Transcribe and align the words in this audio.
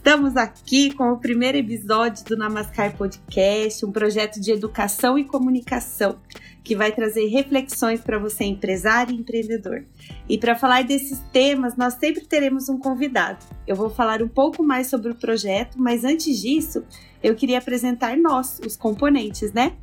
Estamos 0.00 0.34
aqui 0.34 0.94
com 0.94 1.12
o 1.12 1.18
primeiro 1.18 1.58
episódio 1.58 2.24
do 2.24 2.34
Namaskar 2.34 2.96
Podcast, 2.96 3.84
um 3.84 3.92
projeto 3.92 4.40
de 4.40 4.50
educação 4.50 5.18
e 5.18 5.24
comunicação 5.24 6.18
que 6.64 6.74
vai 6.74 6.90
trazer 6.90 7.26
reflexões 7.26 8.00
para 8.00 8.18
você, 8.18 8.44
empresário 8.44 9.14
e 9.14 9.18
empreendedor. 9.18 9.84
E 10.26 10.38
para 10.38 10.56
falar 10.56 10.84
desses 10.84 11.20
temas, 11.30 11.76
nós 11.76 11.94
sempre 11.94 12.24
teremos 12.24 12.70
um 12.70 12.78
convidado. 12.78 13.44
Eu 13.66 13.76
vou 13.76 13.90
falar 13.90 14.22
um 14.22 14.28
pouco 14.28 14.62
mais 14.62 14.86
sobre 14.86 15.12
o 15.12 15.14
projeto, 15.14 15.76
mas 15.78 16.02
antes 16.02 16.40
disso, 16.40 16.82
eu 17.22 17.34
queria 17.34 17.58
apresentar 17.58 18.16
nós, 18.16 18.58
os 18.66 18.76
componentes, 18.76 19.52
né? 19.52 19.74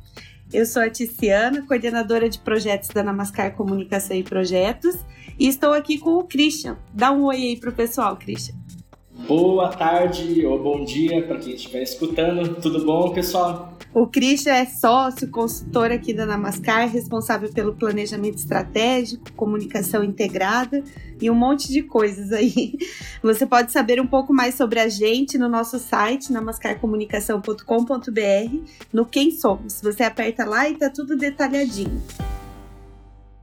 Eu 0.52 0.66
sou 0.66 0.82
a 0.82 0.90
Ticiana, 0.90 1.62
coordenadora 1.62 2.28
de 2.28 2.40
projetos 2.40 2.88
da 2.88 3.04
Namaskar 3.04 3.54
Comunicação 3.54 4.16
e 4.16 4.24
Projetos, 4.24 4.96
e 5.38 5.46
estou 5.46 5.72
aqui 5.72 5.96
com 5.96 6.16
o 6.16 6.24
Christian. 6.24 6.76
Dá 6.92 7.12
um 7.12 7.22
oi 7.22 7.36
aí 7.36 7.56
pro 7.56 7.70
pessoal, 7.70 8.16
Christian. 8.16 8.56
Boa 9.26 9.68
tarde 9.68 10.46
ou 10.46 10.62
bom 10.62 10.84
dia 10.84 11.26
para 11.26 11.38
quem 11.38 11.54
estiver 11.54 11.82
escutando. 11.82 12.60
Tudo 12.60 12.84
bom, 12.84 13.12
pessoal? 13.12 13.76
O 13.92 14.06
Christian 14.06 14.52
é 14.52 14.64
sócio, 14.64 15.28
consultor 15.28 15.90
aqui 15.90 16.14
da 16.14 16.24
Namaskar, 16.24 16.88
responsável 16.88 17.52
pelo 17.52 17.74
planejamento 17.74 18.36
estratégico, 18.36 19.32
comunicação 19.32 20.04
integrada 20.04 20.84
e 21.20 21.28
um 21.28 21.34
monte 21.34 21.68
de 21.68 21.82
coisas 21.82 22.32
aí. 22.32 22.78
Você 23.20 23.44
pode 23.44 23.72
saber 23.72 24.00
um 24.00 24.06
pouco 24.06 24.32
mais 24.32 24.54
sobre 24.54 24.78
a 24.78 24.88
gente 24.88 25.36
no 25.36 25.48
nosso 25.48 25.78
site, 25.78 26.32
namascarcomunicação.com.br, 26.32 28.72
no 28.92 29.04
Quem 29.04 29.32
Somos. 29.32 29.80
Você 29.82 30.04
aperta 30.04 30.44
lá 30.44 30.68
e 30.68 30.76
tá 30.76 30.88
tudo 30.88 31.16
detalhadinho. 31.16 32.00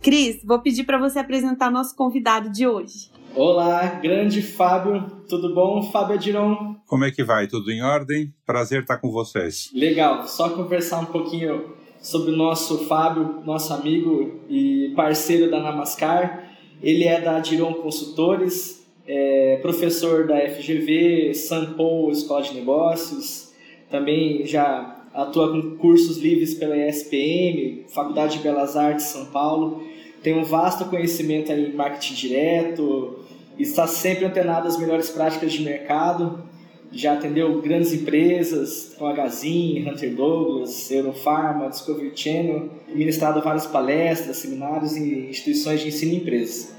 Cris, 0.01 0.41
vou 0.43 0.59
pedir 0.59 0.85
para 0.85 0.99
você 0.99 1.19
apresentar 1.19 1.69
nosso 1.69 1.95
convidado 1.95 2.49
de 2.49 2.65
hoje. 2.65 3.11
Olá, 3.35 3.99
grande 4.01 4.41
Fábio, 4.41 5.11
tudo 5.27 5.53
bom? 5.53 5.83
Fábio 5.91 6.15
Adiron. 6.15 6.77
Como 6.87 7.03
é 7.03 7.11
que 7.11 7.21
vai? 7.21 7.47
Tudo 7.47 7.69
em 7.69 7.83
ordem? 7.83 8.33
Prazer 8.45 8.83
estar 8.83 8.97
com 8.97 9.11
vocês. 9.11 9.69
Legal, 9.73 10.25
só 10.25 10.47
conversar 10.51 11.01
um 11.01 11.07
pouquinho 11.07 11.73
sobre 12.01 12.31
o 12.31 12.37
nosso 12.37 12.85
Fábio, 12.85 13.41
nosso 13.43 13.73
amigo 13.73 14.39
e 14.49 14.93
parceiro 14.95 15.51
da 15.51 15.59
Namaskar. 15.59 16.49
Ele 16.81 17.03
é 17.03 17.19
da 17.19 17.35
Adiron 17.35 17.73
Consultores, 17.73 18.87
é 19.05 19.59
professor 19.61 20.25
da 20.25 20.39
FGV, 20.39 21.33
Paulo 21.75 22.11
Escola 22.11 22.41
de 22.41 22.53
Negócios, 22.53 23.53
também 23.91 24.45
já 24.45 24.95
atua 25.13 25.51
com 25.51 25.75
cursos 25.75 26.19
livres 26.19 26.53
pela 26.53 26.77
ESPM, 26.77 27.83
Faculdade 27.89 28.37
de 28.37 28.43
Belas 28.43 28.77
Artes 28.77 29.07
São 29.07 29.25
Paulo 29.25 29.83
tem 30.25 30.35
um 30.35 30.43
vasto 30.43 30.85
conhecimento 30.85 31.51
em 31.51 31.71
marketing 31.71 32.15
direto, 32.15 33.19
está 33.57 33.87
sempre 33.87 34.25
antenado 34.25 34.67
às 34.67 34.77
melhores 34.77 35.09
práticas 35.09 35.53
de 35.53 35.63
mercado, 35.63 36.43
já 36.91 37.13
atendeu 37.13 37.61
grandes 37.61 37.93
empresas, 37.93 38.93
como 38.97 39.09
a 39.09 39.13
Gazin, 39.13 39.85
Hunter 39.87 40.15
Douglas, 40.15 40.89
Eurofarma, 40.91 41.69
Discovery 41.69 42.11
Channel, 42.15 42.69
ministrado 42.87 43.41
várias 43.41 43.65
palestras, 43.65 44.37
seminários 44.37 44.95
em 44.95 45.29
instituições 45.29 45.81
de 45.81 45.89
ensino 45.89 46.13
e 46.13 46.17
empresas. 46.17 46.73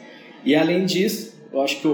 E 0.44 0.54
além 0.54 0.86
disso, 0.86 1.36
eu 1.52 1.60
acho 1.60 1.80
que 1.80 1.88
o, 1.88 1.90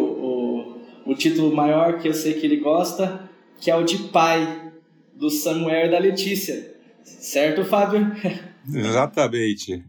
o, 1.06 1.10
o 1.10 1.14
título 1.14 1.54
maior 1.54 1.98
que 1.98 2.08
eu 2.08 2.14
sei 2.14 2.34
que 2.34 2.46
ele 2.46 2.58
gosta, 2.58 3.28
que 3.60 3.70
é 3.70 3.76
o 3.76 3.82
de 3.82 3.98
pai 4.08 4.72
do 5.14 5.30
Samuel 5.30 5.86
e 5.86 5.90
da 5.90 5.98
Letícia. 5.98 6.74
Certo, 7.02 7.64
Fábio? 7.64 8.12
Exatamente. 8.72 9.84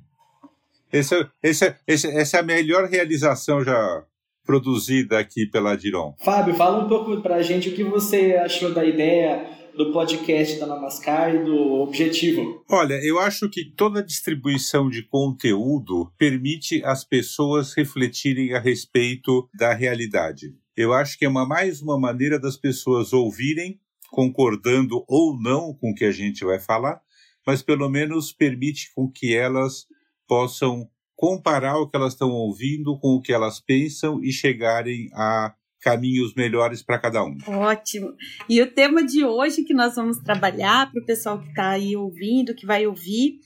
Esse, 0.91 1.27
esse, 1.41 1.75
esse, 1.87 2.08
essa 2.08 2.37
é 2.37 2.39
a 2.39 2.43
melhor 2.43 2.87
realização 2.87 3.64
já 3.64 4.03
produzida 4.45 5.20
aqui 5.20 5.45
pela 5.45 5.76
Diron. 5.76 6.15
Fábio, 6.23 6.54
fala 6.55 6.83
um 6.83 6.87
pouco 6.87 7.21
para 7.21 7.36
a 7.36 7.42
gente 7.42 7.70
o 7.70 7.76
que 7.76 7.83
você 7.83 8.36
achou 8.36 8.73
da 8.73 8.86
ideia 8.86 9.64
do 9.76 9.92
podcast 9.92 10.59
da 10.59 10.67
Namaskar 10.67 11.33
e 11.33 11.43
do 11.43 11.55
objetivo. 11.81 12.64
Olha, 12.70 12.99
eu 13.03 13.20
acho 13.20 13.49
que 13.49 13.65
toda 13.76 14.03
distribuição 14.03 14.89
de 14.89 15.03
conteúdo 15.03 16.11
permite 16.17 16.83
as 16.83 17.03
pessoas 17.03 17.73
refletirem 17.73 18.53
a 18.53 18.59
respeito 18.59 19.49
da 19.58 19.73
realidade. 19.73 20.53
Eu 20.76 20.93
acho 20.93 21.17
que 21.17 21.26
é 21.26 21.30
uma, 21.30 21.45
mais 21.45 21.82
uma 21.82 21.99
maneira 21.99 22.39
das 22.39 22.58
pessoas 22.58 23.14
ouvirem, 23.14 23.80
concordando 24.11 25.03
ou 25.08 25.39
não 25.39 25.73
com 25.73 25.92
o 25.92 25.95
que 25.95 26.05
a 26.05 26.11
gente 26.11 26.45
vai 26.45 26.59
falar, 26.59 27.02
mas 27.45 27.61
pelo 27.61 27.89
menos 27.89 28.32
permite 28.32 28.92
com 28.95 29.09
que 29.09 29.36
elas 29.36 29.86
possam 30.27 30.87
comparar 31.16 31.78
o 31.78 31.88
que 31.88 31.96
elas 31.96 32.14
estão 32.14 32.30
ouvindo 32.30 32.98
com 33.00 33.16
o 33.16 33.22
que 33.22 33.34
elas 33.34 33.60
pensam 33.60 34.24
e 34.24 34.32
chegarem 34.32 35.10
a 35.14 35.54
caminhos 35.84 36.34
melhores 36.34 36.82
para 36.82 36.98
cada 36.98 37.24
um. 37.24 37.38
Ótimo. 37.46 38.14
E 38.48 38.62
o 38.62 38.72
tema 38.72 39.06
de 39.06 39.26
hoje 39.26 39.64
que 39.64 39.74
nós 39.74 39.96
vamos 39.96 40.18
trabalhar 40.20 40.90
para 40.90 41.02
o 41.02 41.06
pessoal 41.06 41.40
que 41.40 41.50
está 41.50 41.72
aí 41.72 41.96
ouvindo, 41.96 42.56
que 42.56 42.66
vai 42.66 42.88
ouvir, 42.88 43.40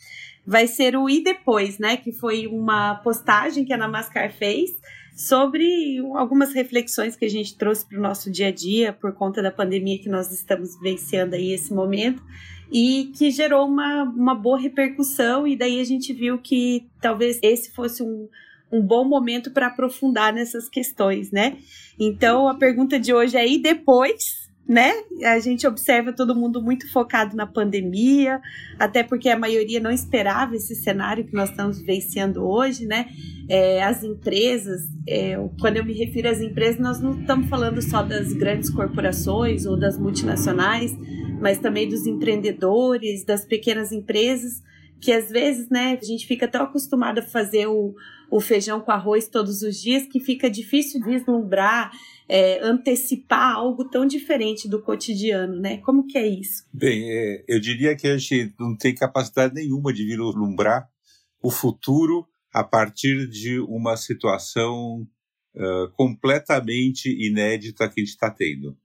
vai 0.46 0.68
ser 0.68 0.96
o 0.96 1.10
e 1.10 1.24
depois, 1.24 1.80
né? 1.80 1.98
Que 1.98 2.12
foi 2.12 2.48
uma 2.48 2.96
postagem 2.96 3.66
que 3.66 3.74
a 3.74 3.78
Namascar 3.78 4.32
fez 4.32 4.70
sobre 5.16 5.98
algumas 6.16 6.54
reflexões 6.54 7.16
que 7.16 7.26
a 7.26 7.30
gente 7.30 7.58
trouxe 7.58 7.88
para 7.88 7.98
o 7.98 8.02
nosso 8.02 8.32
dia 8.32 8.50
a 8.50 8.52
dia 8.52 8.94
por 8.94 9.14
conta 9.14 9.42
da 9.42 9.52
pandemia 9.52 10.00
que 10.00 10.08
nós 10.08 10.32
estamos 10.32 10.76
vivenciando 10.76 11.36
aí 11.36 11.52
esse 11.52 11.74
momento 11.74 12.24
e 12.72 13.12
que 13.16 13.32
gerou 13.32 13.66
uma, 13.66 14.04
uma 14.04 14.36
boa 14.36 14.60
repercussão, 14.60 15.48
e 15.48 15.56
daí 15.56 15.80
a 15.80 15.84
gente 15.84 16.14
viu 16.14 16.38
que 16.38 16.86
talvez 17.02 17.40
esse 17.42 17.72
fosse 17.72 18.04
um, 18.04 18.28
um 18.72 18.82
bom 18.82 19.06
momento 19.06 19.52
para 19.52 19.68
aprofundar 19.68 20.34
nessas 20.34 20.68
questões, 20.68 21.32
né? 21.32 21.58
Então 22.00 22.48
a 22.48 22.56
pergunta 22.56 23.00
de 23.00 23.14
hoje 23.14 23.38
é: 23.38 23.48
e 23.48 23.58
depois? 23.58 24.37
Né? 24.68 24.92
A 25.24 25.40
gente 25.40 25.66
observa 25.66 26.12
todo 26.12 26.36
mundo 26.36 26.62
muito 26.62 26.92
focado 26.92 27.38
na 27.38 27.48
pandemia, 27.48 28.42
até 28.78 29.02
porque 29.02 29.30
a 29.30 29.40
maioria 29.40 29.80
não 29.80 29.90
esperava 29.90 30.58
esse 30.58 30.76
cenário 30.76 31.24
que 31.24 31.34
nós 31.34 31.50
estamos 31.50 31.80
vivenciando 31.80 32.46
hoje, 32.46 32.86
né? 32.86 33.08
É, 33.48 33.82
as 33.82 34.04
empresas, 34.04 34.82
é, 35.08 35.38
quando 35.62 35.78
eu 35.78 35.86
me 35.86 35.94
refiro 35.94 36.28
às 36.28 36.42
empresas, 36.42 36.82
nós 36.82 37.00
não 37.00 37.18
estamos 37.22 37.48
falando 37.48 37.82
só 37.82 38.04
das 38.04 38.34
grandes 38.34 38.70
corporações 38.70 39.66
ou 39.66 39.80
das 39.80 39.98
multinacionais, 39.98 40.94
mas 41.40 41.60
também 41.60 41.88
dos 41.88 42.06
empreendedores, 42.06 43.24
das 43.24 43.46
pequenas 43.46 43.94
empresas, 43.94 44.62
que 45.00 45.12
às 45.12 45.30
vezes, 45.30 45.70
né, 45.70 45.98
a 46.02 46.06
gente 46.06 46.26
fica 46.26 46.48
tão 46.48 46.64
acostumado 46.64 47.20
a 47.20 47.24
fazer 47.24 47.68
o, 47.68 47.96
o 48.30 48.40
feijão 48.40 48.80
com 48.80 48.92
arroz 48.92 49.28
todos 49.28 49.62
os 49.62 49.80
dias 49.80 50.06
que 50.06 50.20
fica 50.20 50.50
difícil 50.50 51.02
vislumbrar, 51.04 51.92
é, 52.30 52.60
antecipar 52.62 53.56
algo 53.56 53.86
tão 53.90 54.06
diferente 54.06 54.68
do 54.68 54.82
cotidiano, 54.82 55.60
né? 55.60 55.78
Como 55.78 56.06
que 56.06 56.18
é 56.18 56.28
isso? 56.28 56.66
Bem, 56.74 57.10
é, 57.10 57.46
eu 57.48 57.60
diria 57.60 57.96
que 57.96 58.08
a 58.08 58.18
gente 58.18 58.54
não 58.60 58.76
tem 58.76 58.94
capacidade 58.94 59.54
nenhuma 59.54 59.94
de 59.94 60.06
vislumbrar 60.06 60.90
o 61.42 61.50
futuro 61.50 62.28
a 62.54 62.64
partir 62.64 63.28
de 63.30 63.60
uma 63.60 63.96
situação 63.96 65.08
uh, 65.56 65.90
completamente 65.94 67.10
inédita 67.10 67.88
que 67.88 68.02
a 68.02 68.04
gente 68.04 68.14
está 68.14 68.30
tendo. 68.30 68.78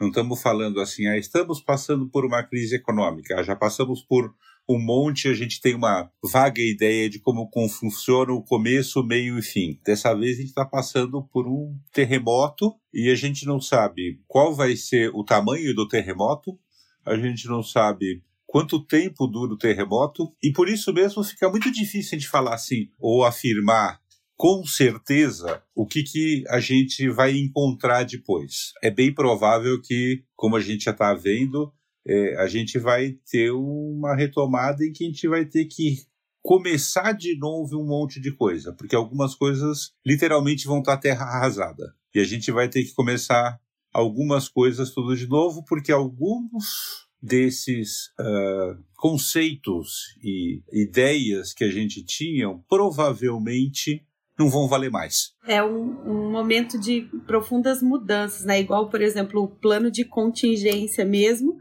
Não 0.00 0.08
estamos 0.08 0.42
falando 0.42 0.80
assim, 0.80 1.06
ah, 1.06 1.16
estamos 1.16 1.60
passando 1.60 2.08
por 2.08 2.24
uma 2.24 2.42
crise 2.42 2.74
econômica, 2.76 3.42
já 3.44 3.54
passamos 3.54 4.02
por 4.02 4.34
um 4.68 4.78
monte, 4.78 5.28
a 5.28 5.34
gente 5.34 5.60
tem 5.60 5.74
uma 5.74 6.10
vaga 6.22 6.60
ideia 6.60 7.08
de 7.08 7.18
como, 7.18 7.50
funciona 7.68 8.32
o 8.32 8.42
começo, 8.42 9.02
meio 9.02 9.38
e 9.38 9.42
fim. 9.42 9.78
Dessa 9.84 10.14
vez 10.14 10.36
a 10.36 10.40
gente 10.40 10.48
está 10.48 10.64
passando 10.64 11.22
por 11.22 11.46
um 11.46 11.76
terremoto 11.92 12.74
e 12.92 13.10
a 13.10 13.14
gente 13.14 13.46
não 13.46 13.60
sabe 13.60 14.20
qual 14.26 14.54
vai 14.54 14.76
ser 14.76 15.10
o 15.14 15.24
tamanho 15.24 15.74
do 15.74 15.86
terremoto, 15.86 16.58
a 17.04 17.16
gente 17.16 17.46
não 17.46 17.62
sabe 17.62 18.22
quanto 18.46 18.84
tempo 18.84 19.26
dura 19.26 19.52
o 19.52 19.58
terremoto, 19.58 20.32
e 20.40 20.52
por 20.52 20.68
isso 20.68 20.92
mesmo 20.92 21.24
fica 21.24 21.50
muito 21.50 21.72
difícil 21.72 22.16
de 22.16 22.28
falar 22.28 22.54
assim, 22.54 22.88
ou 23.00 23.24
afirmar 23.24 24.00
com 24.36 24.64
certeza 24.64 25.62
o 25.74 25.86
que, 25.86 26.02
que 26.02 26.44
a 26.48 26.60
gente 26.60 27.08
vai 27.08 27.36
encontrar 27.36 28.04
depois. 28.04 28.72
É 28.82 28.90
bem 28.90 29.12
provável 29.12 29.80
que, 29.80 30.22
como 30.36 30.56
a 30.56 30.60
gente 30.60 30.84
já 30.84 30.90
está 30.92 31.12
vendo, 31.14 31.72
é, 32.06 32.36
a 32.36 32.46
gente 32.46 32.78
vai 32.78 33.16
ter 33.30 33.50
uma 33.50 34.14
retomada 34.14 34.84
em 34.84 34.92
que 34.92 35.04
a 35.04 35.06
gente 35.06 35.26
vai 35.28 35.44
ter 35.44 35.64
que 35.66 36.04
começar 36.42 37.12
de 37.12 37.38
novo 37.38 37.80
um 37.80 37.86
monte 37.86 38.20
de 38.20 38.30
coisa, 38.30 38.72
porque 38.72 38.94
algumas 38.94 39.34
coisas 39.34 39.92
literalmente 40.04 40.66
vão 40.66 40.80
estar 40.80 40.98
terra 40.98 41.24
arrasada. 41.24 41.94
E 42.14 42.20
a 42.20 42.24
gente 42.24 42.52
vai 42.52 42.68
ter 42.68 42.84
que 42.84 42.92
começar 42.92 43.58
algumas 43.92 44.48
coisas 44.48 44.90
tudo 44.90 45.16
de 45.16 45.26
novo, 45.26 45.64
porque 45.64 45.90
alguns 45.90 47.08
desses 47.22 48.08
uh, 48.20 48.76
conceitos 48.96 50.14
e 50.22 50.62
ideias 50.70 51.54
que 51.54 51.64
a 51.64 51.70
gente 51.70 52.04
tinha 52.04 52.48
provavelmente 52.68 54.04
não 54.38 54.50
vão 54.50 54.68
valer 54.68 54.90
mais. 54.90 55.32
É 55.46 55.62
um, 55.62 55.96
um, 56.06 56.30
momento 56.30 56.78
de 56.78 57.08
profundas 57.26 57.80
mudanças, 57.80 58.44
né? 58.44 58.60
Igual, 58.60 58.90
por 58.90 59.00
exemplo, 59.00 59.42
o 59.42 59.48
plano 59.48 59.90
de 59.90 60.04
contingência 60.04 61.04
mesmo. 61.04 61.56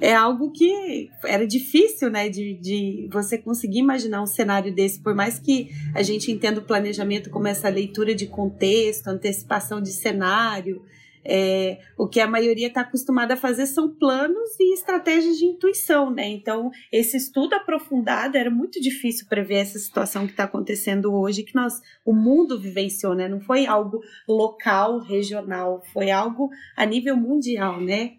É 0.00 0.14
algo 0.14 0.50
que 0.50 1.10
era 1.24 1.46
difícil, 1.46 2.10
né, 2.10 2.28
de, 2.28 2.54
de 2.54 3.08
você 3.12 3.36
conseguir 3.36 3.80
imaginar 3.80 4.22
um 4.22 4.26
cenário 4.26 4.74
desse, 4.74 4.98
por 5.00 5.14
mais 5.14 5.38
que 5.38 5.68
a 5.94 6.02
gente 6.02 6.32
entenda 6.32 6.60
o 6.60 6.64
planejamento 6.64 7.28
como 7.28 7.46
essa 7.46 7.68
leitura 7.68 8.14
de 8.14 8.26
contexto, 8.26 9.08
antecipação 9.08 9.80
de 9.80 9.90
cenário, 9.90 10.82
é, 11.24 11.78
o 11.98 12.08
que 12.08 12.20
a 12.20 12.26
maioria 12.26 12.68
está 12.68 12.80
acostumada 12.80 13.34
a 13.34 13.36
fazer 13.36 13.66
são 13.66 13.88
planos 13.88 14.58
e 14.58 14.72
estratégias 14.72 15.36
de 15.36 15.44
intuição, 15.44 16.10
né? 16.10 16.28
Então, 16.28 16.70
esse 16.90 17.16
estudo 17.16 17.54
aprofundado 17.54 18.36
era 18.36 18.50
muito 18.50 18.80
difícil 18.80 19.26
prever 19.28 19.56
essa 19.56 19.78
situação 19.78 20.24
que 20.24 20.32
está 20.32 20.44
acontecendo 20.44 21.12
hoje, 21.12 21.42
que 21.42 21.54
nós, 21.54 21.80
o 22.04 22.12
mundo 22.12 22.58
vivenciou, 22.58 23.14
né? 23.14 23.28
Não 23.28 23.40
foi 23.40 23.66
algo 23.66 24.00
local, 24.26 24.98
regional, 24.98 25.82
foi 25.92 26.10
algo 26.10 26.48
a 26.76 26.86
nível 26.86 27.16
mundial, 27.16 27.80
né? 27.80 28.12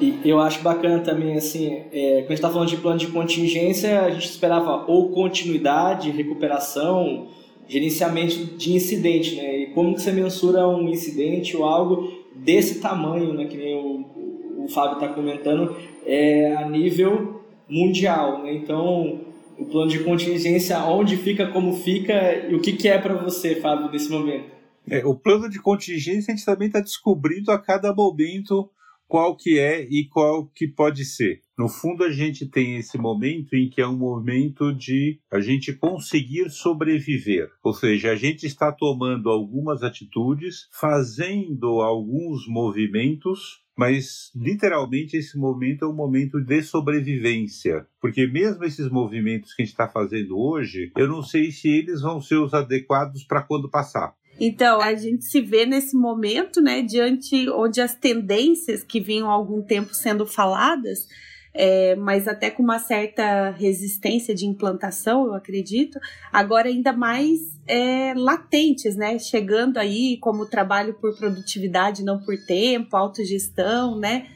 E 0.00 0.20
eu 0.24 0.38
acho 0.38 0.62
bacana 0.62 0.98
também, 1.00 1.36
assim, 1.36 1.84
é, 1.90 2.22
quando 2.22 2.26
a 2.26 2.28
gente 2.28 2.32
está 2.32 2.50
falando 2.50 2.68
de 2.68 2.76
plano 2.76 2.98
de 2.98 3.06
contingência, 3.06 4.02
a 4.02 4.10
gente 4.10 4.28
esperava 4.28 4.84
ou 4.86 5.08
continuidade, 5.10 6.10
recuperação, 6.10 7.28
gerenciamento 7.66 8.44
de 8.56 8.74
incidente, 8.74 9.36
né? 9.36 9.58
E 9.60 9.66
como 9.68 9.94
que 9.94 10.02
você 10.02 10.12
mensura 10.12 10.68
um 10.68 10.88
incidente 10.88 11.56
ou 11.56 11.64
algo 11.64 12.12
desse 12.34 12.80
tamanho, 12.80 13.32
né? 13.32 13.46
Que 13.46 13.56
nem 13.56 13.74
o, 13.74 14.64
o 14.64 14.68
Fábio 14.68 14.94
está 14.94 15.08
comentando, 15.08 15.74
é, 16.04 16.54
a 16.54 16.68
nível 16.68 17.42
mundial, 17.68 18.42
né? 18.42 18.52
Então, 18.52 19.20
o 19.58 19.64
plano 19.64 19.90
de 19.90 20.00
contingência, 20.00 20.78
onde 20.84 21.16
fica, 21.16 21.46
como 21.46 21.72
fica 21.72 22.46
e 22.50 22.54
o 22.54 22.60
que, 22.60 22.72
que 22.74 22.86
é 22.86 22.98
para 22.98 23.14
você, 23.14 23.56
Fábio, 23.56 23.90
nesse 23.90 24.10
momento? 24.10 24.54
É, 24.88 25.04
o 25.04 25.14
plano 25.14 25.48
de 25.48 25.60
contingência 25.60 26.32
a 26.32 26.36
gente 26.36 26.46
também 26.46 26.68
está 26.68 26.80
descobrindo 26.80 27.50
a 27.50 27.58
cada 27.58 27.92
momento 27.94 28.70
qual 29.08 29.36
que 29.36 29.58
é 29.58 29.82
e 29.82 30.08
qual 30.08 30.46
que 30.46 30.66
pode 30.66 31.04
ser. 31.04 31.40
No 31.58 31.68
fundo, 31.68 32.04
a 32.04 32.10
gente 32.10 32.46
tem 32.46 32.76
esse 32.76 32.98
momento 32.98 33.54
em 33.54 33.68
que 33.68 33.80
é 33.80 33.86
um 33.86 33.96
momento 33.96 34.74
de 34.74 35.18
a 35.30 35.40
gente 35.40 35.72
conseguir 35.72 36.50
sobreviver. 36.50 37.50
Ou 37.62 37.72
seja, 37.72 38.10
a 38.10 38.16
gente 38.16 38.44
está 38.44 38.70
tomando 38.70 39.30
algumas 39.30 39.82
atitudes, 39.82 40.68
fazendo 40.72 41.80
alguns 41.80 42.46
movimentos 42.46 43.64
mas 43.76 44.30
literalmente 44.34 45.18
esse 45.18 45.36
momento 45.36 45.84
é 45.84 45.88
um 45.88 45.92
momento 45.92 46.40
de 46.40 46.62
sobrevivência, 46.62 47.86
porque 48.00 48.26
mesmo 48.26 48.64
esses 48.64 48.88
movimentos 48.88 49.52
que 49.52 49.60
a 49.60 49.64
gente 49.66 49.72
está 49.72 49.86
fazendo 49.86 50.38
hoje, 50.38 50.90
eu 50.96 51.06
não 51.06 51.22
sei 51.22 51.52
se 51.52 51.68
eles 51.68 52.00
vão 52.00 52.20
ser 52.20 52.36
os 52.36 52.54
adequados 52.54 53.22
para 53.24 53.42
quando 53.42 53.68
passar. 53.68 54.14
Então, 54.38 54.80
a 54.80 54.94
gente 54.94 55.24
se 55.24 55.40
vê 55.40 55.64
nesse 55.64 55.96
momento, 55.96 56.60
né, 56.60 56.82
diante 56.82 57.48
onde 57.50 57.80
as 57.80 57.94
tendências 57.94 58.82
que 58.82 59.00
vinham 59.00 59.30
há 59.30 59.32
algum 59.32 59.62
tempo 59.62 59.94
sendo 59.94 60.26
faladas, 60.26 61.08
é, 61.54 61.96
mas 61.96 62.28
até 62.28 62.50
com 62.50 62.62
uma 62.62 62.78
certa 62.78 63.50
resistência 63.50 64.34
de 64.34 64.44
implantação, 64.44 65.24
eu 65.24 65.34
acredito, 65.34 65.98
agora 66.30 66.68
ainda 66.68 66.92
mais 66.92 67.38
é, 67.66 68.12
latentes, 68.14 68.94
né, 68.94 69.18
chegando 69.18 69.78
aí 69.78 70.18
como 70.18 70.44
trabalho 70.44 70.92
por 70.94 71.16
produtividade, 71.16 72.04
não 72.04 72.20
por 72.20 72.36
tempo, 72.36 72.94
autogestão, 72.94 73.98
né, 73.98 74.26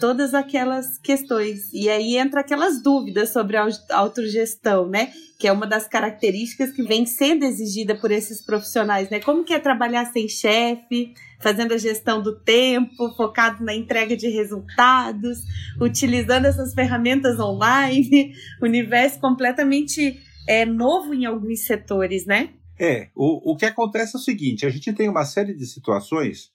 todas 0.00 0.32
aquelas 0.34 0.98
questões. 0.98 1.72
E 1.72 1.88
aí 1.88 2.16
entra 2.16 2.40
aquelas 2.40 2.82
dúvidas 2.82 3.32
sobre 3.32 3.56
a 3.56 3.68
autogestão, 3.90 4.88
né? 4.88 5.12
Que 5.38 5.46
é 5.46 5.52
uma 5.52 5.66
das 5.66 5.86
características 5.86 6.72
que 6.72 6.82
vem 6.82 7.04
sendo 7.04 7.44
exigida 7.44 7.94
por 7.94 8.10
esses 8.10 8.42
profissionais, 8.42 9.10
né? 9.10 9.20
Como 9.20 9.44
que 9.44 9.52
é 9.52 9.60
trabalhar 9.60 10.06
sem 10.06 10.26
chefe, 10.26 11.12
fazendo 11.38 11.74
a 11.74 11.78
gestão 11.78 12.22
do 12.22 12.40
tempo, 12.40 13.14
focado 13.14 13.62
na 13.62 13.74
entrega 13.74 14.16
de 14.16 14.28
resultados, 14.28 15.38
utilizando 15.80 16.46
essas 16.46 16.74
ferramentas 16.74 17.38
online, 17.38 18.32
universo 18.60 19.20
completamente 19.20 20.18
é, 20.48 20.64
novo 20.64 21.12
em 21.12 21.26
alguns 21.26 21.60
setores, 21.66 22.24
né? 22.24 22.50
É, 22.78 23.10
o, 23.14 23.52
o 23.52 23.56
que 23.56 23.66
acontece 23.66 24.16
é 24.16 24.18
o 24.18 24.22
seguinte: 24.22 24.64
a 24.64 24.70
gente 24.70 24.90
tem 24.94 25.10
uma 25.10 25.26
série 25.26 25.54
de 25.54 25.66
situações 25.66 26.50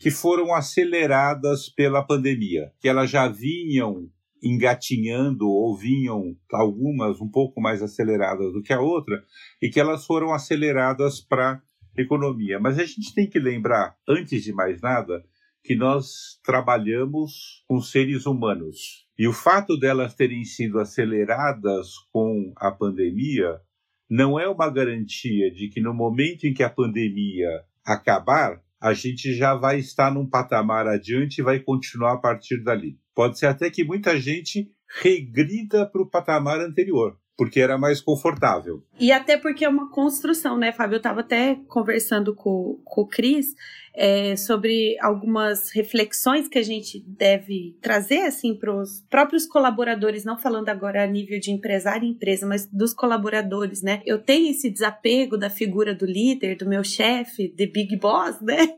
que 0.00 0.10
foram 0.10 0.54
aceleradas 0.54 1.68
pela 1.68 2.02
pandemia, 2.02 2.72
que 2.80 2.88
elas 2.88 3.10
já 3.10 3.28
vinham 3.28 4.08
engatinhando 4.42 5.46
ou 5.46 5.76
vinham 5.76 6.34
algumas 6.50 7.20
um 7.20 7.28
pouco 7.28 7.60
mais 7.60 7.82
aceleradas 7.82 8.50
do 8.54 8.62
que 8.62 8.72
a 8.72 8.80
outra 8.80 9.22
e 9.60 9.68
que 9.68 9.78
elas 9.78 10.06
foram 10.06 10.32
aceleradas 10.32 11.20
para 11.20 11.62
economia. 11.98 12.58
Mas 12.58 12.78
a 12.78 12.84
gente 12.86 13.14
tem 13.14 13.28
que 13.28 13.38
lembrar, 13.38 13.94
antes 14.08 14.42
de 14.42 14.54
mais 14.54 14.80
nada, 14.80 15.22
que 15.62 15.76
nós 15.76 16.40
trabalhamos 16.42 17.62
com 17.68 17.78
seres 17.78 18.24
humanos. 18.24 19.06
E 19.18 19.28
o 19.28 19.34
fato 19.34 19.76
delas 19.76 20.14
terem 20.14 20.44
sido 20.44 20.80
aceleradas 20.80 21.88
com 22.10 22.54
a 22.56 22.70
pandemia 22.70 23.60
não 24.08 24.40
é 24.40 24.48
uma 24.48 24.70
garantia 24.70 25.52
de 25.52 25.68
que 25.68 25.78
no 25.78 25.92
momento 25.92 26.46
em 26.46 26.54
que 26.54 26.62
a 26.62 26.70
pandemia 26.70 27.50
acabar, 27.84 28.62
a 28.80 28.94
gente 28.94 29.34
já 29.34 29.54
vai 29.54 29.78
estar 29.78 30.12
num 30.12 30.26
patamar 30.26 30.86
adiante 30.86 31.38
e 31.38 31.44
vai 31.44 31.60
continuar 31.60 32.14
a 32.14 32.18
partir 32.18 32.62
dali. 32.62 32.98
Pode 33.14 33.38
ser 33.38 33.46
até 33.46 33.68
que 33.68 33.84
muita 33.84 34.18
gente 34.18 34.70
regrida 35.02 35.86
para 35.86 36.00
o 36.02 36.08
patamar 36.08 36.60
anterior, 36.60 37.18
porque 37.40 37.58
era 37.58 37.78
mais 37.78 38.02
confortável. 38.02 38.82
E 38.98 39.10
até 39.10 39.34
porque 39.34 39.64
é 39.64 39.68
uma 39.70 39.88
construção, 39.88 40.58
né, 40.58 40.72
Fábio? 40.72 40.96
Eu 40.96 40.98
estava 40.98 41.20
até 41.20 41.54
conversando 41.68 42.34
com, 42.34 42.78
com 42.84 43.00
o 43.00 43.06
Cris 43.06 43.54
é, 43.94 44.36
sobre 44.36 44.94
algumas 45.00 45.70
reflexões 45.70 46.48
que 46.48 46.58
a 46.58 46.62
gente 46.62 47.02
deve 47.06 47.78
trazer 47.80 48.26
assim 48.26 48.54
para 48.54 48.70
os 48.76 49.02
próprios 49.08 49.46
colaboradores, 49.46 50.22
não 50.22 50.38
falando 50.38 50.68
agora 50.68 51.02
a 51.02 51.06
nível 51.06 51.40
de 51.40 51.50
empresário 51.50 52.06
e 52.06 52.10
empresa, 52.10 52.46
mas 52.46 52.66
dos 52.66 52.92
colaboradores, 52.92 53.80
né? 53.80 54.02
Eu 54.04 54.18
tenho 54.18 54.50
esse 54.50 54.68
desapego 54.68 55.38
da 55.38 55.48
figura 55.48 55.94
do 55.94 56.04
líder, 56.04 56.58
do 56.58 56.68
meu 56.68 56.84
chefe, 56.84 57.48
de 57.48 57.66
big 57.66 57.96
boss, 57.96 58.38
né? 58.42 58.68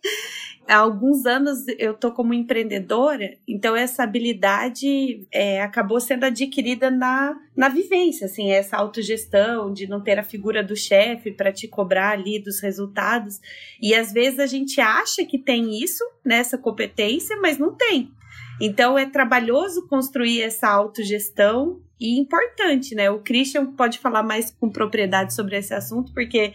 Há 0.68 0.76
alguns 0.76 1.26
anos 1.26 1.66
eu 1.78 1.94
tô 1.94 2.12
como 2.12 2.34
empreendedora, 2.34 3.36
então 3.46 3.74
essa 3.76 4.02
habilidade 4.02 5.26
é, 5.32 5.60
acabou 5.60 6.00
sendo 6.00 6.24
adquirida 6.24 6.90
na, 6.90 7.36
na 7.56 7.68
vivência, 7.68 8.26
assim, 8.26 8.50
essa 8.50 8.76
autogestão 8.76 9.72
de 9.72 9.86
não 9.86 10.00
ter 10.00 10.18
a 10.18 10.24
figura 10.24 10.62
do 10.62 10.76
chefe 10.76 11.32
para 11.32 11.52
te 11.52 11.68
cobrar 11.68 12.10
ali 12.10 12.38
dos 12.38 12.60
resultados. 12.60 13.40
E 13.80 13.94
às 13.94 14.12
vezes 14.12 14.38
a 14.38 14.46
gente 14.46 14.80
acha 14.80 15.24
que 15.24 15.38
tem 15.38 15.82
isso, 15.82 16.04
nessa 16.24 16.56
né, 16.56 16.62
competência, 16.62 17.36
mas 17.40 17.58
não 17.58 17.74
tem. 17.74 18.10
Então 18.60 18.98
é 18.98 19.06
trabalhoso 19.06 19.86
construir 19.88 20.42
essa 20.42 20.68
autogestão 20.68 21.80
e 21.98 22.18
importante, 22.18 22.94
né? 22.94 23.10
O 23.10 23.20
Christian 23.20 23.66
pode 23.72 23.98
falar 23.98 24.22
mais 24.22 24.50
com 24.50 24.68
propriedade 24.68 25.34
sobre 25.34 25.56
esse 25.56 25.72
assunto, 25.72 26.12
porque 26.12 26.52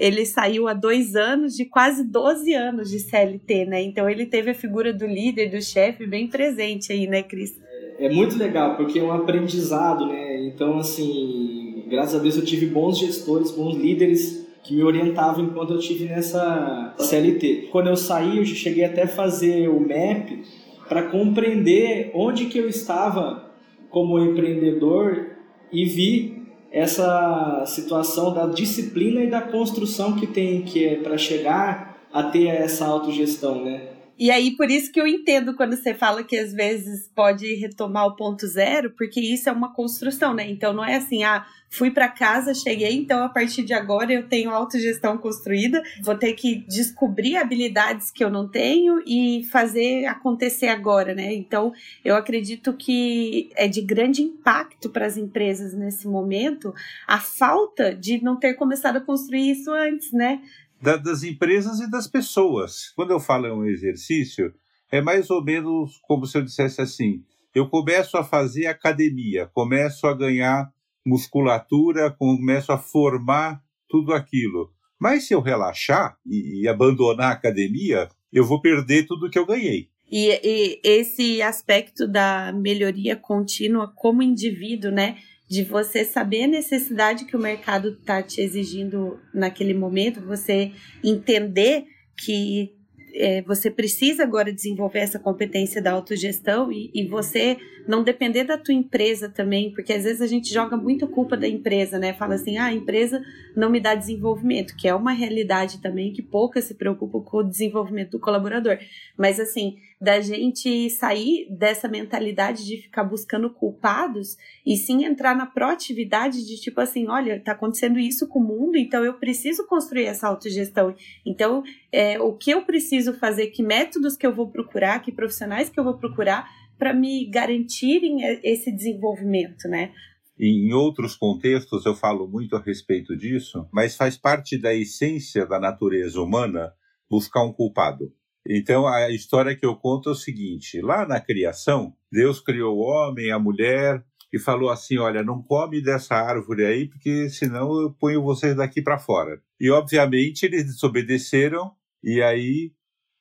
ele 0.00 0.24
saiu 0.24 0.66
há 0.66 0.72
dois 0.72 1.14
anos 1.14 1.54
de 1.54 1.66
quase 1.66 2.02
12 2.02 2.54
anos 2.54 2.90
de 2.90 2.98
CLT, 3.00 3.66
né? 3.66 3.82
Então 3.82 4.08
ele 4.08 4.24
teve 4.24 4.50
a 4.50 4.54
figura 4.54 4.94
do 4.94 5.06
líder, 5.06 5.50
do 5.50 5.60
chefe 5.60 6.06
bem 6.06 6.26
presente 6.26 6.90
aí, 6.90 7.06
né, 7.06 7.22
Cris? 7.22 7.60
É, 7.98 8.06
é 8.06 8.08
muito 8.08 8.38
legal, 8.38 8.76
porque 8.78 8.98
é 8.98 9.02
um 9.02 9.12
aprendizado, 9.12 10.06
né? 10.06 10.42
Então, 10.46 10.78
assim, 10.78 11.84
graças 11.86 12.18
a 12.18 12.22
Deus 12.22 12.34
eu 12.36 12.44
tive 12.44 12.64
bons 12.64 12.98
gestores, 12.98 13.50
bons 13.50 13.76
líderes 13.76 14.48
que 14.62 14.74
me 14.74 14.82
orientavam 14.82 15.44
enquanto 15.44 15.74
eu 15.74 15.78
tive 15.78 16.06
nessa 16.06 16.94
CLT. 16.98 17.68
Quando 17.70 17.88
eu 17.88 17.96
saí, 17.96 18.38
eu 18.38 18.44
cheguei 18.46 18.84
até 18.84 19.02
a 19.02 19.08
fazer 19.08 19.68
o 19.68 19.80
MAP 19.80 20.44
para 20.88 21.02
compreender 21.02 22.10
onde 22.14 22.46
que 22.46 22.56
eu 22.56 22.66
estava 22.66 23.52
como 23.90 24.18
empreendedor 24.18 25.32
e 25.70 25.84
vi 25.84 26.29
essa 26.70 27.64
situação 27.66 28.32
da 28.32 28.46
disciplina 28.46 29.22
e 29.22 29.30
da 29.30 29.40
construção 29.40 30.16
que 30.16 30.26
tem 30.26 30.62
que 30.62 30.84
é 30.84 30.96
para 30.96 31.18
chegar 31.18 31.98
a 32.12 32.22
ter 32.22 32.46
essa 32.46 32.86
autogestão, 32.86 33.64
né? 33.64 33.88
E 34.20 34.30
aí, 34.30 34.50
por 34.50 34.70
isso 34.70 34.92
que 34.92 35.00
eu 35.00 35.06
entendo 35.06 35.54
quando 35.54 35.74
você 35.74 35.94
fala 35.94 36.22
que 36.22 36.36
às 36.36 36.52
vezes 36.52 37.08
pode 37.14 37.54
retomar 37.54 38.06
o 38.06 38.14
ponto 38.14 38.46
zero, 38.46 38.90
porque 38.90 39.18
isso 39.18 39.48
é 39.48 39.52
uma 39.52 39.72
construção, 39.72 40.34
né? 40.34 40.46
Então 40.46 40.74
não 40.74 40.84
é 40.84 40.96
assim, 40.96 41.24
ah, 41.24 41.46
fui 41.70 41.90
para 41.90 42.06
casa, 42.06 42.52
cheguei, 42.52 42.92
então 42.92 43.24
a 43.24 43.30
partir 43.30 43.62
de 43.62 43.72
agora 43.72 44.12
eu 44.12 44.28
tenho 44.28 44.50
autogestão 44.50 45.16
construída, 45.16 45.82
vou 46.02 46.14
ter 46.16 46.34
que 46.34 46.56
descobrir 46.68 47.36
habilidades 47.36 48.10
que 48.10 48.22
eu 48.22 48.28
não 48.28 48.46
tenho 48.46 49.00
e 49.06 49.44
fazer 49.50 50.04
acontecer 50.04 50.66
agora, 50.66 51.14
né? 51.14 51.32
Então 51.32 51.72
eu 52.04 52.14
acredito 52.14 52.74
que 52.74 53.48
é 53.56 53.66
de 53.68 53.80
grande 53.80 54.20
impacto 54.20 54.90
para 54.90 55.06
as 55.06 55.16
empresas 55.16 55.72
nesse 55.72 56.06
momento 56.06 56.74
a 57.06 57.18
falta 57.18 57.94
de 57.94 58.22
não 58.22 58.36
ter 58.36 58.52
começado 58.52 58.96
a 58.96 59.00
construir 59.00 59.52
isso 59.52 59.70
antes, 59.70 60.12
né? 60.12 60.42
Da, 60.80 60.96
das 60.96 61.22
empresas 61.22 61.80
e 61.80 61.90
das 61.90 62.06
pessoas. 62.06 62.92
Quando 62.96 63.10
eu 63.10 63.20
falo 63.20 63.46
em 63.46 63.52
um 63.52 63.64
exercício, 63.64 64.52
é 64.90 65.00
mais 65.00 65.30
ou 65.30 65.42
menos 65.42 65.98
como 66.02 66.26
se 66.26 66.38
eu 66.38 66.42
dissesse 66.42 66.80
assim: 66.80 67.22
eu 67.54 67.68
começo 67.68 68.16
a 68.16 68.24
fazer 68.24 68.66
academia, 68.66 69.46
começo 69.52 70.06
a 70.06 70.14
ganhar 70.14 70.72
musculatura, 71.04 72.10
começo 72.10 72.72
a 72.72 72.78
formar 72.78 73.60
tudo 73.88 74.12
aquilo. 74.12 74.70
Mas 74.98 75.24
se 75.24 75.34
eu 75.34 75.40
relaxar 75.40 76.16
e, 76.26 76.62
e 76.62 76.68
abandonar 76.68 77.30
a 77.30 77.34
academia, 77.34 78.08
eu 78.32 78.44
vou 78.44 78.60
perder 78.60 79.06
tudo 79.06 79.30
que 79.30 79.38
eu 79.38 79.46
ganhei. 79.46 79.88
E, 80.10 80.28
e, 80.42 80.80
esse 80.82 81.40
aspecto 81.40 82.06
da 82.06 82.52
melhoria 82.52 83.14
contínua 83.14 83.92
como 83.94 84.22
indivíduo, 84.22 84.90
né? 84.90 85.18
De 85.50 85.64
você 85.64 86.04
saber 86.04 86.44
a 86.44 86.46
necessidade 86.46 87.24
que 87.24 87.34
o 87.34 87.40
mercado 87.40 87.88
está 87.88 88.22
te 88.22 88.40
exigindo 88.40 89.18
naquele 89.34 89.74
momento, 89.74 90.20
você 90.20 90.70
entender 91.02 91.86
que 92.16 92.72
é, 93.12 93.42
você 93.42 93.68
precisa 93.68 94.22
agora 94.22 94.52
desenvolver 94.52 95.00
essa 95.00 95.18
competência 95.18 95.82
da 95.82 95.90
autogestão 95.90 96.70
e, 96.70 96.88
e, 96.94 97.04
você 97.08 97.56
não 97.88 98.04
depender 98.04 98.44
da 98.44 98.56
tua 98.56 98.72
empresa 98.72 99.28
também, 99.28 99.72
porque 99.72 99.92
às 99.92 100.04
vezes 100.04 100.20
a 100.20 100.26
gente 100.28 100.54
joga 100.54 100.76
muito 100.76 101.08
culpa 101.08 101.36
da 101.36 101.48
empresa, 101.48 101.98
né? 101.98 102.12
Fala 102.12 102.36
assim, 102.36 102.56
ah, 102.56 102.66
a 102.66 102.72
empresa 102.72 103.20
não 103.56 103.68
me 103.68 103.80
dá 103.80 103.96
desenvolvimento, 103.96 104.76
que 104.76 104.86
é 104.86 104.94
uma 104.94 105.10
realidade 105.10 105.80
também 105.80 106.12
que 106.12 106.22
pouca 106.22 106.62
se 106.62 106.74
preocupa 106.74 107.20
com 107.20 107.38
o 107.38 107.42
desenvolvimento 107.42 108.12
do 108.12 108.20
colaborador. 108.20 108.78
Mas 109.16 109.40
assim, 109.40 109.78
da 110.00 110.20
gente 110.20 110.88
sair 110.88 111.46
dessa 111.50 111.86
mentalidade 111.86 112.64
de 112.64 112.78
ficar 112.78 113.04
buscando 113.04 113.50
culpados 113.50 114.36
e 114.64 114.76
sim 114.76 115.04
entrar 115.04 115.36
na 115.36 115.44
proatividade 115.44 116.46
de 116.46 116.58
tipo 116.58 116.80
assim, 116.80 117.06
olha, 117.06 117.38
tá 117.38 117.52
acontecendo 117.52 117.98
isso 117.98 118.26
com 118.26 118.38
o 118.38 118.42
mundo, 118.42 118.78
então 118.78 119.04
eu 119.04 119.14
preciso 119.14 119.66
construir 119.66 120.06
essa 120.06 120.26
autogestão. 120.26 120.94
Então, 121.26 121.62
é, 121.92 122.18
o 122.18 122.32
que 122.32 122.50
eu 122.50 122.62
preciso 122.64 123.12
fazer, 123.12 123.48
que 123.48 123.62
métodos 123.62 124.16
que 124.16 124.26
eu 124.26 124.34
vou 124.34 124.50
procurar, 124.50 125.00
que 125.00 125.12
profissionais 125.12 125.68
que 125.68 125.78
eu 125.78 125.84
vou 125.84 125.98
procurar 125.98 126.48
para 126.78 126.94
me 126.94 127.26
garantirem 127.26 128.22
esse 128.42 128.72
desenvolvimento, 128.72 129.68
né? 129.68 129.92
Em 130.38 130.72
outros 130.72 131.14
contextos 131.14 131.84
eu 131.84 131.94
falo 131.94 132.26
muito 132.26 132.56
a 132.56 132.60
respeito 132.60 133.14
disso, 133.14 133.68
mas 133.70 133.94
faz 133.94 134.16
parte 134.16 134.56
da 134.56 134.74
essência 134.74 135.44
da 135.44 135.60
natureza 135.60 136.18
humana 136.18 136.72
buscar 137.10 137.44
um 137.44 137.52
culpado. 137.52 138.10
Então 138.46 138.86
a 138.86 139.10
história 139.10 139.54
que 139.54 139.66
eu 139.66 139.76
conto 139.76 140.08
é 140.08 140.12
o 140.12 140.16
seguinte: 140.16 140.80
lá 140.80 141.06
na 141.06 141.20
criação, 141.20 141.94
Deus 142.10 142.40
criou 142.40 142.76
o 142.76 142.80
homem, 142.80 143.30
a 143.30 143.38
mulher 143.38 144.04
e 144.32 144.38
falou 144.38 144.70
assim: 144.70 144.98
olha, 144.98 145.22
não 145.22 145.42
come 145.42 145.82
dessa 145.82 146.14
árvore 146.14 146.64
aí, 146.64 146.88
porque 146.88 147.28
senão 147.28 147.80
eu 147.80 147.92
ponho 147.92 148.22
vocês 148.22 148.56
daqui 148.56 148.80
para 148.80 148.98
fora. 148.98 149.40
E 149.60 149.70
obviamente 149.70 150.44
eles 150.44 150.64
desobedeceram 150.64 151.72
e 152.02 152.22
aí 152.22 152.72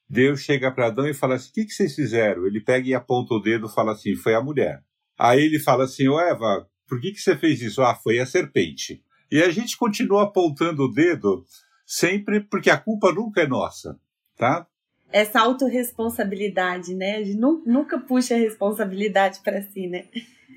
Deus 0.09 0.41
chega 0.41 0.71
para 0.71 0.87
Adão 0.87 1.07
e 1.07 1.13
fala 1.13 1.35
assim: 1.35 1.49
o 1.49 1.53
que, 1.53 1.65
que 1.65 1.73
vocês 1.73 1.93
fizeram? 1.93 2.45
Ele 2.45 2.61
pega 2.61 2.87
e 2.87 2.93
aponta 2.93 3.33
o 3.33 3.39
dedo 3.39 3.67
e 3.67 3.73
fala 3.73 3.91
assim: 3.91 4.15
foi 4.15 4.33
a 4.33 4.41
mulher. 4.41 4.83
Aí 5.17 5.41
ele 5.41 5.59
fala 5.59 5.83
assim: 5.83 6.07
ô 6.07 6.19
Eva, 6.19 6.67
por 6.87 6.99
que, 6.99 7.11
que 7.11 7.21
você 7.21 7.35
fez 7.35 7.61
isso? 7.61 7.81
Ah, 7.81 7.93
foi 7.93 8.19
a 8.19 8.25
serpente. 8.25 9.03
E 9.31 9.41
a 9.43 9.51
gente 9.51 9.77
continua 9.77 10.23
apontando 10.23 10.85
o 10.85 10.91
dedo 10.91 11.45
sempre 11.85 12.39
porque 12.39 12.69
a 12.69 12.77
culpa 12.77 13.11
nunca 13.11 13.41
é 13.41 13.47
nossa, 13.47 13.99
tá? 14.35 14.65
Essa 15.11 15.41
autorresponsabilidade, 15.41 16.93
né? 16.93 17.17
A 17.17 17.23
gente 17.23 17.39
nunca 17.39 17.99
puxa 17.99 18.35
a 18.35 18.37
responsabilidade 18.37 19.39
para 19.43 19.61
si, 19.61 19.87
né? 19.87 20.05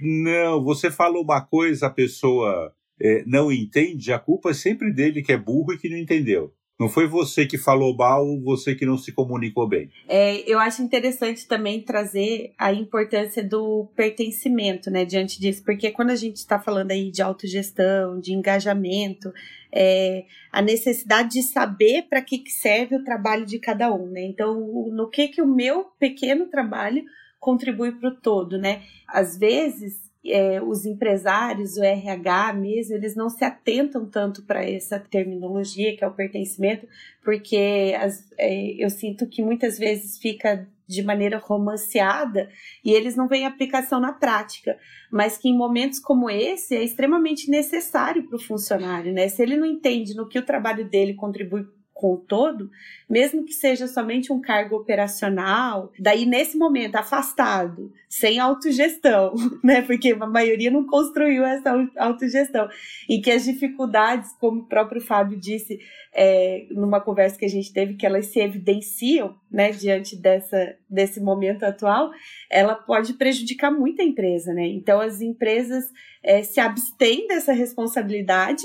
Não, 0.01 0.63
você 0.63 0.91
fala 0.91 1.19
uma 1.19 1.41
coisa, 1.41 1.87
a 1.87 1.91
pessoa 1.91 2.75
é, 3.01 3.25
não 3.27 3.53
entende, 3.53 4.13
a 4.13 4.19
culpa 4.19 4.51
é 4.51 4.55
sempre 4.55 4.93
dele 4.93 5.23
que 5.23 5.33
é 5.33 5.37
burro 5.37 5.73
e 5.73 5.79
que 5.79 5.89
não 5.89 5.97
entendeu. 5.97 6.53
Não 6.83 6.89
foi 6.89 7.07
você 7.07 7.47
que 7.47 7.57
falou 7.57 7.97
mal 7.97 8.27
ou 8.27 8.43
você 8.43 8.75
que 8.75 8.85
não 8.85 8.99
se 8.99 9.13
comunicou 9.13 9.69
bem. 9.69 9.89
É, 10.09 10.43
eu 10.51 10.59
acho 10.59 10.83
interessante 10.83 11.47
também 11.47 11.81
trazer 11.81 12.53
a 12.59 12.73
importância 12.73 13.41
do 13.41 13.87
pertencimento, 13.95 14.91
né, 14.91 15.05
diante 15.05 15.41
disso, 15.41 15.63
porque 15.65 15.93
quando 15.93 16.11
a 16.11 16.17
gente 16.17 16.39
está 16.39 16.59
falando 16.59 16.91
aí 16.91 17.13
de 17.13 17.23
autogestão, 17.23 18.19
de 18.19 18.33
engajamento, 18.33 19.33
é, 19.73 20.25
a 20.51 20.61
necessidade 20.61 21.29
de 21.29 21.43
saber 21.45 22.09
para 22.11 22.21
que, 22.21 22.39
que 22.39 22.51
serve 22.51 22.97
o 22.97 23.05
trabalho 23.05 23.47
de 23.47 23.61
cada 23.61 23.95
um, 23.95 24.07
né? 24.09 24.23
Então, 24.25 24.59
no 24.91 25.09
que 25.09 25.29
que 25.29 25.41
o 25.41 25.47
meu 25.47 25.85
pequeno 26.01 26.47
trabalho 26.47 27.05
contribui 27.39 27.93
para 27.93 28.09
o 28.09 28.17
todo, 28.17 28.59
né? 28.59 28.83
Às 29.07 29.39
vezes 29.39 30.01
é, 30.25 30.63
os 30.63 30.87
empresários, 30.87 31.77
o 31.77 31.83
RH 31.83 32.53
mesmo, 32.55 32.95
eles 32.95 33.17
não 33.17 33.29
se 33.29 33.45
atentam 33.45 34.07
tanto 34.07 34.43
para 34.43 34.65
essa 34.65 34.99
terminologia 34.99 35.97
que 35.97 36.05
é 36.05 36.07
o 36.07 36.15
pertencimento, 36.15 36.87
porque 37.25 37.95
as, 38.01 38.31
é, 38.39 38.83
eu 38.83 38.89
sinto 38.89 39.27
que 39.27 39.43
muitas 39.43 39.79
vezes 39.79 40.19
fica 40.19 40.69
de 40.87 41.03
maneira 41.03 41.39
romanceada 41.39 42.51
e 42.85 42.93
eles 42.93 43.17
não 43.17 43.27
veem 43.27 43.47
aplicação 43.47 43.99
na 43.99 44.13
prática, 44.13 44.79
mas 45.11 45.39
que 45.39 45.49
em 45.49 45.57
momentos 45.57 45.99
como 45.99 46.29
esse 46.29 46.77
é 46.77 46.85
extremamente 46.85 47.51
necessário 47.51 48.25
para 48.25 48.37
o 48.37 48.43
funcionário, 48.43 49.13
né? 49.13 49.29
Se 49.29 49.43
ele 49.43 49.57
não 49.57 49.67
entende 49.67 50.15
no 50.15 50.29
que 50.29 50.39
o 50.39 50.45
trabalho 50.45 50.85
dele 50.89 51.15
contribui 51.15 51.67
com 51.95 52.17
todo, 52.17 52.71
mesmo 53.09 53.45
que 53.45 53.53
seja 53.53 53.87
somente 53.87 54.33
um 54.33 54.41
cargo 54.41 54.77
operacional, 54.77 55.93
daí 55.99 56.27
nesse 56.27 56.57
momento 56.57 56.97
afastado, 56.97 57.93
sem 58.09 58.39
autogestão, 58.39 59.35
né? 59.63 59.83
Porque 59.83 60.11
a 60.13 60.27
maioria 60.27 60.71
não 60.71 60.87
construiu 60.87 61.45
essa 61.45 61.71
autogestão. 61.97 62.69
E 63.09 63.21
que 63.21 63.31
as 63.31 63.45
dificuldades, 63.45 64.33
como 64.41 64.61
o 64.61 64.67
próprio 64.67 65.01
Fábio 65.01 65.39
disse 65.39 65.79
é, 66.13 66.67
numa 66.71 67.01
conversa 67.01 67.39
que 67.39 67.45
a 67.45 67.49
gente 67.49 67.73
teve, 67.73 67.95
que 67.95 68.05
elas 68.05 68.27
se 68.27 68.41
evidenciam, 68.41 69.35
né, 69.51 69.71
diante 69.71 70.17
dessa, 70.17 70.77
desse 70.89 71.21
momento 71.21 71.63
atual, 71.63 72.11
ela 72.51 72.75
pode 72.75 73.15
prejudicar 73.15 73.71
muito 73.71 74.03
a 74.03 74.05
empresa, 74.05 74.53
né? 74.53 74.67
Então 74.67 75.01
as 75.01 75.21
empresas 75.21 75.85
é, 76.23 76.43
se 76.43 76.61
abstêm 76.61 77.27
dessa 77.27 77.53
responsabilidade 77.53 78.63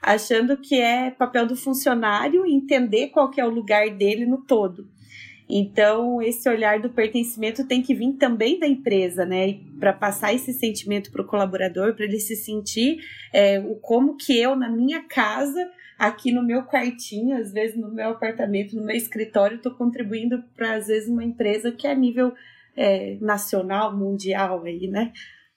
achando 0.00 0.56
que 0.56 0.80
é 0.80 1.10
papel 1.10 1.46
do 1.46 1.56
funcionário 1.56 2.46
entender 2.46 3.08
qual 3.08 3.30
que 3.30 3.40
é 3.40 3.46
o 3.46 3.50
lugar 3.50 3.90
dele 3.90 4.24
no 4.26 4.38
todo. 4.38 4.88
Então, 5.52 6.22
esse 6.22 6.48
olhar 6.48 6.80
do 6.80 6.90
pertencimento 6.90 7.66
tem 7.66 7.82
que 7.82 7.92
vir 7.92 8.12
também 8.12 8.58
da 8.58 8.68
empresa, 8.68 9.26
né? 9.26 9.58
Para 9.80 9.92
passar 9.92 10.32
esse 10.32 10.52
sentimento 10.52 11.10
para 11.10 11.22
o 11.22 11.26
colaborador, 11.26 11.94
para 11.94 12.04
ele 12.04 12.20
se 12.20 12.36
sentir 12.36 12.98
é, 13.32 13.58
o 13.58 13.74
como 13.74 14.16
que 14.16 14.38
eu, 14.38 14.54
na 14.54 14.70
minha 14.70 15.02
casa, 15.02 15.68
aqui 15.98 16.30
no 16.30 16.42
meu 16.42 16.62
quartinho, 16.62 17.36
às 17.36 17.52
vezes 17.52 17.76
no 17.76 17.92
meu 17.92 18.10
apartamento, 18.10 18.76
no 18.76 18.84
meu 18.84 18.94
escritório, 18.94 19.56
estou 19.56 19.74
contribuindo 19.74 20.40
para, 20.56 20.74
às 20.74 20.86
vezes, 20.86 21.08
uma 21.08 21.24
empresa 21.24 21.72
que 21.72 21.84
é 21.84 21.90
a 21.90 21.96
nível 21.96 22.32
é, 22.76 23.18
nacional, 23.20 23.96
mundial 23.96 24.62
aí, 24.62 24.86
né? 24.86 25.12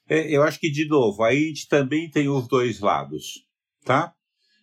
É, 0.09 0.35
eu 0.35 0.41
acho 0.41 0.59
que, 0.59 0.71
de 0.71 0.87
novo, 0.87 1.21
aí 1.23 1.37
a 1.37 1.47
gente 1.47 1.67
também 1.67 2.09
tem 2.09 2.27
os 2.27 2.47
dois 2.47 2.79
lados, 2.79 3.45
tá? 3.85 4.11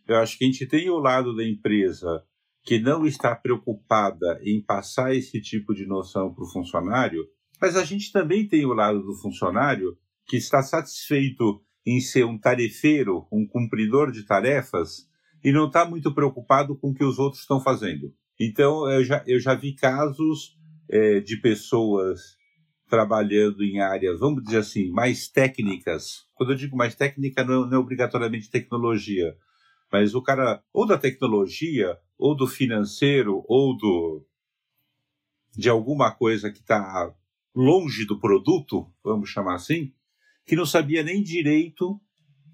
Eu 0.06 0.16
acho 0.16 0.36
que 0.36 0.44
a 0.44 0.46
gente 0.46 0.66
tem 0.66 0.90
o 0.90 0.98
lado 0.98 1.34
da 1.34 1.46
empresa 1.46 2.24
que 2.62 2.78
não 2.78 3.06
está 3.06 3.34
preocupada 3.34 4.40
em 4.42 4.62
passar 4.62 5.14
esse 5.14 5.40
tipo 5.40 5.74
de 5.74 5.86
noção 5.86 6.32
para 6.34 6.44
o 6.44 6.50
funcionário, 6.50 7.26
mas 7.60 7.76
a 7.76 7.84
gente 7.84 8.12
também 8.12 8.46
tem 8.46 8.64
o 8.64 8.74
lado 8.74 9.02
do 9.02 9.14
funcionário 9.14 9.96
que 10.26 10.36
está 10.36 10.62
satisfeito 10.62 11.62
em 11.86 12.00
ser 12.00 12.24
um 12.24 12.38
tarefeiro, 12.38 13.26
um 13.32 13.46
cumpridor 13.46 14.12
de 14.12 14.24
tarefas 14.24 15.08
e 15.42 15.50
não 15.50 15.66
está 15.66 15.84
muito 15.84 16.14
preocupado 16.14 16.76
com 16.76 16.90
o 16.90 16.94
que 16.94 17.04
os 17.04 17.18
outros 17.18 17.42
estão 17.42 17.60
fazendo. 17.60 18.12
Então, 18.38 18.88
eu 18.90 19.04
já, 19.04 19.24
eu 19.26 19.40
já 19.40 19.54
vi 19.54 19.74
casos 19.74 20.56
é, 20.88 21.20
de 21.20 21.36
pessoas 21.38 22.20
trabalhando 22.88 23.62
em 23.62 23.80
áreas, 23.80 24.18
vamos 24.18 24.42
dizer 24.42 24.58
assim, 24.58 24.90
mais 24.90 25.28
técnicas. 25.28 26.26
Quando 26.34 26.52
eu 26.52 26.56
digo 26.56 26.76
mais 26.76 26.94
técnica, 26.94 27.44
não, 27.44 27.66
não 27.66 27.76
é 27.76 27.78
obrigatoriamente 27.78 28.50
tecnologia, 28.50 29.34
mas 29.92 30.14
o 30.14 30.22
cara, 30.22 30.62
ou 30.72 30.86
da 30.86 30.96
tecnologia, 30.96 31.98
ou 32.18 32.34
do 32.36 32.46
financeiro, 32.46 33.44
ou 33.48 33.76
do 33.76 34.24
de 35.56 35.68
alguma 35.68 36.12
coisa 36.12 36.50
que 36.50 36.60
está 36.60 37.12
longe 37.54 38.06
do 38.06 38.18
produto, 38.18 38.86
vamos 39.02 39.28
chamar 39.30 39.56
assim, 39.56 39.92
que 40.46 40.54
não 40.54 40.64
sabia 40.64 41.02
nem 41.02 41.22
direito 41.22 42.00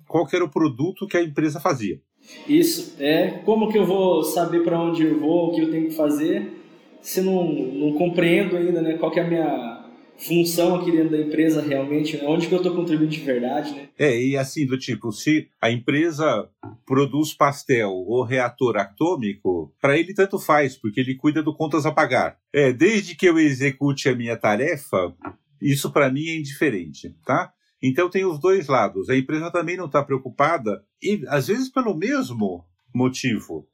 qual 0.09 0.27
era 0.33 0.45
o 0.45 0.51
produto 0.51 1.07
que 1.07 1.17
a 1.17 1.23
empresa 1.23 1.61
fazia. 1.61 2.01
Isso, 2.49 2.97
é 2.99 3.43
como 3.45 3.71
que 3.71 3.79
eu 3.79 3.85
vou 3.85 4.23
saber 4.23 4.65
para 4.65 4.81
onde 4.81 5.05
eu 5.05 5.21
vou, 5.21 5.49
o 5.49 5.55
que 5.55 5.61
eu 5.61 5.71
tenho 5.71 5.89
que 5.89 5.95
fazer, 5.95 6.53
se 7.01 7.21
não, 7.21 7.45
não 7.45 7.93
compreendo 7.93 8.57
ainda 8.57 8.83
né, 8.83 8.97
qual 8.99 9.13
é 9.15 9.21
a 9.21 9.29
minha 9.29 9.76
função 10.19 10.75
aqui 10.77 10.91
dentro 10.91 11.11
da 11.11 11.21
empresa 11.21 11.61
realmente, 11.61 12.17
né? 12.17 12.25
onde 12.27 12.47
que 12.47 12.55
eu 12.55 12.59
estou 12.59 12.75
contribuindo 12.75 13.13
de 13.13 13.21
verdade, 13.21 13.73
né? 13.73 13.89
É, 13.99 14.21
e 14.21 14.37
assim, 14.37 14.67
do 14.67 14.79
tipo, 14.79 15.13
se 15.13 15.49
a 15.61 15.71
empresa 15.71 16.49
produz 16.87 17.35
pastel 17.35 17.91
ou 17.91 18.23
reator 18.23 18.77
atômico, 18.77 19.75
para 19.81 19.99
ele 19.99 20.15
tanto 20.15 20.39
faz, 20.39 20.77
porque 20.77 21.01
ele 21.01 21.17
cuida 21.17 21.43
do 21.43 21.55
contas 21.55 21.87
a 21.87 21.93
pagar. 21.93 22.39
É, 22.53 22.73
desde 22.73 23.15
que 23.15 23.27
eu 23.27 23.39
execute 23.39 24.09
a 24.09 24.17
minha 24.17 24.37
tarefa, 24.37 25.15
isso 25.61 25.91
para 25.93 26.11
mim 26.11 26.27
é 26.27 26.39
indiferente, 26.39 27.15
tá? 27.25 27.53
Então 27.83 28.09
tem 28.09 28.25
os 28.25 28.41
dois 28.41 28.69
lados. 28.69 29.11
A 29.11 29.17
empresa 29.17 29.51
também 29.51 29.77
não 29.77 29.87
está 29.87 30.03
preocupada, 30.03 30.83
e 31.03 31.23
às 31.29 31.49
vezes 31.49 31.69
pelo 31.69 31.97
mesmo 31.97 32.65
motivo. 32.95 33.69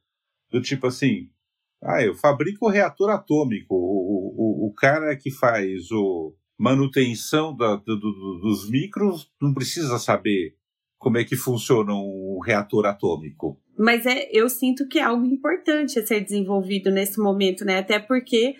Do 0.51 0.61
tipo 0.61 0.89
assim, 0.89 1.31
ah, 1.83 2.03
eu 2.03 2.15
fabrico 2.15 2.67
o 2.67 2.69
reator 2.69 3.11
atômico. 3.11 3.75
O, 4.73 4.75
cara 4.75 5.17
que 5.17 5.31
faz 5.31 5.91
o 5.91 6.35
manutenção 6.59 7.57
da, 7.57 7.77
do, 7.77 7.97
do, 7.99 8.39
dos 8.41 8.71
micros 8.71 9.31
não 9.41 9.53
precisa 9.53 9.99
saber 9.99 10.55
como 10.99 11.19
é 11.19 11.25
que 11.25 11.37
funciona 11.37 11.93
um 11.93 12.39
reator 12.45 12.87
atômico. 12.87 13.59
Mas 13.77 14.07
é, 14.07 14.29
eu 14.31 14.49
sinto 14.49 14.87
que 14.87 14.99
é 14.99 15.03
algo 15.03 15.25
importante 15.25 15.99
a 15.99 16.07
ser 16.07 16.21
desenvolvido 16.21 16.91
nesse 16.91 17.19
momento, 17.19 17.65
né? 17.65 17.79
Até 17.79 17.99
porque 17.99 18.55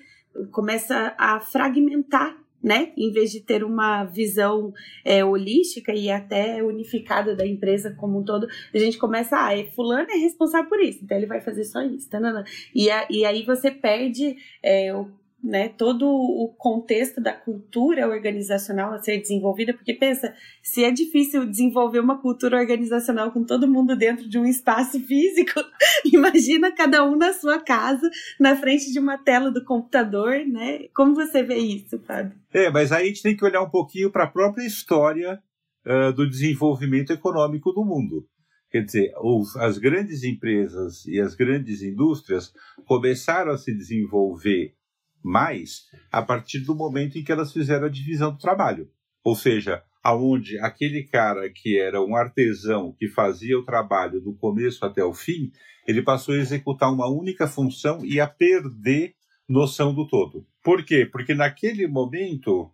começa 0.51 1.15
a 1.19 1.39
fragmentar 1.39 2.43
né? 2.63 2.93
Em 2.97 3.11
vez 3.11 3.33
de 3.33 3.41
ter 3.41 3.65
uma 3.65 4.05
visão 4.05 4.73
é, 5.05 5.25
holística 5.25 5.93
e 5.93 6.11
até 6.11 6.63
unificada 6.63 7.35
da 7.35 7.47
empresa 7.47 7.95
como 7.99 8.21
um 8.21 8.25
todo, 8.25 8.47
a 8.73 8.79
gente 8.79 8.99
começa, 8.99 9.37
ah, 9.37 9.59
é, 9.59 9.65
fulano 9.65 10.09
é 10.11 10.17
responsável 10.17 10.69
por 10.69 10.81
isso, 10.81 11.01
então 11.03 11.17
ele 11.17 11.27
vai 11.27 11.41
fazer 11.41 11.65
só 11.65 11.83
isso. 11.83 12.09
Tá, 12.09 12.21
não, 12.21 12.33
não. 12.33 12.45
E, 12.75 12.89
a, 12.91 13.07
e 13.11 13.25
aí 13.25 13.43
você 13.43 13.71
perde 13.71 14.37
é, 14.63 14.95
o 14.95 15.11
né, 15.43 15.69
todo 15.69 16.07
o 16.07 16.55
contexto 16.57 17.21
da 17.21 17.33
cultura 17.33 18.09
organizacional 18.09 18.95
a 18.95 19.03
ser 19.03 19.19
desenvolvida, 19.19 19.75
porque 19.75 19.93
pensa, 19.93 20.33
se 20.63 20.85
é 20.85 20.91
difícil 20.91 21.45
desenvolver 21.45 21.99
uma 21.99 22.21
cultura 22.21 22.59
organizacional 22.59 23.33
com 23.33 23.45
todo 23.45 23.67
mundo 23.67 23.97
dentro 23.97 24.29
de 24.29 24.39
um 24.39 24.45
espaço 24.45 25.01
físico, 25.01 25.61
imagina 26.13 26.71
cada 26.71 27.05
um 27.05 27.17
na 27.17 27.33
sua 27.33 27.59
casa, 27.59 28.09
na 28.39 28.55
frente 28.55 28.93
de 28.93 29.01
uma 29.01 29.19
tela 29.19 29.51
do 29.51 29.65
computador, 29.65 30.47
né? 30.47 30.87
Como 30.95 31.15
você 31.15 31.43
vê 31.43 31.57
isso, 31.57 31.99
Fábio? 32.07 32.39
É, 32.53 32.71
mas 32.71 32.93
aí 32.93 33.05
a 33.05 33.07
gente 33.09 33.23
tem 33.23 33.37
que 33.37 33.45
olhar 33.45 33.63
um 33.63 33.71
pouquinho 33.71 34.13
para 34.13 34.25
a 34.25 34.31
própria 34.31 34.65
história 34.65 35.43
uh, 35.85 36.13
do 36.13 36.29
desenvolvimento 36.29 37.13
econômico 37.13 37.73
do 37.73 37.85
mundo. 37.85 38.27
Quer 38.71 38.85
dizer, 38.85 39.13
os, 39.21 39.55
as 39.57 39.77
grandes 39.77 40.23
empresas 40.23 41.05
e 41.07 41.21
as 41.21 41.35
grandes 41.35 41.83
indústrias 41.83 42.55
começaram 42.87 43.53
a 43.53 43.59
se 43.59 43.75
desenvolver 43.75 44.75
mais 45.23 45.87
a 46.11 46.23
partir 46.23 46.61
do 46.61 46.75
momento 46.75 47.19
em 47.19 47.25
que 47.25 47.33
elas 47.33 47.53
fizeram 47.53 47.87
a 47.87 47.91
divisão 47.91 48.33
do 48.33 48.39
trabalho. 48.39 48.91
Ou 49.25 49.37
seja, 49.37 49.83
aonde 50.03 50.59
aquele 50.59 51.05
cara 51.05 51.49
que 51.49 51.79
era 51.79 52.03
um 52.03 52.17
artesão 52.17 52.93
que 52.99 53.09
fazia 53.09 53.59
o 53.59 53.65
trabalho 53.65 54.21
do 54.21 54.35
começo 54.35 54.85
até 54.85 55.05
o 55.05 55.15
fim, 55.15 55.53
ele 55.87 56.03
passou 56.03 56.35
a 56.35 56.39
executar 56.39 56.93
uma 56.93 57.09
única 57.09 57.47
função 57.47 58.05
e 58.05 58.21
a 58.21 58.27
perder 58.27 59.15
noção 59.49 59.95
do 59.95 60.07
todo. 60.07 60.47
Por 60.63 60.85
quê? 60.85 61.07
Porque 61.07 61.35
naquele 61.35 61.87
momento, 61.87 62.71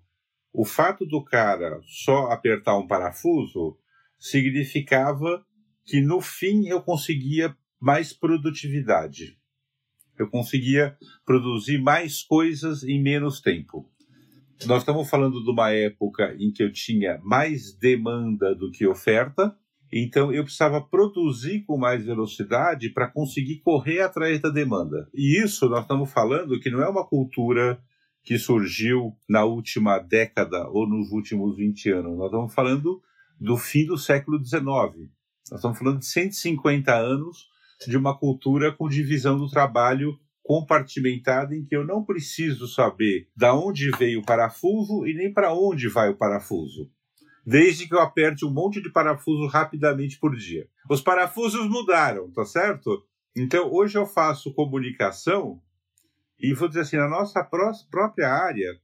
o 0.52 0.64
fato 0.64 1.04
do 1.06 1.22
cara 1.22 1.80
só 1.84 2.30
apertar 2.30 2.78
um 2.78 2.86
parafuso 2.86 3.76
significava 4.18 5.44
que 5.84 6.00
no 6.00 6.20
fim 6.20 6.68
eu 6.68 6.82
conseguia 6.82 7.56
mais 7.80 8.12
produtividade 8.12 9.38
eu 10.18 10.28
conseguia 10.28 10.96
produzir 11.24 11.78
mais 11.78 12.22
coisas 12.22 12.82
em 12.82 13.02
menos 13.02 13.40
tempo. 13.40 13.88
Nós 14.66 14.82
estamos 14.82 15.08
falando 15.08 15.42
de 15.42 15.50
uma 15.50 15.70
época 15.70 16.34
em 16.38 16.50
que 16.50 16.62
eu 16.62 16.72
tinha 16.72 17.20
mais 17.22 17.72
demanda 17.72 18.54
do 18.54 18.70
que 18.70 18.86
oferta, 18.86 19.54
então 19.92 20.32
eu 20.32 20.42
precisava 20.42 20.80
produzir 20.80 21.64
com 21.64 21.78
mais 21.78 22.04
velocidade 22.04 22.90
para 22.90 23.08
conseguir 23.08 23.60
correr 23.60 24.00
atrás 24.00 24.40
da 24.40 24.50
demanda. 24.50 25.08
E 25.14 25.42
isso 25.42 25.68
nós 25.68 25.82
estamos 25.82 26.12
falando 26.12 26.58
que 26.60 26.70
não 26.70 26.82
é 26.82 26.88
uma 26.88 27.06
cultura 27.06 27.80
que 28.24 28.38
surgiu 28.38 29.16
na 29.28 29.44
última 29.44 29.98
década 29.98 30.68
ou 30.68 30.86
nos 30.86 31.12
últimos 31.12 31.56
20 31.56 31.90
anos. 31.92 32.18
Nós 32.18 32.26
estamos 32.26 32.52
falando 32.52 33.00
do 33.40 33.56
fim 33.56 33.86
do 33.86 33.96
século 33.96 34.44
XIX. 34.44 34.60
Nós 34.62 35.60
estamos 35.60 35.78
falando 35.78 36.00
de 36.00 36.06
150 36.06 36.94
anos 36.94 37.46
de 37.86 37.96
uma 37.96 38.18
cultura 38.18 38.72
com 38.72 38.88
divisão 38.88 39.38
do 39.38 39.48
trabalho 39.48 40.18
compartimentada 40.42 41.54
em 41.54 41.64
que 41.64 41.76
eu 41.76 41.86
não 41.86 42.02
preciso 42.02 42.66
saber 42.66 43.28
da 43.36 43.54
onde 43.54 43.90
veio 43.90 44.20
o 44.20 44.24
parafuso 44.24 45.06
e 45.06 45.12
nem 45.12 45.32
para 45.32 45.52
onde 45.52 45.88
vai 45.88 46.08
o 46.08 46.16
parafuso, 46.16 46.90
desde 47.44 47.86
que 47.86 47.94
eu 47.94 48.00
aperte 48.00 48.46
um 48.46 48.50
monte 48.50 48.80
de 48.80 48.90
parafuso 48.90 49.46
rapidamente 49.46 50.18
por 50.18 50.34
dia. 50.34 50.66
Os 50.88 51.02
parafusos 51.02 51.68
mudaram, 51.68 52.30
tá 52.30 52.46
certo? 52.46 53.04
Então 53.36 53.70
hoje 53.70 53.98
eu 53.98 54.06
faço 54.06 54.54
comunicação 54.54 55.60
e 56.40 56.54
vou 56.54 56.66
dizer 56.66 56.80
assim, 56.80 56.96
na 56.96 57.08
nossa 57.08 57.44
própria 57.44 58.32
área, 58.32 58.80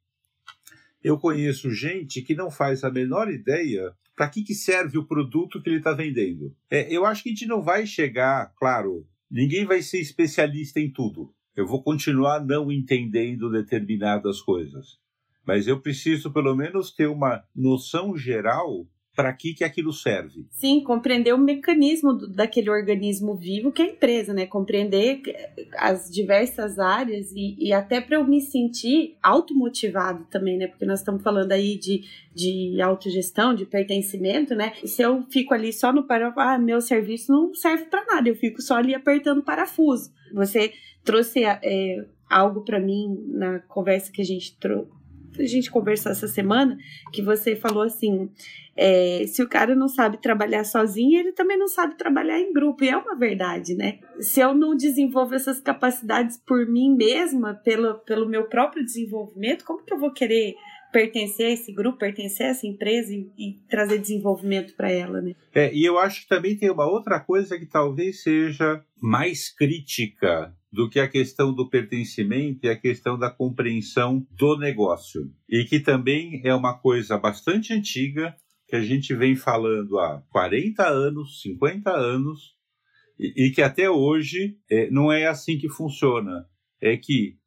eu 1.02 1.18
conheço 1.18 1.70
gente 1.70 2.20
que 2.20 2.34
não 2.34 2.50
faz 2.50 2.84
a 2.84 2.90
menor 2.90 3.30
ideia 3.30 3.94
para 4.16 4.28
que, 4.28 4.42
que 4.42 4.54
serve 4.54 4.98
o 4.98 5.06
produto 5.06 5.60
que 5.60 5.68
ele 5.68 5.78
está 5.78 5.92
vendendo. 5.92 6.54
É, 6.70 6.92
eu 6.94 7.04
acho 7.04 7.22
que 7.22 7.30
a 7.30 7.32
gente 7.32 7.46
não 7.46 7.62
vai 7.62 7.86
chegar, 7.86 8.52
claro, 8.56 9.06
ninguém 9.30 9.64
vai 9.64 9.82
ser 9.82 10.00
especialista 10.00 10.80
em 10.80 10.90
tudo. 10.90 11.34
Eu 11.56 11.66
vou 11.66 11.82
continuar 11.82 12.44
não 12.44 12.70
entendendo 12.70 13.50
determinadas 13.50 14.40
coisas. 14.40 14.98
Mas 15.46 15.66
eu 15.66 15.80
preciso, 15.80 16.32
pelo 16.32 16.54
menos, 16.54 16.90
ter 16.90 17.06
uma 17.06 17.44
noção 17.54 18.16
geral 18.16 18.86
para 19.14 19.32
que, 19.32 19.54
que 19.54 19.64
aquilo 19.64 19.92
serve. 19.92 20.44
Sim, 20.50 20.82
compreender 20.82 21.32
o 21.32 21.38
mecanismo 21.38 22.12
do, 22.12 22.28
daquele 22.28 22.68
organismo 22.68 23.34
vivo 23.34 23.70
que 23.70 23.82
é 23.82 23.84
a 23.84 23.88
empresa, 23.88 24.34
né? 24.34 24.46
Compreender 24.46 25.22
as 25.76 26.10
diversas 26.10 26.78
áreas 26.78 27.30
e, 27.32 27.56
e 27.58 27.72
até 27.72 28.00
para 28.00 28.16
eu 28.16 28.24
me 28.24 28.40
sentir 28.40 29.16
automotivado 29.22 30.24
também, 30.30 30.58
né? 30.58 30.66
Porque 30.66 30.84
nós 30.84 30.98
estamos 30.98 31.22
falando 31.22 31.52
aí 31.52 31.78
de, 31.78 32.04
de 32.34 32.80
autogestão, 32.82 33.54
de 33.54 33.64
pertencimento, 33.64 34.54
né? 34.54 34.72
Se 34.84 35.02
eu 35.02 35.22
fico 35.30 35.54
ali 35.54 35.72
só 35.72 35.92
no 35.92 36.04
parafuso, 36.04 36.40
ah, 36.40 36.58
meu 36.58 36.80
serviço 36.80 37.32
não 37.32 37.54
serve 37.54 37.84
para 37.84 38.04
nada, 38.06 38.28
eu 38.28 38.34
fico 38.34 38.60
só 38.60 38.76
ali 38.76 38.94
apertando 38.94 39.42
parafuso. 39.42 40.12
Você 40.32 40.72
trouxe 41.04 41.44
é, 41.44 42.04
algo 42.28 42.62
para 42.62 42.80
mim 42.80 43.24
na 43.28 43.60
conversa 43.60 44.10
que 44.10 44.22
a 44.22 44.24
gente 44.24 44.56
trouxe 44.58 45.03
a 45.38 45.46
gente 45.46 45.70
conversou 45.70 46.12
essa 46.12 46.28
semana, 46.28 46.76
que 47.12 47.22
você 47.22 47.56
falou 47.56 47.82
assim: 47.82 48.30
é, 48.76 49.24
se 49.26 49.42
o 49.42 49.48
cara 49.48 49.74
não 49.74 49.88
sabe 49.88 50.20
trabalhar 50.20 50.64
sozinho, 50.64 51.20
ele 51.20 51.32
também 51.32 51.56
não 51.56 51.68
sabe 51.68 51.96
trabalhar 51.96 52.40
em 52.40 52.52
grupo. 52.52 52.84
E 52.84 52.88
é 52.88 52.96
uma 52.96 53.16
verdade, 53.16 53.74
né? 53.74 53.98
Se 54.20 54.40
eu 54.40 54.54
não 54.54 54.76
desenvolvo 54.76 55.34
essas 55.34 55.60
capacidades 55.60 56.36
por 56.36 56.66
mim 56.66 56.94
mesma, 56.94 57.54
pelo, 57.54 57.94
pelo 58.00 58.28
meu 58.28 58.44
próprio 58.44 58.84
desenvolvimento, 58.84 59.64
como 59.64 59.84
que 59.84 59.92
eu 59.92 59.98
vou 59.98 60.12
querer 60.12 60.54
pertencer 60.92 61.46
a 61.46 61.50
esse 61.50 61.72
grupo, 61.72 61.98
pertencer 61.98 62.46
a 62.46 62.50
essa 62.50 62.66
empresa 62.68 63.12
e, 63.12 63.28
e 63.36 63.52
trazer 63.68 63.98
desenvolvimento 63.98 64.76
para 64.76 64.90
ela, 64.90 65.20
né? 65.20 65.34
É, 65.52 65.74
e 65.74 65.84
eu 65.84 65.98
acho 65.98 66.22
que 66.22 66.28
também 66.28 66.56
tem 66.56 66.70
uma 66.70 66.88
outra 66.88 67.18
coisa 67.18 67.58
que 67.58 67.66
talvez 67.66 68.22
seja 68.22 68.80
mais 69.02 69.52
crítica 69.52 70.54
do 70.74 70.90
que 70.90 70.98
a 70.98 71.08
questão 71.08 71.54
do 71.54 71.70
pertencimento 71.70 72.66
e 72.66 72.68
a 72.68 72.76
questão 72.76 73.16
da 73.16 73.30
compreensão 73.30 74.26
do 74.32 74.58
negócio. 74.58 75.32
E 75.48 75.64
que 75.64 75.78
também 75.78 76.42
é 76.44 76.52
uma 76.52 76.76
coisa 76.76 77.16
bastante 77.16 77.72
antiga, 77.72 78.34
que 78.66 78.74
a 78.74 78.82
gente 78.82 79.14
vem 79.14 79.36
falando 79.36 80.00
há 80.00 80.20
40 80.30 80.84
anos, 80.84 81.40
50 81.42 81.90
anos, 81.92 82.56
e, 83.16 83.46
e 83.46 83.50
que 83.52 83.62
até 83.62 83.88
hoje 83.88 84.58
é, 84.68 84.90
não 84.90 85.12
é 85.12 85.26
assim 85.26 85.56
que 85.56 85.68
funciona. 85.68 86.44
É 86.80 86.96
que 86.96 87.38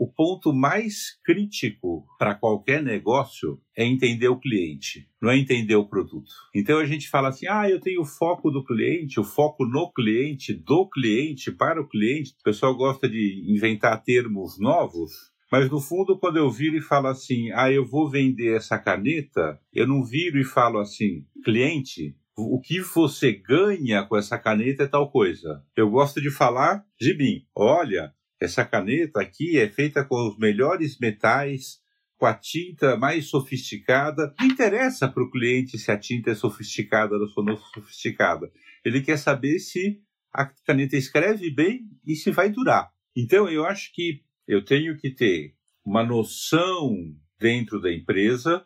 o 0.00 0.10
ponto 0.10 0.50
mais 0.50 1.20
crítico 1.22 2.06
para 2.18 2.34
qualquer 2.34 2.82
negócio 2.82 3.60
é 3.76 3.84
entender 3.84 4.28
o 4.28 4.40
cliente, 4.40 5.06
não 5.20 5.28
é 5.28 5.36
entender 5.36 5.74
o 5.74 5.86
produto. 5.86 6.32
Então 6.54 6.78
a 6.78 6.86
gente 6.86 7.06
fala 7.10 7.28
assim: 7.28 7.46
ah, 7.46 7.68
eu 7.68 7.78
tenho 7.78 8.00
o 8.00 8.06
foco 8.06 8.50
do 8.50 8.64
cliente, 8.64 9.20
o 9.20 9.24
foco 9.24 9.66
no 9.66 9.92
cliente, 9.92 10.54
do 10.54 10.88
cliente, 10.88 11.52
para 11.52 11.82
o 11.82 11.86
cliente. 11.86 12.32
O 12.40 12.42
pessoal 12.42 12.74
gosta 12.74 13.06
de 13.06 13.44
inventar 13.46 14.02
termos 14.02 14.58
novos. 14.58 15.12
Mas 15.52 15.68
no 15.68 15.80
fundo, 15.80 16.18
quando 16.18 16.38
eu 16.38 16.50
viro 16.50 16.78
e 16.78 16.80
falo 16.80 17.08
assim, 17.08 17.50
ah, 17.52 17.70
eu 17.70 17.84
vou 17.84 18.08
vender 18.08 18.56
essa 18.56 18.78
caneta, 18.78 19.60
eu 19.70 19.86
não 19.86 20.02
viro 20.02 20.38
e 20.38 20.44
falo 20.44 20.78
assim, 20.78 21.26
cliente, 21.44 22.16
o 22.38 22.58
que 22.60 22.80
você 22.80 23.32
ganha 23.32 24.02
com 24.06 24.16
essa 24.16 24.38
caneta 24.38 24.84
é 24.84 24.88
tal 24.88 25.10
coisa. 25.10 25.62
Eu 25.76 25.90
gosto 25.90 26.22
de 26.22 26.30
falar 26.30 26.84
de 26.98 27.14
mim. 27.14 27.44
Olha, 27.54 28.14
essa 28.40 28.64
caneta 28.64 29.20
aqui 29.20 29.58
é 29.58 29.68
feita 29.68 30.02
com 30.04 30.28
os 30.28 30.38
melhores 30.38 30.98
metais, 30.98 31.78
com 32.16 32.24
a 32.24 32.34
tinta 32.34 32.96
mais 32.96 33.26
sofisticada. 33.26 34.34
Não 34.40 34.46
interessa 34.46 35.06
para 35.06 35.22
o 35.22 35.30
cliente 35.30 35.78
se 35.78 35.90
a 35.90 35.98
tinta 35.98 36.30
é 36.30 36.34
sofisticada 36.34 37.16
ou 37.36 37.44
não 37.44 37.56
sofisticada. 37.56 38.50
Ele 38.84 39.02
quer 39.02 39.18
saber 39.18 39.58
se 39.58 40.00
a 40.32 40.46
caneta 40.46 40.96
escreve 40.96 41.50
bem 41.50 41.82
e 42.06 42.16
se 42.16 42.30
vai 42.30 42.50
durar. 42.50 42.90
Então, 43.14 43.48
eu 43.48 43.64
acho 43.66 43.92
que 43.92 44.22
eu 44.46 44.64
tenho 44.64 44.96
que 44.96 45.10
ter 45.10 45.54
uma 45.84 46.02
noção 46.02 46.94
dentro 47.38 47.80
da 47.80 47.92
empresa, 47.92 48.64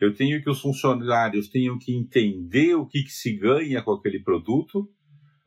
eu 0.00 0.14
tenho 0.14 0.42
que 0.42 0.50
os 0.50 0.60
funcionários 0.60 1.48
tenham 1.48 1.78
que 1.78 1.94
entender 1.94 2.74
o 2.74 2.86
que, 2.86 3.04
que 3.04 3.12
se 3.12 3.36
ganha 3.36 3.82
com 3.82 3.92
aquele 3.92 4.20
produto, 4.20 4.88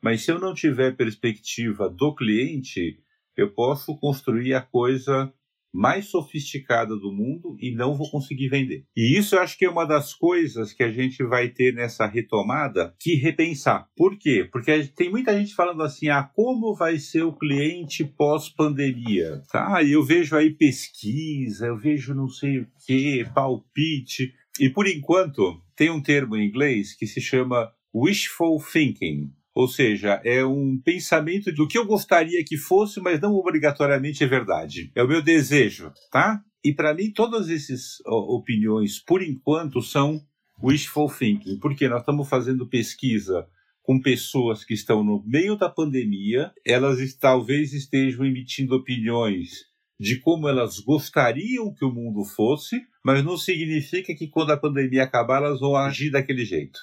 mas 0.01 0.23
se 0.23 0.31
eu 0.31 0.39
não 0.39 0.53
tiver 0.53 0.95
perspectiva 0.95 1.89
do 1.89 2.13
cliente, 2.15 2.99
eu 3.37 3.53
posso 3.53 3.97
construir 3.97 4.53
a 4.53 4.61
coisa 4.61 5.31
mais 5.75 6.05
sofisticada 6.05 6.95
do 6.95 7.11
mundo 7.11 7.57
e 7.59 7.75
não 7.75 7.95
vou 7.95 8.09
conseguir 8.09 8.47
vender. 8.47 8.85
E 8.95 9.17
isso 9.17 9.35
eu 9.35 9.41
acho 9.41 9.57
que 9.57 9.65
é 9.65 9.69
uma 9.69 9.85
das 9.85 10.13
coisas 10.13 10.71
que 10.71 10.81
a 10.81 10.89
gente 10.89 11.21
vai 11.21 11.49
ter 11.49 11.73
nessa 11.73 12.07
retomada 12.07 12.95
que 12.97 13.15
repensar. 13.15 13.89
Por 13.95 14.17
quê? 14.17 14.47
Porque 14.49 14.85
tem 14.95 15.11
muita 15.11 15.37
gente 15.37 15.53
falando 15.53 15.83
assim: 15.83 16.07
ah, 16.07 16.23
como 16.23 16.73
vai 16.73 16.97
ser 16.97 17.23
o 17.23 17.33
cliente 17.33 18.05
pós-pandemia? 18.05 19.43
Tá? 19.51 19.83
Eu 19.83 20.01
vejo 20.01 20.35
aí 20.37 20.49
pesquisa, 20.49 21.67
eu 21.67 21.77
vejo 21.77 22.15
não 22.15 22.29
sei 22.29 22.59
o 22.59 22.67
que, 22.85 23.25
palpite. 23.35 24.33
E 24.59 24.69
por 24.69 24.87
enquanto, 24.87 25.61
tem 25.75 25.89
um 25.89 26.01
termo 26.01 26.37
em 26.37 26.47
inglês 26.47 26.95
que 26.95 27.05
se 27.05 27.19
chama 27.19 27.69
wishful 27.93 28.61
thinking. 28.61 29.29
Ou 29.55 29.69
seja, 29.69 30.21
é 30.25 30.45
um 30.45 30.77
pensamento 30.77 31.49
do 31.53 31.65
que 31.65 31.77
eu 31.77 31.85
gostaria 31.85 32.43
que 32.43 32.57
fosse, 32.57 32.99
mas 32.99 33.21
não 33.21 33.33
obrigatoriamente 33.35 34.21
é 34.21 34.27
verdade. 34.27 34.91
É 34.93 35.01
o 35.01 35.07
meu 35.07 35.21
desejo, 35.21 35.93
tá? 36.11 36.43
E 36.61 36.73
para 36.73 36.93
mim, 36.93 37.09
todas 37.09 37.49
essas 37.49 37.99
opiniões, 38.05 38.99
por 38.99 39.23
enquanto, 39.23 39.81
são 39.81 40.19
wishful 40.61 41.09
thinking, 41.09 41.57
porque 41.59 41.87
nós 41.87 42.01
estamos 42.01 42.27
fazendo 42.27 42.67
pesquisa 42.67 43.47
com 43.81 44.01
pessoas 44.01 44.65
que 44.65 44.73
estão 44.73 45.03
no 45.03 45.23
meio 45.25 45.55
da 45.55 45.69
pandemia, 45.69 46.51
elas 46.65 47.13
talvez 47.13 47.71
estejam 47.71 48.25
emitindo 48.25 48.75
opiniões 48.75 49.51
de 49.97 50.19
como 50.19 50.49
elas 50.49 50.79
gostariam 50.79 51.73
que 51.73 51.85
o 51.85 51.91
mundo 51.93 52.25
fosse, 52.25 52.81
mas 53.03 53.23
não 53.23 53.37
significa 53.37 54.13
que 54.13 54.27
quando 54.27 54.51
a 54.51 54.57
pandemia 54.57 55.03
acabar 55.03 55.37
elas 55.37 55.61
vão 55.61 55.75
agir 55.75 56.09
daquele 56.11 56.43
jeito. 56.43 56.79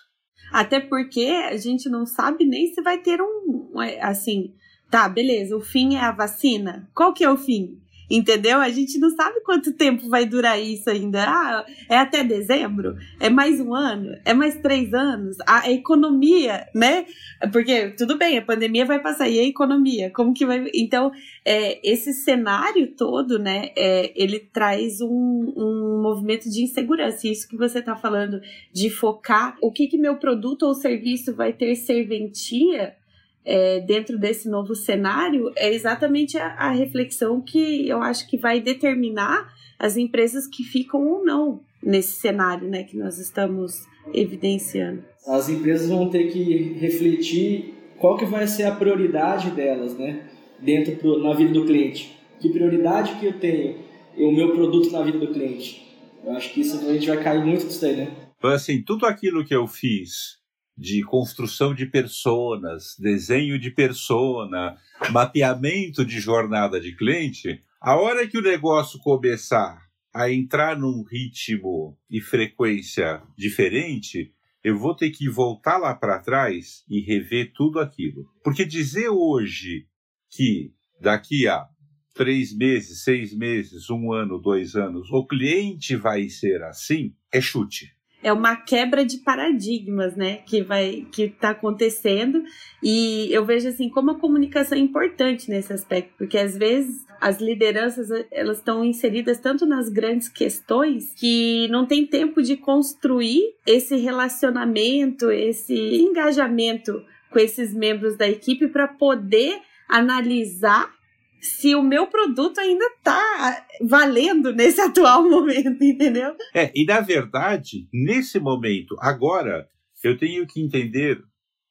Até 0.53 0.81
porque 0.81 1.25
a 1.51 1.57
gente 1.57 1.88
não 1.88 2.05
sabe 2.05 2.45
nem 2.45 2.73
se 2.73 2.83
vai 2.83 2.99
ter 2.99 3.21
um, 3.21 3.71
assim, 4.01 4.53
tá, 4.91 5.09
beleza, 5.09 5.57
o 5.57 5.61
fim 5.61 5.97
é 5.97 6.01
a 6.01 6.12
vacina. 6.12 6.88
Qual 6.95 7.15
que 7.15 7.25
é 7.25 7.31
o 7.31 7.37
fim? 7.37 7.79
Entendeu? 8.11 8.59
A 8.59 8.69
gente 8.69 8.99
não 8.99 9.11
sabe 9.11 9.41
quanto 9.41 9.73
tempo 9.73 10.09
vai 10.09 10.27
durar 10.27 10.61
isso 10.61 10.91
ainda. 10.91 11.25
Ah, 11.25 11.65
é 11.88 11.97
até 11.97 12.23
dezembro? 12.23 12.97
É 13.19 13.31
mais 13.31 13.61
um 13.61 13.75
ano? 13.75 14.17
É 14.25 14.35
mais 14.35 14.57
três 14.61 14.93
anos? 14.93 15.37
A 15.47 15.71
economia, 15.71 16.67
né? 16.75 17.07
Porque 17.53 17.91
tudo 17.91 18.19
bem, 18.19 18.38
a 18.38 18.43
pandemia 18.43 18.85
vai 18.85 19.01
passar. 19.01 19.29
E 19.29 19.38
a 19.38 19.45
economia? 19.45 20.11
Como 20.11 20.35
que 20.35 20.45
vai. 20.45 20.67
Então, 20.75 21.11
é, 21.45 21.81
esse 21.88 22.12
cenário 22.12 22.88
todo, 22.97 23.38
né? 23.38 23.71
É, 23.77 24.12
ele 24.15 24.38
traz 24.38 25.01
um, 25.01 25.53
um 25.57 26.03
movimento 26.03 26.51
de 26.51 26.62
insegurança. 26.62 27.27
Isso 27.27 27.49
que 27.49 27.57
você 27.57 27.79
está 27.79 27.97
falando, 27.97 28.41
de 28.73 28.91
focar 28.91 29.57
o 29.62 29.71
que, 29.73 29.87
que 29.87 29.97
meu 29.97 30.17
produto 30.17 30.65
ou 30.65 30.75
serviço 30.75 31.35
vai 31.35 31.53
ter 31.53 31.75
serventia 31.77 32.95
é, 33.44 33.81
dentro 33.81 34.18
desse 34.18 34.48
novo 34.48 34.74
cenário 34.74 35.52
é 35.57 35.72
exatamente 35.72 36.38
a, 36.38 36.46
a, 36.55 36.70
reflexão 36.70 37.40
que 37.40 37.88
eu 37.88 38.00
acho 38.02 38.28
que 38.28 38.37
vai 38.37 38.61
determinar 38.61 39.52
as 39.78 39.96
empresas 39.96 40.46
que 40.46 40.62
ficam 40.62 41.07
ou 41.09 41.24
não 41.24 41.61
nesse 41.83 42.12
cenário 42.12 42.68
né, 42.68 42.85
que 42.85 42.96
nós 42.96 43.18
estamos 43.18 43.85
evidenciando. 44.14 45.02
As 45.26 45.48
empresas 45.48 45.88
vão 45.88 46.09
ter 46.09 46.31
que 46.31 46.74
refletir 46.78 47.74
qual 47.98 48.16
que 48.16 48.24
vai 48.24 48.46
ser 48.46 48.64
a 48.64 48.74
prioridade 48.74 49.50
delas 49.50 49.96
né, 49.96 50.28
dentro 50.61 50.96
pro, 50.96 51.18
na 51.18 51.35
vida 51.35 51.52
do 51.52 51.64
cliente. 51.64 52.16
Que 52.40 52.48
prioridade 52.48 53.16
que 53.18 53.26
eu 53.26 53.38
tenho 53.38 53.78
o 54.16 54.33
meu 54.33 54.52
produto 54.52 54.90
na 54.90 55.02
vida 55.02 55.18
do 55.18 55.33
cliente? 55.33 55.83
Eu 56.24 56.33
acho 56.33 56.52
que 56.52 56.61
isso 56.61 56.78
a 56.78 56.92
gente 56.92 57.09
vai 57.09 57.22
cair 57.22 57.44
muito 57.44 57.66
disso 57.66 57.85
aí, 57.85 57.96
né? 57.96 58.12
Então, 58.38 58.50
assim, 58.50 58.83
tudo 58.83 59.07
aquilo 59.07 59.44
que 59.44 59.55
eu 59.55 59.66
fiz 59.66 60.41
de 60.83 61.01
construção 61.05 61.73
de 61.73 61.87
personas, 61.87 62.97
desenho 62.99 63.57
de 63.57 63.71
persona, 63.71 64.77
mapeamento 65.12 66.05
de 66.05 66.18
jornada 66.18 66.81
de 66.81 66.97
cliente, 66.97 67.62
a 67.81 67.95
hora 67.95 68.27
que 68.27 68.37
o 68.37 68.42
negócio 68.42 68.99
começar 68.99 69.81
a 70.12 70.29
entrar 70.29 70.77
num 70.77 71.05
ritmo 71.05 71.97
e 72.11 72.21
frequência 72.21 73.23
diferente, 73.38 74.35
eu 74.64 74.77
vou 74.77 74.92
ter 74.92 75.11
que 75.11 75.29
voltar 75.29 75.79
lá 75.79 75.95
para 75.95 76.18
trás 76.18 76.85
e 76.90 77.01
rever 77.01 77.53
tudo 77.55 77.79
aquilo. 77.79 78.27
Porque 78.42 78.64
dizer 78.64 79.09
hoje 79.09 79.87
que 80.29 80.73
daqui 81.01 81.47
a 81.47 81.64
três 82.12 82.53
meses, 82.53 83.05
seis 83.05 83.33
meses, 83.33 83.88
um 83.88 84.12
ano, 84.12 84.37
dois 84.37 84.75
anos, 84.75 85.09
o 85.12 85.25
cliente 85.25 85.95
vai 85.95 86.29
ser 86.29 86.61
assim, 86.64 87.14
é 87.33 87.40
chute 87.40 87.92
é 88.23 88.33
uma 88.33 88.57
quebra 88.57 89.05
de 89.05 89.19
paradigmas, 89.19 90.15
né, 90.17 90.39
que 90.47 90.63
vai 90.63 91.07
que 91.11 91.25
está 91.25 91.51
acontecendo. 91.51 92.43
E 92.83 93.29
eu 93.33 93.45
vejo 93.45 93.69
assim 93.69 93.89
como 93.89 94.13
a 94.13 94.19
comunicação 94.19 94.79
é 94.79 94.81
importante 94.81 95.51
nesse 95.51 95.73
aspecto, 95.73 96.13
porque 96.17 96.39
às 96.39 96.57
vezes 96.57 97.05
as 97.21 97.41
lideranças 97.41 98.09
elas 98.31 98.59
estão 98.59 98.85
inseridas 98.85 99.39
tanto 99.39 99.65
nas 99.67 99.89
grandes 99.89 100.29
questões 100.29 101.15
que 101.15 101.69
não 101.69 101.87
tem 101.87 102.07
tempo 102.07 102.43
de 102.43 102.57
construir 102.57 103.55
esse 103.67 103.97
relacionamento, 103.97 105.31
esse 105.31 105.75
engajamento 105.75 107.05
com 107.31 107.39
esses 107.39 107.73
membros 107.73 108.17
da 108.17 108.29
equipe 108.29 108.69
para 108.69 108.87
poder 108.87 109.61
analisar 109.89 110.93
se 111.42 111.74
o 111.74 111.83
meu 111.83 112.07
produto 112.07 112.61
ainda 112.61 112.85
está 112.85 113.66
valendo 113.81 114.52
nesse 114.52 114.81
atual 114.81 115.28
momento, 115.28 115.83
entendeu? 115.83 116.37
É, 116.55 116.70
e 116.74 116.85
na 116.85 117.00
verdade, 117.00 117.88
nesse 117.92 118.38
momento, 118.38 118.96
agora, 119.00 119.68
eu 120.05 120.16
tenho 120.16 120.46
que 120.46 120.61
entender 120.61 121.20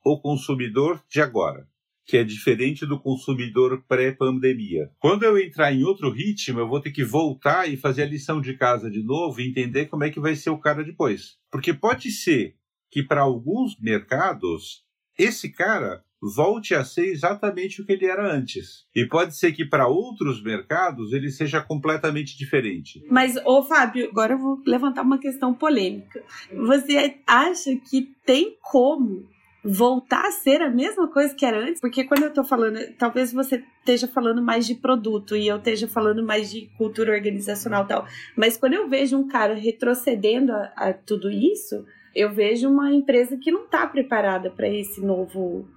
o 0.03 0.19
consumidor 0.19 1.01
de 1.10 1.21
agora, 1.21 1.65
que 2.05 2.17
é 2.17 2.23
diferente 2.23 2.86
do 2.86 2.99
consumidor 2.99 3.84
pré-pandemia. 3.88 4.91
Quando 4.99 5.23
eu 5.23 5.38
entrar 5.38 5.71
em 5.71 5.84
outro 5.84 6.10
ritmo, 6.12 6.60
eu 6.60 6.67
vou 6.67 6.81
ter 6.81 6.91
que 6.91 7.03
voltar 7.03 7.69
e 7.69 7.77
fazer 7.77 8.03
a 8.03 8.07
lição 8.07 8.41
de 8.41 8.57
casa 8.57 8.89
de 8.89 9.01
novo 9.01 9.39
e 9.39 9.47
entender 9.47 9.86
como 9.86 10.03
é 10.03 10.10
que 10.10 10.19
vai 10.19 10.36
ser 10.36 10.49
o 10.49 10.60
cara 10.60 10.84
depois. 10.84 11.38
Porque 11.49 11.73
pode 11.73 12.12
ser 12.12 12.55
que 12.89 13.01
para 13.01 13.21
alguns 13.21 13.79
mercados, 13.79 14.84
esse 15.17 15.49
cara 15.49 16.03
volte 16.21 16.75
a 16.75 16.84
ser 16.84 17.07
exatamente 17.07 17.81
o 17.81 17.86
que 17.86 17.93
ele 17.93 18.05
era 18.05 18.31
antes. 18.31 18.86
E 18.95 19.05
pode 19.07 19.36
ser 19.36 19.51
que 19.51 19.65
para 19.65 19.88
outros 19.88 20.41
mercados 20.43 21.13
ele 21.13 21.31
seja 21.31 21.62
completamente 21.62 22.38
diferente. 22.38 23.03
Mas, 23.10 23.36
ô 23.45 23.63
Fábio, 23.63 24.07
agora 24.10 24.34
eu 24.34 24.38
vou 24.38 24.62
levantar 24.65 25.01
uma 25.01 25.17
questão 25.17 25.53
polêmica. 25.53 26.23
Você 26.53 27.19
acha 27.25 27.75
que 27.75 28.13
tem 28.25 28.55
como 28.62 29.27
voltar 29.63 30.27
a 30.27 30.31
ser 30.31 30.62
a 30.62 30.69
mesma 30.69 31.07
coisa 31.07 31.34
que 31.36 31.45
era 31.45 31.60
antes? 31.60 31.79
Porque 31.79 32.03
quando 32.03 32.23
eu 32.23 32.34
tô 32.34 32.43
falando, 32.43 32.79
talvez 32.97 33.31
você 33.31 33.63
esteja 33.79 34.07
falando 34.07 34.41
mais 34.41 34.65
de 34.65 34.75
produto 34.75 35.36
e 35.36 35.47
eu 35.47 35.57
esteja 35.57 35.88
falando 35.88 36.23
mais 36.23 36.49
de 36.51 36.69
cultura 36.77 37.13
organizacional 37.13 37.86
e 37.86 37.88
tal, 37.88 38.07
mas 38.36 38.57
quando 38.57 38.73
eu 38.73 38.89
vejo 38.89 39.17
um 39.17 39.27
cara 39.27 39.53
retrocedendo 39.53 40.51
a, 40.51 40.73
a 40.75 40.93
tudo 40.93 41.29
isso, 41.29 41.86
eu 42.15 42.34
vejo 42.34 42.69
uma 42.69 42.91
empresa 42.91 43.38
que 43.38 43.51
não 43.51 43.65
está 43.65 43.86
preparada 43.86 44.49
para 44.49 44.67
esse 44.67 44.99
novo 44.99 45.67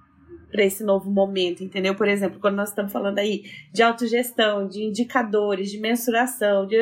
para 0.55 0.63
esse 0.63 0.85
novo 0.85 1.11
momento, 1.11 1.61
entendeu? 1.61 1.93
Por 1.95 2.07
exemplo, 2.07 2.39
quando 2.39 2.55
nós 2.55 2.69
estamos 2.69 2.93
falando 2.93 3.19
aí 3.19 3.43
de 3.73 3.83
autogestão, 3.83 4.65
de 4.65 4.81
indicadores, 4.85 5.69
de 5.69 5.77
mensuração, 5.77 6.65
de 6.65 6.77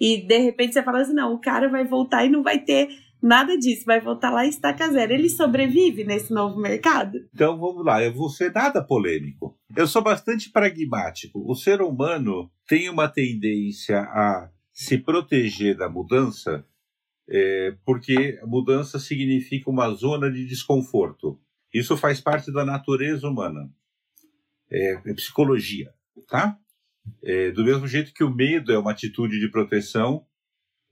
e 0.00 0.18
de 0.18 0.38
repente 0.38 0.72
você 0.72 0.82
fala 0.82 1.00
assim, 1.00 1.12
não, 1.12 1.34
o 1.34 1.40
cara 1.40 1.68
vai 1.68 1.84
voltar 1.84 2.24
e 2.24 2.30
não 2.30 2.40
vai 2.40 2.60
ter 2.60 2.88
nada 3.20 3.58
disso, 3.58 3.84
vai 3.84 4.00
voltar 4.00 4.30
lá 4.30 4.46
e 4.46 4.48
estaca 4.48 4.88
zero. 4.92 5.12
Ele 5.12 5.28
sobrevive 5.28 6.04
nesse 6.04 6.32
novo 6.32 6.60
mercado? 6.60 7.18
Então 7.34 7.58
vamos 7.58 7.84
lá, 7.84 8.00
eu 8.00 8.12
vou 8.12 8.28
ser 8.28 8.52
nada 8.52 8.80
polêmico. 8.80 9.58
Eu 9.76 9.88
sou 9.88 10.02
bastante 10.02 10.48
pragmático. 10.48 11.42
O 11.44 11.56
ser 11.56 11.82
humano 11.82 12.48
tem 12.68 12.88
uma 12.88 13.08
tendência 13.08 13.98
a 14.02 14.48
se 14.72 14.98
proteger 14.98 15.76
da 15.76 15.88
mudança, 15.88 16.64
é, 17.28 17.74
porque 17.84 18.38
mudança 18.46 19.00
significa 19.00 19.68
uma 19.68 19.90
zona 19.90 20.30
de 20.30 20.46
desconforto. 20.46 21.40
Isso 21.72 21.96
faz 21.96 22.20
parte 22.20 22.52
da 22.52 22.64
natureza 22.64 23.26
humana. 23.26 23.70
É, 24.70 25.10
é 25.10 25.14
psicologia, 25.14 25.92
tá? 26.28 26.58
É, 27.22 27.50
do 27.50 27.64
mesmo 27.64 27.86
jeito 27.86 28.12
que 28.12 28.22
o 28.22 28.34
medo 28.34 28.72
é 28.72 28.78
uma 28.78 28.92
atitude 28.92 29.40
de 29.40 29.50
proteção, 29.50 30.24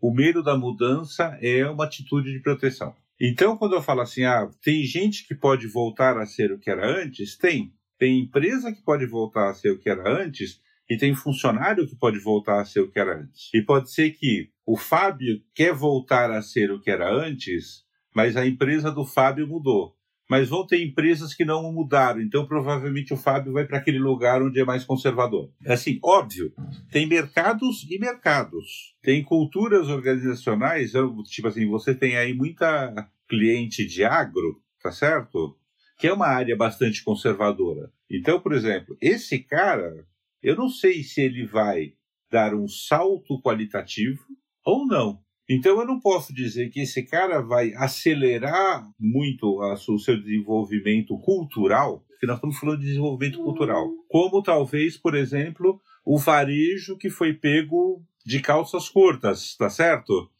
o 0.01 0.13
medo 0.13 0.43
da 0.43 0.57
mudança 0.57 1.39
é 1.43 1.69
uma 1.69 1.85
atitude 1.85 2.33
de 2.33 2.41
proteção. 2.41 2.95
Então, 3.21 3.57
quando 3.57 3.75
eu 3.75 3.83
falo 3.83 4.01
assim, 4.01 4.25
ah, 4.25 4.49
tem 4.63 4.83
gente 4.85 5.27
que 5.27 5.35
pode 5.35 5.67
voltar 5.67 6.17
a 6.17 6.25
ser 6.25 6.51
o 6.53 6.59
que 6.59 6.71
era 6.71 6.87
antes, 6.87 7.37
tem. 7.37 7.75
Tem 7.99 8.21
empresa 8.21 8.73
que 8.73 8.83
pode 8.83 9.05
voltar 9.05 9.51
a 9.51 9.55
ser 9.55 9.73
o 9.73 9.79
que 9.79 9.91
era 9.91 10.11
antes 10.11 10.59
e 10.89 10.97
tem 10.97 11.15
funcionário 11.15 11.87
que 11.87 11.95
pode 11.95 12.19
voltar 12.19 12.61
a 12.61 12.65
ser 12.65 12.81
o 12.81 12.91
que 12.91 12.99
era 12.99 13.21
antes. 13.21 13.51
E 13.53 13.61
pode 13.61 13.93
ser 13.93 14.13
que 14.13 14.51
o 14.65 14.77
Fábio 14.77 15.43
quer 15.55 15.75
voltar 15.75 16.31
a 16.31 16.41
ser 16.41 16.73
o 16.73 16.81
que 16.81 16.91
era 16.91 17.13
antes, 17.13 17.85
mas 18.15 18.37
a 18.37 18.47
empresa 18.47 18.91
do 18.91 19.05
Fábio 19.05 19.47
mudou 19.47 19.95
mas 20.31 20.49
vão 20.49 20.65
ter 20.65 20.81
empresas 20.81 21.35
que 21.35 21.45
não 21.45 21.73
mudaram. 21.73 22.21
Então, 22.21 22.47
provavelmente, 22.47 23.13
o 23.13 23.17
Fábio 23.17 23.53
vai 23.53 23.67
para 23.67 23.79
aquele 23.79 23.99
lugar 23.99 24.41
onde 24.41 24.61
é 24.61 24.65
mais 24.65 24.85
conservador. 24.85 25.51
Assim, 25.67 25.99
óbvio, 26.01 26.55
tem 26.89 27.05
mercados 27.05 27.85
e 27.91 27.99
mercados. 27.99 28.95
Tem 29.03 29.25
culturas 29.25 29.89
organizacionais, 29.89 30.93
tipo 31.25 31.49
assim, 31.49 31.69
você 31.69 31.93
tem 31.97 32.17
aí 32.17 32.33
muita 32.33 33.11
cliente 33.29 33.85
de 33.85 34.05
agro, 34.05 34.63
tá 34.81 34.93
certo? 34.93 35.59
Que 35.99 36.07
é 36.07 36.13
uma 36.13 36.29
área 36.29 36.57
bastante 36.57 37.03
conservadora. 37.03 37.91
Então, 38.09 38.39
por 38.39 38.53
exemplo, 38.53 38.97
esse 39.01 39.41
cara, 39.41 40.07
eu 40.41 40.55
não 40.55 40.69
sei 40.69 41.03
se 41.03 41.21
ele 41.21 41.45
vai 41.45 41.95
dar 42.31 42.55
um 42.55 42.69
salto 42.69 43.43
qualitativo 43.43 44.23
ou 44.65 44.87
não. 44.87 45.21
Então 45.53 45.81
eu 45.81 45.85
não 45.85 45.99
posso 45.99 46.33
dizer 46.33 46.71
que 46.71 46.79
esse 46.79 47.03
cara 47.03 47.41
vai 47.43 47.75
acelerar 47.75 48.89
muito 48.97 49.59
o 49.61 49.99
seu 49.99 50.17
desenvolvimento 50.17 51.19
cultural, 51.19 52.05
porque 52.09 52.25
nós 52.25 52.37
estamos 52.37 52.57
falando 52.57 52.79
de 52.79 52.87
desenvolvimento 52.87 53.43
cultural. 53.43 53.91
Como 54.09 54.45
talvez, 54.45 54.97
por 54.97 55.17
exemplo, 55.17 55.81
o 56.05 56.17
varejo 56.17 56.97
que 56.97 57.11
foi 57.11 57.33
pego 57.33 58.01
de 58.25 58.39
calças 58.39 58.89
curtas, 58.89 59.57
tá 59.57 59.69
certo? 59.69 60.31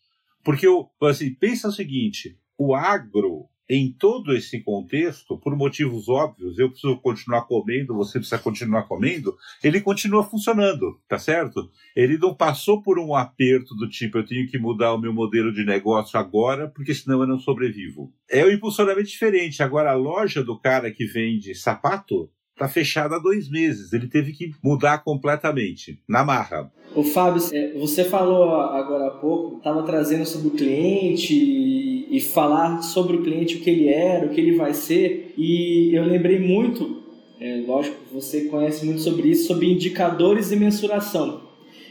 Porque 0.45 0.67
assim, 1.03 1.35
pensa 1.35 1.67
o 1.67 1.73
seguinte, 1.73 2.39
o 2.57 2.73
agro 2.73 3.49
em 3.71 3.93
todo 3.93 4.35
esse 4.35 4.61
contexto, 4.65 5.39
por 5.39 5.57
motivos 5.57 6.09
óbvios, 6.09 6.59
eu 6.59 6.71
preciso 6.71 6.97
continuar 6.97 7.43
comendo, 7.43 7.95
você 7.95 8.19
precisa 8.19 8.43
continuar 8.43 8.83
comendo, 8.89 9.37
ele 9.63 9.81
continua 9.81 10.25
funcionando, 10.25 10.99
tá 11.09 11.21
certo? 11.21 11.71
Ele 11.95 12.19
não 12.19 12.35
passou 12.35 12.83
por 12.83 12.99
um 12.99 13.15
aperto 13.15 13.77
do 13.77 13.89
tipo, 13.89 14.19
eu 14.19 14.27
tenho 14.27 14.51
que 14.51 14.59
mudar 14.59 14.93
o 14.93 14.99
meu 14.99 15.13
modelo 15.13 15.53
de 15.53 15.65
negócio 15.65 16.19
agora, 16.19 16.67
porque 16.67 16.93
senão 16.93 17.21
eu 17.21 17.29
não 17.29 17.39
sobrevivo. 17.39 18.13
É 18.29 18.45
um 18.45 18.51
impulsionamento 18.51 19.09
diferente. 19.09 19.63
Agora, 19.63 19.93
a 19.93 19.95
loja 19.95 20.43
do 20.43 20.59
cara 20.59 20.91
que 20.91 21.07
vende 21.07 21.55
sapato, 21.55 22.29
está 22.61 22.69
fechada 22.69 23.17
há 23.17 23.19
dois 23.19 23.49
meses. 23.49 23.93
Ele 23.93 24.07
teve 24.07 24.33
que 24.33 24.53
mudar 24.63 24.99
completamente, 24.99 26.03
na 26.09 26.25
marra. 26.25 26.71
O 26.95 27.03
Fábio, 27.03 27.41
você 27.79 28.05
falou 28.05 28.53
agora 28.53 29.07
há 29.07 29.11
pouco, 29.13 29.59
estava 29.59 29.85
trazendo 29.85 30.27
sobre 30.27 30.49
o 30.49 30.51
cliente 30.51 31.90
e, 32.11 32.21
falar 32.21 32.83
sobre 32.83 33.17
o 33.17 33.23
cliente, 33.23 33.57
o 33.57 33.61
que 33.61 33.71
ele 33.71 33.89
era, 33.89 34.27
o 34.27 34.31
que 34.31 34.41
ele 34.41 34.57
vai 34.57 34.75
ser. 34.75 35.33
E 35.39 35.95
eu 35.95 36.05
lembrei 36.05 36.39
muito, 36.39 37.03
é, 37.41 37.63
lógico, 37.67 37.97
você 38.13 38.47
conhece 38.47 38.85
muito 38.85 39.01
sobre 39.01 39.29
isso, 39.29 39.47
sobre 39.47 39.71
indicadores 39.71 40.51
e 40.51 40.57
mensuração. 40.57 41.43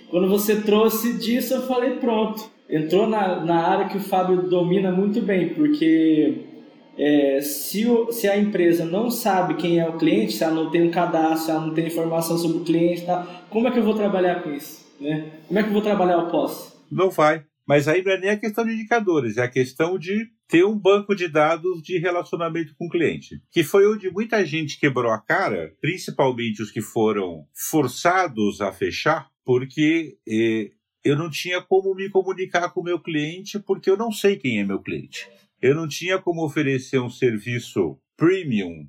Quando 0.10 0.28
você 0.28 0.62
trouxe 0.62 1.18
disso, 1.18 1.54
eu 1.54 1.62
falei, 1.64 1.92
pronto. 1.92 2.44
Entrou 2.70 3.08
na, 3.08 3.44
na 3.44 3.68
área 3.68 3.88
que 3.88 3.98
o 3.98 4.02
Fábio 4.02 4.44
domina 4.44 4.92
muito 4.92 5.22
bem, 5.22 5.50
porque 5.50 6.50
é, 6.98 7.40
se, 7.42 7.88
o, 7.88 8.12
se 8.12 8.28
a 8.28 8.38
empresa 8.38 8.86
não 8.86 9.10
sabe 9.10 9.54
quem 9.54 9.80
é 9.80 9.88
o 9.88 9.98
cliente, 9.98 10.34
se 10.34 10.44
ela 10.44 10.54
não 10.54 10.70
tem 10.70 10.84
um 10.84 10.92
cadastro, 10.92 11.46
se 11.46 11.52
ela 11.52 11.66
não 11.66 11.74
tem 11.74 11.88
informação 11.88 12.38
sobre 12.38 12.58
o 12.58 12.64
cliente, 12.66 13.06
tá, 13.06 13.46
como 13.50 13.68
é 13.68 13.72
que 13.72 13.80
eu 13.80 13.84
vou 13.84 13.94
trabalhar 13.94 14.44
com 14.44 14.52
isso? 14.52 14.86
Né? 15.00 15.32
Como 15.48 15.58
é 15.58 15.64
que 15.64 15.70
eu 15.70 15.74
vou 15.74 15.82
trabalhar 15.82 16.18
o 16.18 16.30
pós? 16.30 16.78
Não 16.92 17.10
vai. 17.10 17.44
Mas 17.70 17.88
aí 17.88 18.04
não 18.04 18.12
é 18.12 18.20
nem 18.20 18.30
a 18.32 18.40
questão 18.40 18.66
de 18.66 18.74
indicadores, 18.74 19.38
é 19.38 19.44
a 19.44 19.48
questão 19.48 20.00
de 20.00 20.28
ter 20.48 20.66
um 20.66 20.78
banco 20.78 21.16
de 21.16 21.28
dados 21.28 21.84
de 21.84 22.00
relacionamento 22.00 22.74
com 22.76 22.88
o 22.88 22.90
cliente. 22.90 23.40
Que 23.52 23.64
foi 23.64 23.88
onde 23.88 24.10
muita 24.10 24.44
gente 24.44 24.80
quebrou 24.80 25.12
a 25.12 25.22
cara, 25.22 25.72
principalmente 25.80 26.64
os 26.64 26.72
que 26.72 26.82
foram 26.82 27.46
forçados 27.54 28.60
a 28.60 28.72
fechar, 28.72 29.30
porque 29.46 30.18
eh, 30.28 30.72
eu 31.04 31.16
não 31.16 31.30
tinha 31.30 31.62
como 31.62 31.94
me 31.94 32.10
comunicar 32.10 32.74
com 32.74 32.82
o 32.82 32.84
meu 32.84 33.00
cliente, 33.00 33.60
porque 33.60 33.90
eu 33.90 33.96
não 33.96 34.12
sei 34.12 34.36
quem 34.36 34.60
é 34.60 34.64
meu 34.64 34.82
cliente 34.82 35.28
eu 35.62 35.76
não 35.76 35.88
tinha 35.88 36.18
como 36.20 36.44
oferecer 36.44 37.00
um 37.00 37.10
serviço 37.10 38.00
premium 38.16 38.88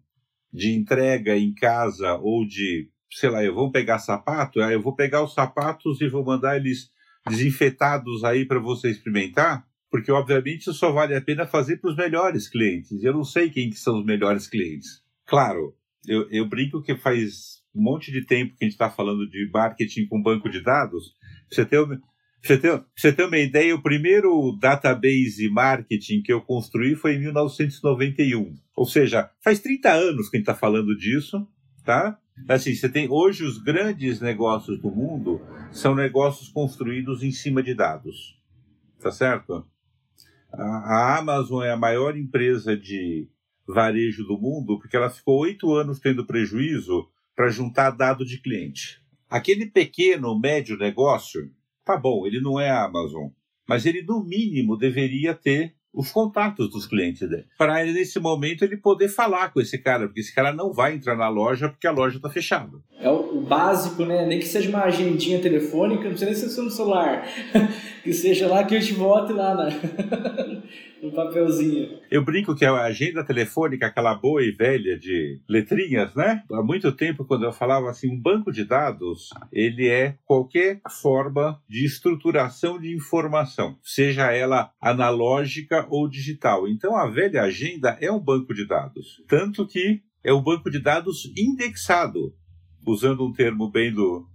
de 0.52 0.72
entrega 0.72 1.36
em 1.36 1.52
casa 1.52 2.14
ou 2.14 2.46
de, 2.46 2.88
sei 3.12 3.30
lá, 3.30 3.44
eu 3.44 3.54
vou 3.54 3.70
pegar 3.70 3.98
sapato, 3.98 4.60
eu 4.60 4.82
vou 4.82 4.94
pegar 4.94 5.22
os 5.22 5.34
sapatos 5.34 6.00
e 6.00 6.08
vou 6.08 6.24
mandar 6.24 6.56
eles 6.56 6.90
desinfetados 7.28 8.24
aí 8.24 8.46
para 8.46 8.58
você 8.58 8.90
experimentar, 8.90 9.66
porque 9.90 10.10
obviamente 10.10 10.62
isso 10.62 10.74
só 10.74 10.92
vale 10.92 11.14
a 11.14 11.20
pena 11.20 11.46
fazer 11.46 11.78
para 11.78 11.90
os 11.90 11.96
melhores 11.96 12.48
clientes. 12.48 13.02
Eu 13.02 13.12
não 13.12 13.24
sei 13.24 13.50
quem 13.50 13.70
que 13.70 13.76
são 13.76 13.98
os 13.98 14.04
melhores 14.04 14.46
clientes. 14.46 15.02
Claro, 15.26 15.74
eu, 16.06 16.28
eu 16.30 16.48
brinco 16.48 16.82
que 16.82 16.96
faz 16.96 17.60
um 17.74 17.82
monte 17.82 18.10
de 18.10 18.24
tempo 18.24 18.56
que 18.56 18.64
a 18.64 18.66
gente 18.66 18.74
está 18.74 18.90
falando 18.90 19.28
de 19.28 19.48
marketing 19.52 20.06
com 20.06 20.22
banco 20.22 20.48
de 20.48 20.62
dados. 20.62 21.14
Você 21.50 21.64
tem, 21.64 21.78
você 22.42 22.58
ter, 22.58 22.84
você 22.96 23.12
ter 23.12 23.24
uma 23.24 23.38
ideia, 23.38 23.74
o 23.74 23.82
primeiro 23.82 24.56
database 24.60 25.48
marketing 25.50 26.22
que 26.22 26.32
eu 26.32 26.40
construí 26.40 26.94
foi 26.94 27.14
em 27.14 27.20
1991. 27.20 28.54
Ou 28.76 28.86
seja, 28.86 29.30
faz 29.42 29.60
30 29.60 29.92
anos 29.92 30.28
que 30.28 30.36
a 30.36 30.38
gente 30.38 30.48
está 30.48 30.54
falando 30.54 30.96
disso, 30.96 31.46
tá? 31.84 32.18
Assim, 32.48 32.74
você 32.74 32.88
tem 32.88 33.08
hoje 33.08 33.44
os 33.44 33.58
grandes 33.58 34.20
negócios 34.20 34.80
do 34.80 34.90
mundo 34.90 35.40
são 35.70 35.94
negócios 35.94 36.48
construídos 36.48 37.22
em 37.22 37.30
cima 37.30 37.62
de 37.62 37.74
dados, 37.74 38.38
tá 39.00 39.10
certo? 39.10 39.64
A, 40.52 41.18
Amazon 41.18 41.62
é 41.62 41.70
a 41.70 41.76
maior 41.76 42.16
empresa 42.16 42.76
de 42.76 43.28
varejo 43.66 44.24
do 44.24 44.36
mundo 44.36 44.78
porque 44.78 44.96
ela 44.96 45.10
ficou 45.10 45.38
oito 45.40 45.72
anos 45.74 46.00
tendo 46.00 46.26
prejuízo 46.26 47.08
para 47.36 47.48
juntar 47.48 47.90
dado 47.90 48.24
de 48.24 48.38
cliente. 48.38 49.00
Aquele 49.28 49.66
pequeno, 49.66 50.36
médio 50.36 50.76
negócio 50.76 51.48
Tá 51.90 51.96
bom, 51.96 52.24
ele 52.24 52.40
não 52.40 52.60
é 52.60 52.70
a 52.70 52.84
Amazon, 52.84 53.30
mas 53.66 53.84
ele 53.84 54.00
no 54.02 54.22
mínimo 54.22 54.76
deveria 54.76 55.34
ter 55.34 55.74
os 55.92 56.10
contatos 56.10 56.70
dos 56.70 56.86
clientes 56.86 57.28
dele. 57.28 57.46
Para 57.58 57.82
ele, 57.82 57.92
nesse 57.92 58.18
momento, 58.20 58.64
ele 58.64 58.76
poder 58.76 59.08
falar 59.08 59.52
com 59.52 59.60
esse 59.60 59.76
cara, 59.78 60.06
porque 60.06 60.20
esse 60.20 60.34
cara 60.34 60.52
não 60.52 60.72
vai 60.72 60.94
entrar 60.94 61.16
na 61.16 61.28
loja 61.28 61.68
porque 61.68 61.86
a 61.86 61.90
loja 61.90 62.16
está 62.16 62.30
fechada. 62.30 62.78
É 62.98 63.10
o, 63.10 63.40
básico, 63.40 64.04
né? 64.04 64.24
Nem 64.26 64.38
que 64.38 64.46
seja 64.46 64.68
uma 64.68 64.84
agendinha 64.84 65.40
telefônica, 65.40 66.04
não 66.04 66.10
precisa 66.10 66.30
nem 66.30 66.34
ser 66.34 66.62
no 66.62 66.70
celular. 66.70 67.26
que 68.02 68.12
seja 68.12 68.48
lá 68.48 68.64
que 68.64 68.74
eu 68.74 68.80
te 68.80 68.92
vote 68.92 69.32
lá 69.32 69.54
na... 69.54 69.68
no 71.02 71.10
papelzinho. 71.12 71.98
Eu 72.10 72.24
brinco 72.24 72.54
que 72.54 72.64
a 72.64 72.82
agenda 72.82 73.24
telefônica, 73.24 73.86
aquela 73.86 74.14
boa 74.14 74.42
e 74.42 74.50
velha 74.50 74.98
de 74.98 75.40
letrinhas, 75.48 76.14
né? 76.14 76.42
Há 76.52 76.62
muito 76.62 76.92
tempo, 76.92 77.24
quando 77.24 77.44
eu 77.44 77.52
falava 77.52 77.88
assim, 77.88 78.10
um 78.10 78.20
banco 78.20 78.52
de 78.52 78.64
dados, 78.64 79.30
ele 79.52 79.88
é 79.88 80.16
qualquer 80.24 80.80
forma 81.02 81.60
de 81.68 81.84
estruturação 81.84 82.78
de 82.78 82.94
informação, 82.94 83.78
seja 83.82 84.32
ela 84.32 84.72
analógica 84.80 85.86
ou 85.88 86.08
digital. 86.08 86.68
Então, 86.68 86.96
a 86.96 87.08
velha 87.08 87.42
agenda 87.42 87.96
é 88.00 88.10
um 88.10 88.20
banco 88.20 88.54
de 88.54 88.66
dados. 88.66 89.22
Tanto 89.26 89.66
que 89.66 90.02
é 90.22 90.32
um 90.32 90.42
banco 90.42 90.70
de 90.70 90.80
dados 90.80 91.32
indexado, 91.36 92.34
usando 92.86 93.26
um 93.26 93.32
termo 93.32 93.70
bem 93.70 93.92
do, 93.92 94.26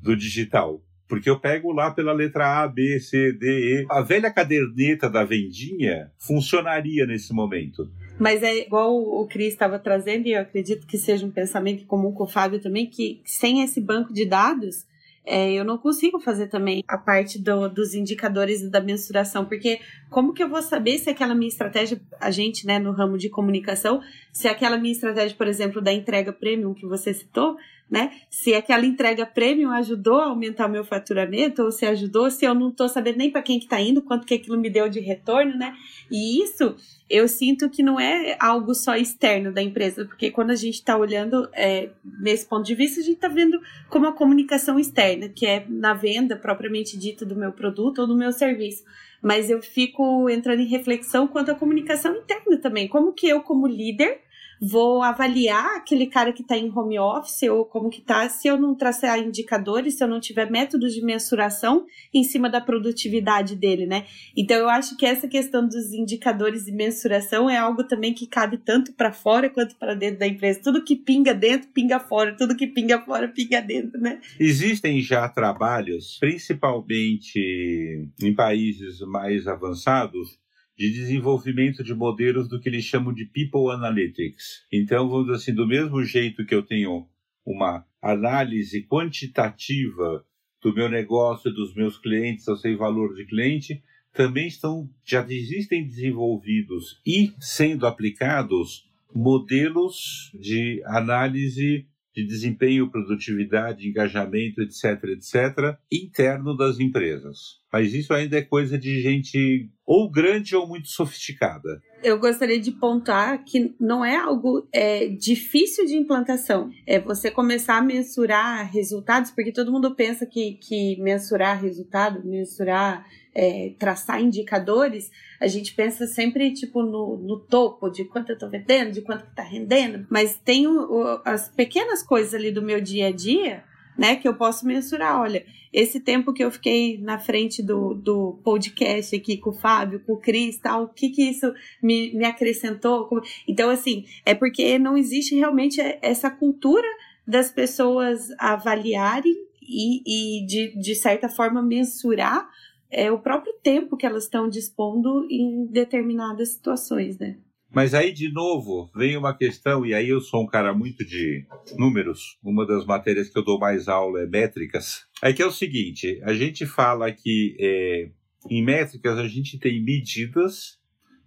do 0.00 0.16
digital. 0.16 0.80
Porque 1.08 1.30
eu 1.30 1.38
pego 1.38 1.72
lá 1.72 1.90
pela 1.90 2.12
letra 2.12 2.62
A, 2.62 2.68
B, 2.68 2.98
C, 3.00 3.32
D, 3.32 3.82
E. 3.82 3.86
A 3.88 4.02
velha 4.02 4.30
caderneta 4.30 5.08
da 5.08 5.24
vendinha 5.24 6.10
funcionaria 6.18 7.06
nesse 7.06 7.32
momento. 7.32 7.88
Mas 8.18 8.42
é 8.42 8.56
igual 8.58 8.96
o 8.96 9.26
Cris 9.26 9.52
estava 9.52 9.78
trazendo, 9.78 10.26
e 10.26 10.32
eu 10.32 10.40
acredito 10.40 10.86
que 10.86 10.98
seja 10.98 11.26
um 11.26 11.30
pensamento 11.30 11.84
comum 11.86 12.12
com 12.12 12.24
o 12.24 12.28
Fábio 12.28 12.60
também, 12.60 12.86
que 12.86 13.20
sem 13.24 13.62
esse 13.62 13.80
banco 13.80 14.12
de 14.12 14.24
dados, 14.24 14.86
é, 15.26 15.52
eu 15.52 15.64
não 15.64 15.76
consigo 15.76 16.20
fazer 16.20 16.46
também 16.46 16.84
a 16.86 16.96
parte 16.96 17.36
do, 17.36 17.68
dos 17.68 17.94
indicadores 17.94 18.62
e 18.62 18.70
da 18.70 18.80
mensuração, 18.80 19.44
porque 19.44 19.80
como 20.08 20.32
que 20.32 20.42
eu 20.42 20.48
vou 20.48 20.62
saber 20.62 20.98
se 20.98 21.10
aquela 21.10 21.34
minha 21.34 21.48
estratégia, 21.48 22.00
a 22.20 22.30
gente, 22.30 22.64
né, 22.64 22.78
no 22.78 22.92
ramo 22.92 23.18
de 23.18 23.28
comunicação, 23.28 24.00
se 24.32 24.46
aquela 24.46 24.78
minha 24.78 24.92
estratégia, 24.92 25.36
por 25.36 25.48
exemplo, 25.48 25.82
da 25.82 25.92
entrega 25.92 26.32
premium 26.32 26.72
que 26.72 26.86
você 26.86 27.12
citou, 27.12 27.56
né? 27.90 28.12
Se 28.28 28.54
aquela 28.54 28.84
entrega 28.84 29.24
premium 29.24 29.70
ajudou 29.70 30.20
a 30.20 30.26
aumentar 30.26 30.66
o 30.66 30.70
meu 30.70 30.84
faturamento, 30.84 31.62
ou 31.62 31.70
se 31.70 31.86
ajudou, 31.86 32.30
se 32.30 32.44
eu 32.44 32.54
não 32.54 32.70
estou 32.70 32.88
sabendo 32.88 33.18
nem 33.18 33.30
para 33.30 33.42
quem 33.42 33.58
que 33.58 33.66
está 33.66 33.80
indo, 33.80 34.02
quanto 34.02 34.26
que 34.26 34.34
aquilo 34.34 34.58
me 34.58 34.68
deu 34.68 34.88
de 34.88 35.00
retorno, 35.00 35.56
né? 35.56 35.74
E 36.10 36.42
isso 36.42 36.74
eu 37.08 37.28
sinto 37.28 37.70
que 37.70 37.84
não 37.84 38.00
é 38.00 38.36
algo 38.40 38.74
só 38.74 38.96
externo 38.96 39.52
da 39.52 39.62
empresa, 39.62 40.04
porque 40.04 40.30
quando 40.30 40.50
a 40.50 40.56
gente 40.56 40.74
está 40.74 40.96
olhando 40.96 41.48
é, 41.52 41.90
nesse 42.20 42.46
ponto 42.46 42.66
de 42.66 42.74
vista, 42.74 43.00
a 43.00 43.04
gente 43.04 43.14
está 43.14 43.28
vendo 43.28 43.60
como 43.88 44.06
a 44.06 44.12
comunicação 44.12 44.78
externa, 44.78 45.28
que 45.28 45.46
é 45.46 45.64
na 45.68 45.94
venda 45.94 46.36
propriamente 46.36 46.98
dita 46.98 47.24
do 47.24 47.36
meu 47.36 47.52
produto 47.52 48.00
ou 48.00 48.06
do 48.08 48.16
meu 48.16 48.32
serviço. 48.32 48.82
Mas 49.22 49.48
eu 49.48 49.62
fico 49.62 50.28
entrando 50.28 50.60
em 50.60 50.66
reflexão 50.66 51.26
quanto 51.28 51.50
à 51.50 51.54
comunicação 51.54 52.14
interna 52.16 52.58
também. 52.58 52.88
Como 52.88 53.12
que 53.12 53.28
eu, 53.28 53.40
como 53.40 53.66
líder, 53.66 54.20
vou 54.60 55.02
avaliar 55.02 55.76
aquele 55.76 56.06
cara 56.06 56.32
que 56.32 56.42
está 56.42 56.56
em 56.56 56.70
home 56.70 56.98
office 56.98 57.42
ou 57.44 57.64
como 57.64 57.90
que 57.90 58.00
está, 58.00 58.28
se 58.28 58.48
eu 58.48 58.58
não 58.58 58.74
traçar 58.74 59.18
indicadores, 59.18 59.94
se 59.94 60.04
eu 60.04 60.08
não 60.08 60.20
tiver 60.20 60.50
métodos 60.50 60.94
de 60.94 61.02
mensuração 61.02 61.86
em 62.12 62.22
cima 62.22 62.48
da 62.48 62.60
produtividade 62.60 63.54
dele, 63.54 63.86
né? 63.86 64.06
Então 64.36 64.56
eu 64.56 64.68
acho 64.68 64.96
que 64.96 65.06
essa 65.06 65.28
questão 65.28 65.66
dos 65.66 65.92
indicadores 65.92 66.66
e 66.66 66.72
mensuração 66.72 67.48
é 67.48 67.56
algo 67.56 67.84
também 67.84 68.14
que 68.14 68.26
cabe 68.26 68.58
tanto 68.58 68.92
para 68.92 69.12
fora 69.12 69.50
quanto 69.50 69.76
para 69.76 69.94
dentro 69.94 70.18
da 70.20 70.26
empresa. 70.26 70.60
Tudo 70.62 70.84
que 70.84 70.96
pinga 70.96 71.34
dentro, 71.34 71.68
pinga 71.68 72.00
fora, 72.00 72.36
tudo 72.36 72.56
que 72.56 72.66
pinga 72.66 73.00
fora, 73.04 73.28
pinga 73.28 73.60
dentro, 73.60 74.00
né? 74.00 74.20
Existem 74.38 75.00
já 75.00 75.28
trabalhos, 75.28 76.18
principalmente 76.18 78.08
em 78.22 78.34
países 78.34 79.00
mais 79.00 79.46
avançados, 79.46 80.38
de 80.76 80.90
desenvolvimento 80.90 81.82
de 81.82 81.94
modelos 81.94 82.48
do 82.48 82.60
que 82.60 82.68
eles 82.68 82.84
chamam 82.84 83.12
de 83.12 83.24
People 83.24 83.72
Analytics. 83.72 84.66
Então, 84.70 85.08
vamos 85.08 85.26
dizer 85.26 85.36
assim, 85.36 85.54
do 85.54 85.66
mesmo 85.66 86.02
jeito 86.04 86.44
que 86.44 86.54
eu 86.54 86.62
tenho 86.62 87.08
uma 87.44 87.86
análise 88.02 88.82
quantitativa 88.82 90.24
do 90.60 90.74
meu 90.74 90.88
negócio, 90.88 91.52
dos 91.52 91.74
meus 91.74 91.96
clientes, 91.98 92.46
eu 92.46 92.56
sei 92.56 92.76
valor 92.76 93.14
de 93.14 93.24
cliente, 93.24 93.82
também 94.12 94.48
estão 94.48 94.88
já 95.04 95.24
existem 95.28 95.86
desenvolvidos 95.86 97.00
e 97.06 97.32
sendo 97.38 97.86
aplicados 97.86 98.90
modelos 99.14 100.30
de 100.34 100.82
análise 100.86 101.86
de 102.16 102.26
desempenho, 102.26 102.90
produtividade, 102.90 103.86
engajamento, 103.86 104.62
etc., 104.62 105.04
etc., 105.10 105.76
interno 105.92 106.56
das 106.56 106.80
empresas. 106.80 107.60
Mas 107.70 107.92
isso 107.92 108.14
ainda 108.14 108.38
é 108.38 108.42
coisa 108.42 108.78
de 108.78 109.02
gente 109.02 109.68
ou 109.84 110.10
grande 110.10 110.56
ou 110.56 110.66
muito 110.66 110.88
sofisticada. 110.88 111.82
Eu 112.02 112.18
gostaria 112.18 112.58
de 112.58 112.72
pontuar 112.72 113.44
que 113.44 113.74
não 113.78 114.02
é 114.02 114.16
algo 114.16 114.66
é, 114.72 115.08
difícil 115.08 115.84
de 115.84 115.94
implantação. 115.94 116.70
É 116.86 116.98
você 116.98 117.30
começar 117.30 117.76
a 117.76 117.82
mensurar 117.82 118.72
resultados, 118.72 119.30
porque 119.30 119.52
todo 119.52 119.70
mundo 119.70 119.94
pensa 119.94 120.24
que, 120.24 120.52
que 120.54 120.96
mensurar 121.02 121.60
resultado, 121.60 122.26
mensurar 122.26 123.04
é, 123.36 123.74
traçar 123.78 124.22
indicadores, 124.22 125.10
a 125.38 125.46
gente 125.46 125.74
pensa 125.74 126.06
sempre 126.06 126.54
tipo 126.54 126.82
no, 126.82 127.18
no 127.18 127.38
topo 127.38 127.90
de 127.90 128.06
quanto 128.06 128.30
eu 128.30 128.34
estou 128.34 128.48
vendendo, 128.48 128.92
de 128.92 129.02
quanto 129.02 129.26
está 129.26 129.42
rendendo, 129.42 130.06
mas 130.08 130.40
tem 130.42 130.66
o, 130.66 130.80
o, 130.80 131.20
as 131.22 131.50
pequenas 131.50 132.02
coisas 132.02 132.32
ali 132.32 132.50
do 132.50 132.62
meu 132.62 132.80
dia 132.80 133.08
a 133.08 133.12
dia, 133.12 133.62
né, 133.96 134.16
que 134.16 134.26
eu 134.26 134.34
posso 134.34 134.66
mensurar. 134.66 135.20
Olha, 135.20 135.44
esse 135.70 136.00
tempo 136.00 136.32
que 136.32 136.42
eu 136.42 136.50
fiquei 136.50 136.98
na 136.98 137.18
frente 137.18 137.62
do, 137.62 137.92
do 137.92 138.38
podcast 138.42 139.14
aqui 139.14 139.36
com 139.36 139.50
o 139.50 139.54
Fábio, 139.54 140.00
com 140.00 140.14
o 140.14 140.20
Cris, 140.20 140.56
tal, 140.56 140.84
o 140.84 140.88
que 140.88 141.10
que 141.10 141.22
isso 141.22 141.52
me, 141.82 142.14
me 142.14 142.24
acrescentou? 142.24 143.08
Então, 143.46 143.68
assim, 143.68 144.06
é 144.24 144.34
porque 144.34 144.78
não 144.78 144.96
existe 144.96 145.34
realmente 145.34 145.78
essa 146.00 146.30
cultura 146.30 146.88
das 147.26 147.50
pessoas 147.50 148.28
avaliarem 148.38 149.46
e, 149.60 150.40
e 150.40 150.46
de, 150.46 150.80
de 150.80 150.94
certa 150.94 151.28
forma, 151.28 151.60
mensurar 151.60 152.48
é, 152.90 153.10
o 153.10 153.18
próprio 153.18 153.52
tempo 153.62 153.96
que 153.96 154.06
elas 154.06 154.24
estão 154.24 154.48
dispondo 154.48 155.26
em 155.30 155.66
determinadas 155.66 156.50
situações, 156.50 157.18
né? 157.18 157.38
Mas 157.74 157.92
aí, 157.94 158.12
de 158.12 158.32
novo, 158.32 158.90
vem 158.94 159.16
uma 159.16 159.36
questão, 159.36 159.84
e 159.84 159.92
aí 159.92 160.08
eu 160.08 160.20
sou 160.20 160.42
um 160.42 160.46
cara 160.46 160.72
muito 160.72 161.04
de 161.04 161.44
números, 161.76 162.38
uma 162.42 162.66
das 162.66 162.86
matérias 162.86 163.28
que 163.28 163.38
eu 163.38 163.44
dou 163.44 163.58
mais 163.58 163.88
aula 163.88 164.22
é 164.22 164.26
métricas. 164.26 165.04
É 165.22 165.32
que 165.32 165.42
é 165.42 165.46
o 165.46 165.52
seguinte: 165.52 166.20
a 166.22 166.32
gente 166.32 166.64
fala 166.64 167.12
que 167.12 167.56
é, 167.58 168.10
em 168.48 168.64
métricas 168.64 169.18
a 169.18 169.28
gente 169.28 169.58
tem 169.58 169.82
medidas, 169.82 170.78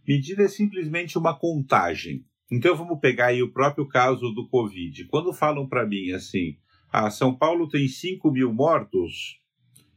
medida 0.08 0.44
é 0.44 0.48
simplesmente 0.48 1.18
uma 1.18 1.38
contagem. 1.38 2.26
Então 2.52 2.76
vamos 2.76 3.00
pegar 3.00 3.28
aí 3.28 3.44
o 3.44 3.52
próprio 3.52 3.88
caso 3.88 4.32
do 4.32 4.48
Covid. 4.48 5.06
Quando 5.06 5.34
falam 5.34 5.68
para 5.68 5.86
mim 5.86 6.12
assim, 6.12 6.58
ah, 6.92 7.12
São 7.12 7.36
Paulo 7.36 7.70
tem 7.70 7.88
5 7.88 8.32
mil 8.32 8.52
mortos, 8.52 9.39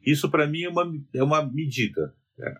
isso 0.05 0.31
para 0.31 0.47
mim 0.47 0.63
é 0.63 0.69
uma, 0.69 0.93
é 1.15 1.23
uma 1.23 1.45
medida. 1.45 2.15
É. 2.39 2.55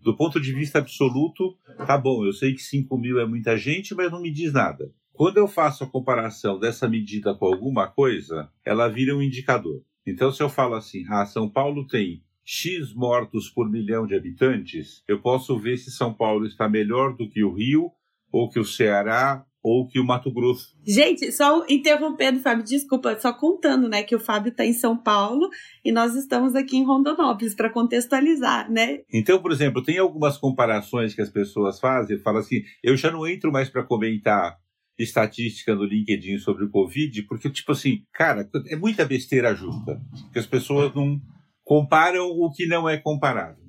Do 0.00 0.16
ponto 0.16 0.40
de 0.40 0.52
vista 0.52 0.78
absoluto, 0.78 1.56
tá 1.86 1.98
bom, 1.98 2.24
eu 2.24 2.32
sei 2.32 2.54
que 2.54 2.62
5 2.62 2.96
mil 2.96 3.18
é 3.18 3.26
muita 3.26 3.56
gente, 3.56 3.94
mas 3.94 4.10
não 4.10 4.20
me 4.20 4.30
diz 4.30 4.52
nada. 4.52 4.92
Quando 5.12 5.38
eu 5.38 5.48
faço 5.48 5.82
a 5.82 5.86
comparação 5.88 6.58
dessa 6.58 6.86
medida 6.86 7.34
com 7.34 7.46
alguma 7.46 7.88
coisa, 7.88 8.50
ela 8.64 8.86
vira 8.86 9.16
um 9.16 9.22
indicador. 9.22 9.82
Então, 10.06 10.30
se 10.30 10.42
eu 10.42 10.48
falo 10.48 10.74
assim, 10.74 11.04
ah, 11.08 11.24
São 11.24 11.48
Paulo 11.48 11.86
tem 11.86 12.22
X 12.44 12.92
mortos 12.92 13.48
por 13.48 13.68
milhão 13.68 14.06
de 14.06 14.14
habitantes, 14.14 15.02
eu 15.08 15.20
posso 15.20 15.58
ver 15.58 15.78
se 15.78 15.90
São 15.90 16.12
Paulo 16.12 16.46
está 16.46 16.68
melhor 16.68 17.16
do 17.16 17.28
que 17.28 17.42
o 17.42 17.52
Rio, 17.52 17.90
ou 18.30 18.50
que 18.50 18.60
o 18.60 18.64
Ceará, 18.64 19.45
ou 19.68 19.88
que 19.88 19.98
o 19.98 20.04
Mato 20.04 20.32
Grosso. 20.32 20.76
Gente, 20.86 21.32
só 21.32 21.66
interrompendo, 21.68 22.38
Fábio, 22.38 22.64
desculpa, 22.64 23.18
só 23.18 23.32
contando, 23.32 23.88
né, 23.88 24.04
que 24.04 24.14
o 24.14 24.20
Fábio 24.20 24.50
está 24.50 24.64
em 24.64 24.72
São 24.72 24.96
Paulo 24.96 25.50
e 25.84 25.90
nós 25.90 26.14
estamos 26.14 26.54
aqui 26.54 26.76
em 26.76 26.84
Rondonópolis 26.84 27.52
para 27.52 27.68
contextualizar, 27.68 28.70
né? 28.70 29.00
Então, 29.12 29.42
por 29.42 29.50
exemplo, 29.50 29.82
tem 29.82 29.98
algumas 29.98 30.38
comparações 30.38 31.14
que 31.14 31.20
as 31.20 31.30
pessoas 31.30 31.80
fazem, 31.80 32.16
falam 32.18 32.42
assim, 32.42 32.62
eu 32.80 32.96
já 32.96 33.10
não 33.10 33.26
entro 33.26 33.50
mais 33.50 33.68
para 33.68 33.82
comentar 33.82 34.56
estatística 34.96 35.74
no 35.74 35.84
LinkedIn 35.84 36.38
sobre 36.38 36.64
o 36.64 36.70
Covid, 36.70 37.24
porque, 37.24 37.50
tipo 37.50 37.72
assim, 37.72 38.04
cara, 38.12 38.48
é 38.68 38.76
muita 38.76 39.04
besteira 39.04 39.52
junta, 39.52 40.00
que 40.32 40.38
as 40.38 40.46
pessoas 40.46 40.94
não 40.94 41.20
comparam 41.64 42.28
o 42.28 42.52
que 42.52 42.66
não 42.66 42.88
é 42.88 42.98
comparável. 42.98 43.66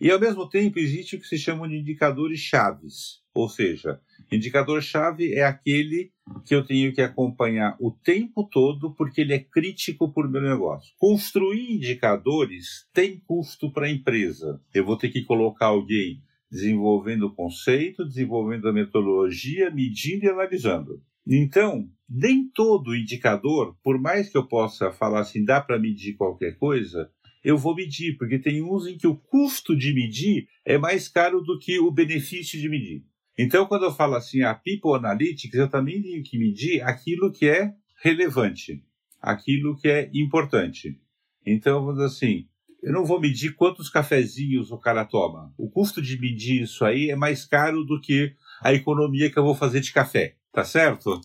E, 0.00 0.08
ao 0.08 0.20
mesmo 0.20 0.48
tempo, 0.48 0.78
existe 0.78 1.16
o 1.16 1.20
que 1.20 1.26
se 1.26 1.36
chama 1.36 1.68
de 1.68 1.76
indicadores 1.76 2.38
chaves, 2.38 3.20
ou 3.34 3.48
seja, 3.48 4.00
indicador-chave 4.34 5.34
é 5.34 5.44
aquele 5.44 6.10
que 6.44 6.54
eu 6.54 6.64
tenho 6.64 6.92
que 6.92 7.00
acompanhar 7.00 7.76
o 7.80 7.90
tempo 7.90 8.48
todo 8.50 8.94
porque 8.94 9.20
ele 9.20 9.34
é 9.34 9.38
crítico 9.38 10.12
para 10.12 10.26
o 10.26 10.30
meu 10.30 10.42
negócio. 10.42 10.92
Construir 10.98 11.76
indicadores 11.76 12.86
tem 12.92 13.20
custo 13.26 13.72
para 13.72 13.86
a 13.86 13.90
empresa. 13.90 14.60
Eu 14.72 14.84
vou 14.84 14.96
ter 14.96 15.10
que 15.10 15.22
colocar 15.24 15.66
alguém 15.66 16.22
desenvolvendo 16.50 17.26
o 17.26 17.34
conceito, 17.34 18.04
desenvolvendo 18.04 18.68
a 18.68 18.72
metodologia, 18.72 19.70
medindo 19.70 20.26
e 20.26 20.28
analisando. 20.28 21.02
Então, 21.26 21.88
nem 22.08 22.48
todo 22.48 22.94
indicador, 22.94 23.76
por 23.82 23.98
mais 23.98 24.28
que 24.28 24.36
eu 24.36 24.46
possa 24.46 24.92
falar 24.92 25.20
assim, 25.20 25.44
dá 25.44 25.60
para 25.60 25.78
medir 25.78 26.14
qualquer 26.14 26.58
coisa, 26.58 27.10
eu 27.42 27.56
vou 27.56 27.74
medir, 27.74 28.16
porque 28.16 28.38
tem 28.38 28.62
uns 28.62 28.86
em 28.86 28.96
que 28.96 29.06
o 29.06 29.16
custo 29.16 29.76
de 29.76 29.92
medir 29.94 30.46
é 30.64 30.78
mais 30.78 31.08
caro 31.08 31.40
do 31.40 31.58
que 31.58 31.78
o 31.78 31.90
benefício 31.90 32.60
de 32.60 32.68
medir. 32.68 33.04
Então, 33.38 33.66
quando 33.66 33.84
eu 33.84 33.92
falo 33.92 34.14
assim, 34.14 34.42
a 34.42 34.54
People 34.54 34.94
Analytics, 34.94 35.54
eu 35.54 35.68
também 35.68 36.02
tenho 36.02 36.22
que 36.22 36.38
medir 36.38 36.82
aquilo 36.82 37.32
que 37.32 37.48
é 37.48 37.72
relevante, 38.02 38.84
aquilo 39.20 39.76
que 39.76 39.88
é 39.88 40.10
importante. 40.12 41.00
Então, 41.44 41.84
vamos 41.84 42.00
assim, 42.00 42.46
eu 42.82 42.92
não 42.92 43.04
vou 43.04 43.20
medir 43.20 43.54
quantos 43.54 43.88
cafezinhos 43.88 44.70
o 44.70 44.78
cara 44.78 45.04
toma. 45.04 45.52
O 45.56 45.70
custo 45.70 46.02
de 46.02 46.20
medir 46.20 46.62
isso 46.62 46.84
aí 46.84 47.10
é 47.10 47.16
mais 47.16 47.44
caro 47.44 47.84
do 47.84 48.00
que 48.00 48.34
a 48.60 48.72
economia 48.72 49.30
que 49.30 49.38
eu 49.38 49.44
vou 49.44 49.54
fazer 49.54 49.80
de 49.80 49.92
café, 49.92 50.34
tá 50.52 50.64
certo? 50.64 51.20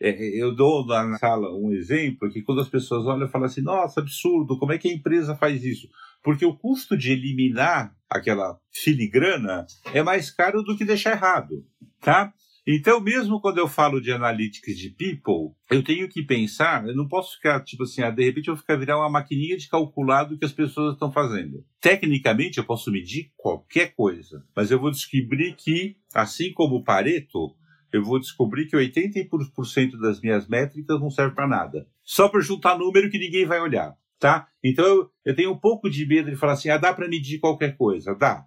É, 0.00 0.10
eu 0.36 0.54
dou 0.54 0.84
na 0.86 1.16
sala 1.18 1.54
um 1.54 1.70
exemplo 1.70 2.30
que 2.30 2.42
quando 2.42 2.60
as 2.60 2.68
pessoas 2.68 3.06
olham 3.06 3.28
falam 3.28 3.46
assim, 3.46 3.62
nossa, 3.62 4.00
absurdo, 4.00 4.58
como 4.58 4.72
é 4.72 4.78
que 4.78 4.88
a 4.88 4.92
empresa 4.92 5.36
faz 5.36 5.62
isso? 5.64 5.88
Porque 6.22 6.44
o 6.44 6.56
custo 6.56 6.96
de 6.96 7.12
eliminar 7.12 7.94
aquela 8.08 8.58
filigrana 8.70 9.66
é 9.92 10.02
mais 10.02 10.30
caro 10.30 10.62
do 10.62 10.76
que 10.76 10.84
deixar 10.84 11.12
errado, 11.12 11.64
tá? 12.00 12.32
Então, 12.64 13.00
mesmo 13.00 13.40
quando 13.40 13.58
eu 13.58 13.66
falo 13.66 14.00
de 14.00 14.12
analytics 14.12 14.78
de 14.78 14.90
people, 14.90 15.56
eu 15.68 15.82
tenho 15.82 16.08
que 16.08 16.22
pensar, 16.22 16.86
eu 16.86 16.94
não 16.94 17.08
posso 17.08 17.34
ficar 17.34 17.60
tipo 17.64 17.82
assim, 17.82 18.02
ah, 18.02 18.10
de 18.10 18.22
repente 18.22 18.46
eu 18.46 18.54
vou 18.54 18.60
ficar 18.60 18.76
virar 18.76 18.98
uma 18.98 19.10
maquininha 19.10 19.56
de 19.56 19.68
calcular 19.68 20.24
do 20.24 20.38
que 20.38 20.44
as 20.44 20.52
pessoas 20.52 20.92
estão 20.92 21.10
fazendo. 21.10 21.64
Tecnicamente, 21.80 22.58
eu 22.58 22.64
posso 22.64 22.92
medir 22.92 23.32
qualquer 23.36 23.94
coisa, 23.96 24.44
mas 24.54 24.70
eu 24.70 24.78
vou 24.78 24.92
descobrir 24.92 25.56
que, 25.56 25.96
assim 26.14 26.52
como 26.52 26.76
o 26.76 26.84
Pareto, 26.84 27.52
eu 27.92 28.04
vou 28.04 28.20
descobrir 28.20 28.66
que 28.66 28.76
80% 28.76 29.98
das 30.00 30.20
minhas 30.20 30.48
métricas 30.48 31.00
não 31.00 31.10
servem 31.10 31.34
para 31.34 31.48
nada. 31.48 31.86
Só 32.04 32.28
para 32.28 32.40
juntar 32.40 32.78
número 32.78 33.10
que 33.10 33.18
ninguém 33.18 33.44
vai 33.44 33.60
olhar 33.60 33.96
tá? 34.22 34.46
Então 34.62 34.86
eu, 34.86 35.10
eu 35.24 35.34
tenho 35.34 35.50
um 35.50 35.58
pouco 35.58 35.90
de 35.90 36.06
medo 36.06 36.30
de 36.30 36.36
falar 36.36 36.52
assim, 36.52 36.70
ah, 36.70 36.78
dá 36.78 36.94
para 36.94 37.08
medir 37.08 37.40
qualquer 37.40 37.76
coisa, 37.76 38.14
dá. 38.14 38.46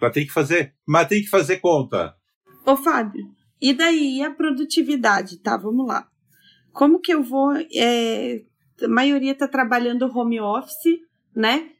Mas 0.00 0.12
tem 0.12 0.24
que 0.24 0.32
fazer, 0.32 0.74
mas 0.88 1.06
tem 1.06 1.20
que 1.20 1.28
fazer 1.28 1.58
conta. 1.58 2.16
Ô 2.64 2.74
Fábio, 2.74 3.22
e 3.60 3.74
daí 3.74 4.22
a 4.22 4.30
produtividade, 4.30 5.36
tá? 5.40 5.58
Vamos 5.58 5.86
lá. 5.86 6.08
Como 6.72 7.00
que 7.00 7.12
eu 7.12 7.22
vou? 7.22 7.52
É, 7.54 8.42
a 8.82 8.88
maioria 8.88 9.32
está 9.32 9.46
trabalhando 9.46 10.10
home 10.10 10.40
office, 10.40 11.00
né? 11.36 11.70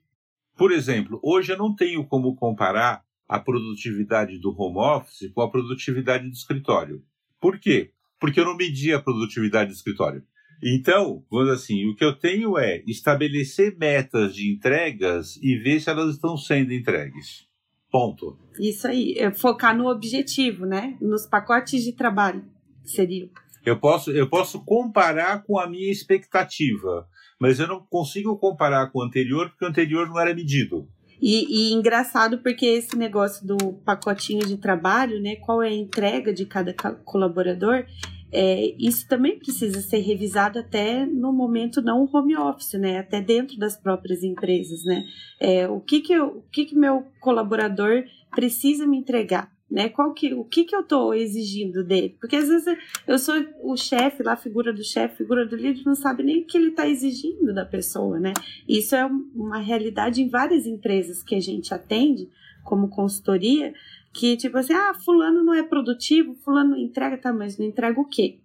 Por 0.54 0.70
exemplo, 0.70 1.18
hoje 1.22 1.50
eu 1.50 1.56
não 1.56 1.74
tenho 1.74 2.06
como 2.06 2.36
comparar 2.36 3.02
a 3.26 3.40
produtividade 3.40 4.38
do 4.38 4.54
home 4.54 4.76
office 4.76 5.32
com 5.32 5.40
a 5.40 5.50
produtividade 5.50 6.28
do 6.28 6.34
escritório. 6.34 7.02
Por 7.40 7.58
quê? 7.58 7.94
Porque 8.20 8.38
eu 8.38 8.44
não 8.44 8.54
medi 8.54 8.92
a 8.92 9.00
produtividade 9.00 9.70
do 9.70 9.74
escritório. 9.74 10.22
Então, 10.62 11.24
vamos 11.28 11.50
assim, 11.50 11.88
o 11.88 11.96
que 11.96 12.04
eu 12.04 12.16
tenho 12.16 12.56
é 12.56 12.82
estabelecer 12.86 13.76
metas 13.76 14.34
de 14.34 14.52
entregas 14.52 15.36
e 15.42 15.56
ver 15.56 15.80
se 15.80 15.90
elas 15.90 16.14
estão 16.14 16.36
sendo 16.36 16.72
entregues. 16.72 17.48
Ponto. 17.90 18.38
Isso 18.58 18.86
aí, 18.86 19.14
é 19.18 19.32
focar 19.32 19.76
no 19.76 19.88
objetivo, 19.88 20.64
né? 20.64 20.96
Nos 21.00 21.26
pacotes 21.26 21.82
de 21.82 21.92
trabalho, 21.92 22.44
seria. 22.84 23.28
Eu 23.66 23.78
posso, 23.78 24.10
eu 24.12 24.28
posso 24.28 24.64
comparar 24.64 25.42
com 25.42 25.58
a 25.58 25.68
minha 25.68 25.90
expectativa, 25.90 27.08
mas 27.40 27.58
eu 27.58 27.66
não 27.66 27.80
consigo 27.80 28.38
comparar 28.38 28.90
com 28.90 29.00
o 29.00 29.02
anterior, 29.02 29.50
porque 29.50 29.64
o 29.64 29.68
anterior 29.68 30.08
não 30.08 30.18
era 30.18 30.34
medido. 30.34 30.88
E, 31.20 31.70
e, 31.70 31.72
engraçado 31.72 32.38
porque 32.38 32.66
esse 32.66 32.96
negócio 32.96 33.46
do 33.46 33.56
pacotinho 33.84 34.44
de 34.44 34.56
trabalho, 34.56 35.20
né? 35.20 35.36
Qual 35.36 35.62
é 35.62 35.68
a 35.68 35.74
entrega 35.74 36.32
de 36.32 36.44
cada 36.44 36.74
colaborador? 37.04 37.86
É, 38.32 38.74
isso 38.78 39.06
também 39.06 39.38
precisa 39.38 39.82
ser 39.82 39.98
revisado 39.98 40.58
até 40.58 41.04
no 41.04 41.32
momento 41.32 41.82
não 41.82 42.08
home 42.10 42.34
office, 42.36 42.72
né? 42.74 42.98
Até 42.98 43.20
dentro 43.20 43.58
das 43.58 43.76
próprias 43.76 44.22
empresas, 44.22 44.84
né? 44.84 45.04
É, 45.38 45.68
o 45.68 45.80
que 45.80 46.00
que, 46.00 46.14
eu, 46.14 46.38
o 46.38 46.42
que 46.50 46.64
que 46.64 46.74
meu 46.74 47.04
colaborador 47.20 48.04
precisa 48.30 48.86
me 48.86 48.96
entregar? 48.96 49.52
Né? 49.70 49.88
Qual 49.88 50.12
que, 50.12 50.34
o 50.34 50.44
que, 50.44 50.64
que 50.64 50.76
eu 50.76 50.80
estou 50.80 51.14
exigindo 51.14 51.82
dele? 51.82 52.14
Porque 52.20 52.36
às 52.36 52.46
vezes 52.46 52.76
eu 53.06 53.18
sou 53.18 53.34
o 53.62 53.74
chefe, 53.74 54.22
lá, 54.22 54.36
figura 54.36 54.70
do 54.70 54.84
chefe, 54.84 55.16
figura 55.16 55.46
do 55.46 55.56
líder, 55.56 55.82
não 55.86 55.94
sabe 55.94 56.22
nem 56.22 56.42
o 56.42 56.46
que 56.46 56.58
ele 56.58 56.68
está 56.68 56.86
exigindo 56.86 57.54
da 57.54 57.64
pessoa, 57.64 58.20
né? 58.20 58.34
Isso 58.68 58.94
é 58.94 59.06
uma 59.34 59.58
realidade 59.58 60.20
em 60.20 60.28
várias 60.28 60.66
empresas 60.66 61.22
que 61.22 61.34
a 61.34 61.40
gente 61.40 61.72
atende 61.72 62.28
como 62.62 62.88
consultoria, 62.88 63.72
que 64.12 64.36
tipo 64.36 64.58
assim, 64.58 64.74
ah, 64.74 64.94
fulano 64.94 65.42
não 65.42 65.54
é 65.54 65.62
produtivo, 65.62 66.34
fulano 66.44 66.76
entrega, 66.76 67.16
tá, 67.16 67.32
mas 67.32 67.58
não 67.58 67.66
entrega 67.66 68.00
o 68.00 68.04
quê? 68.04 68.38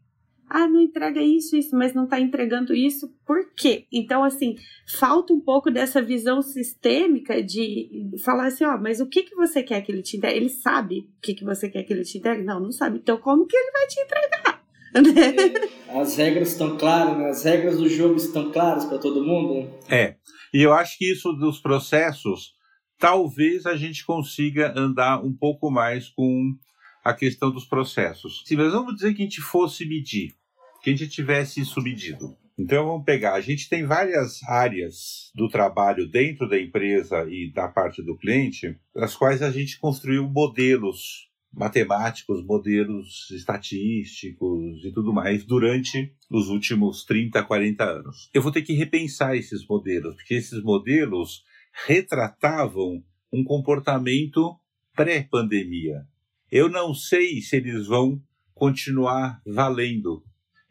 Ah, 0.50 0.66
não 0.66 0.80
entrega 0.80 1.22
isso, 1.22 1.58
isso, 1.58 1.76
mas 1.76 1.94
não 1.94 2.06
está 2.06 2.20
entregando 2.22 2.74
isso, 2.74 3.14
por 3.26 3.50
quê? 3.54 3.86
Então, 3.92 4.24
assim, 4.24 4.56
falta 4.98 5.34
um 5.34 5.42
pouco 5.42 5.70
dessa 5.70 6.02
visão 6.02 6.42
sistêmica 6.42 7.44
de 7.44 8.10
falar 8.24 8.48
assim, 8.48 8.64
ó, 8.64 8.78
mas 8.78 9.02
o 9.02 9.08
que, 9.08 9.24
que 9.24 9.36
você 9.36 9.62
quer 9.62 9.82
que 9.82 9.92
ele 9.92 10.02
te 10.02 10.16
entregue? 10.16 10.38
Ele 10.38 10.50
sabe 10.50 11.00
o 11.00 11.22
que, 11.22 11.34
que 11.34 11.44
você 11.44 11.70
quer 11.70 11.84
que 11.84 11.92
ele 11.92 12.04
te 12.04 12.18
entregue? 12.18 12.44
Não, 12.44 12.62
não 12.62 12.72
sabe. 12.72 13.00
Então, 13.00 13.18
como 13.18 13.46
que 13.46 13.58
ele 13.58 13.72
vai 13.72 13.88
te 13.88 14.00
entregar? 14.00 14.58
É, 15.90 16.00
as 16.00 16.16
regras 16.16 16.54
estão 16.54 16.76
claras, 16.76 17.18
né? 17.18 17.30
As 17.30 17.44
regras 17.44 17.78
do 17.78 17.88
jogo 17.88 18.16
estão 18.16 18.52
claras 18.52 18.86
para 18.86 18.98
todo 18.98 19.24
mundo? 19.24 19.70
É, 19.88 20.16
e 20.54 20.64
eu 20.64 20.74
acho 20.74 20.98
que 20.98 21.12
isso 21.12 21.34
dos 21.34 21.60
processos 21.60 22.57
talvez 22.98 23.66
a 23.66 23.76
gente 23.76 24.06
consiga 24.06 24.74
andar 24.78 25.24
um 25.24 25.34
pouco 25.34 25.70
mais 25.70 26.10
com 26.10 26.56
a 27.04 27.14
questão 27.14 27.52
dos 27.52 27.66
processos. 27.66 28.44
Se 28.46 28.56
nós 28.56 28.74
vamos 28.74 28.96
dizer 28.96 29.14
que 29.14 29.22
a 29.22 29.26
gente 29.26 29.42
fosse 29.42 29.86
medir, 29.86 30.34
que 30.82 30.90
a 30.90 30.96
gente 30.96 31.10
tivesse 31.10 31.62
isso 31.62 31.82
medido. 31.82 32.36
Então 32.60 32.86
vamos 32.86 33.06
pegar, 33.06 33.36
a 33.36 33.42
gente 33.42 33.70
tem 33.70 33.86
várias 33.86 34.42
áreas 34.44 35.32
do 35.36 35.48
trabalho 35.48 36.10
dentro 36.10 36.50
da 36.50 36.60
empresa 36.60 37.24
e 37.30 37.52
da 37.54 37.68
parte 37.68 38.02
do 38.02 38.18
cliente, 38.18 38.76
as 38.96 39.16
quais 39.16 39.44
a 39.44 39.52
gente 39.52 39.80
construiu 39.80 40.28
modelos 40.28 41.28
matemáticos, 41.54 42.44
modelos 42.44 43.30
estatísticos 43.32 44.84
e 44.84 44.92
tudo 44.92 45.14
mais 45.14 45.46
durante 45.46 46.14
os 46.30 46.50
últimos 46.50 47.04
30, 47.06 47.44
40 47.44 47.84
anos. 47.84 48.30
Eu 48.34 48.42
vou 48.42 48.52
ter 48.52 48.64
que 48.64 48.74
repensar 48.74 49.36
esses 49.36 49.66
modelos, 49.68 50.16
porque 50.16 50.34
esses 50.34 50.62
modelos 50.62 51.44
retratavam 51.86 53.04
um 53.32 53.44
comportamento 53.44 54.58
pré-pandemia. 54.96 56.06
Eu 56.52 56.70
não 56.70 56.94
sei 56.94 57.42
se 57.42 57.58
eles 57.58 57.88
vão 57.88 58.22
continuar 58.54 59.42
valendo. 59.46 60.24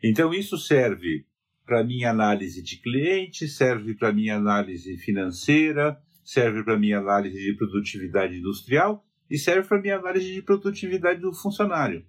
Então, 0.02 0.34
isso 0.34 0.58
serve 0.58 1.26
para 1.64 1.84
minha 1.84 2.10
análise 2.10 2.62
de 2.62 2.80
cliente, 2.80 3.48
serve 3.48 3.94
para 3.94 4.12
minha 4.12 4.36
análise 4.36 4.96
financeira, 4.98 6.00
serve 6.24 6.64
para 6.64 6.78
minha 6.78 6.98
análise 6.98 7.40
de 7.42 7.52
produtividade 7.54 8.36
industrial 8.38 9.04
e 9.30 9.38
serve 9.38 9.68
para 9.68 9.80
minha 9.80 9.96
análise 9.96 10.32
de 10.32 10.42
produtividade 10.42 11.20
do 11.20 11.32
funcionário. 11.32 12.04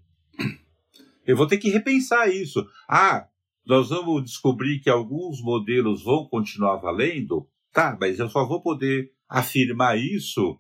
Eu 1.25 1.35
vou 1.35 1.45
ter 1.47 1.57
que 1.57 1.69
repensar 1.69 2.29
isso. 2.29 2.65
Ah, 2.87 3.27
nós 3.65 3.89
vamos 3.89 4.23
descobrir 4.23 4.79
que 4.79 4.89
alguns 4.89 5.41
modelos 5.41 6.03
vão 6.03 6.25
continuar 6.25 6.77
valendo? 6.77 7.47
Tá, 7.77 7.95
mas 8.01 8.17
eu 8.17 8.27
só 8.27 8.43
vou 8.43 8.59
poder 8.59 9.11
afirmar 9.29 9.99
isso 9.99 10.57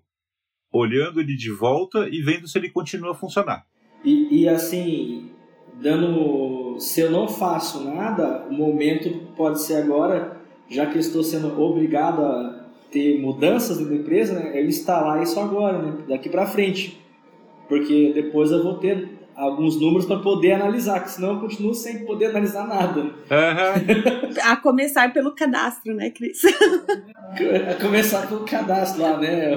olhando 0.71 1.19
ele 1.19 1.35
de 1.35 1.51
volta 1.51 2.07
e 2.11 2.21
vendo 2.21 2.47
se 2.47 2.55
ele 2.59 2.69
continua 2.69 3.13
a 3.13 3.15
funcionar. 3.15 3.65
E, 4.05 4.41
e 4.41 4.47
assim, 4.47 5.31
dando. 5.81 6.79
Se 6.79 7.01
eu 7.01 7.09
não 7.09 7.27
faço 7.27 7.83
nada, 7.83 8.45
o 8.47 8.53
momento 8.53 9.09
pode 9.35 9.59
ser 9.63 9.77
agora, 9.77 10.39
já 10.69 10.85
que 10.85 10.97
eu 10.97 10.99
estou 10.99 11.23
sendo 11.23 11.59
obrigado 11.59 12.21
a 12.21 12.69
ter 12.91 13.19
mudanças 13.19 13.79
na 13.79 13.95
empresa, 13.95 14.35
né, 14.35 14.55
é 14.55 14.63
instalar 14.63 15.23
isso 15.23 15.39
agora, 15.39 15.81
né, 15.81 15.97
daqui 16.07 16.29
para 16.29 16.45
frente. 16.45 17.01
Porque 17.67 18.11
depois 18.13 18.51
eu 18.51 18.61
vou 18.61 18.75
ter 18.75 19.16
alguns 19.37 19.79
números 19.79 20.07
para 20.07 20.17
poder 20.17 20.53
analisar, 20.53 20.99
que 21.03 21.11
senão 21.11 21.35
eu 21.35 21.39
continuo 21.39 21.75
sem 21.75 22.03
poder 22.05 22.25
analisar 22.31 22.67
nada. 22.67 23.01
Uhum. 23.01 23.13
a 24.43 24.57
começar 24.57 25.13
pelo 25.13 25.35
cadastro, 25.35 25.93
né, 25.93 26.09
Cris? 26.09 26.41
a 27.69 27.79
começar 27.79 28.27
pelo 28.27 28.43
cadastro 28.45 29.03
lá, 29.03 29.17
né? 29.19 29.51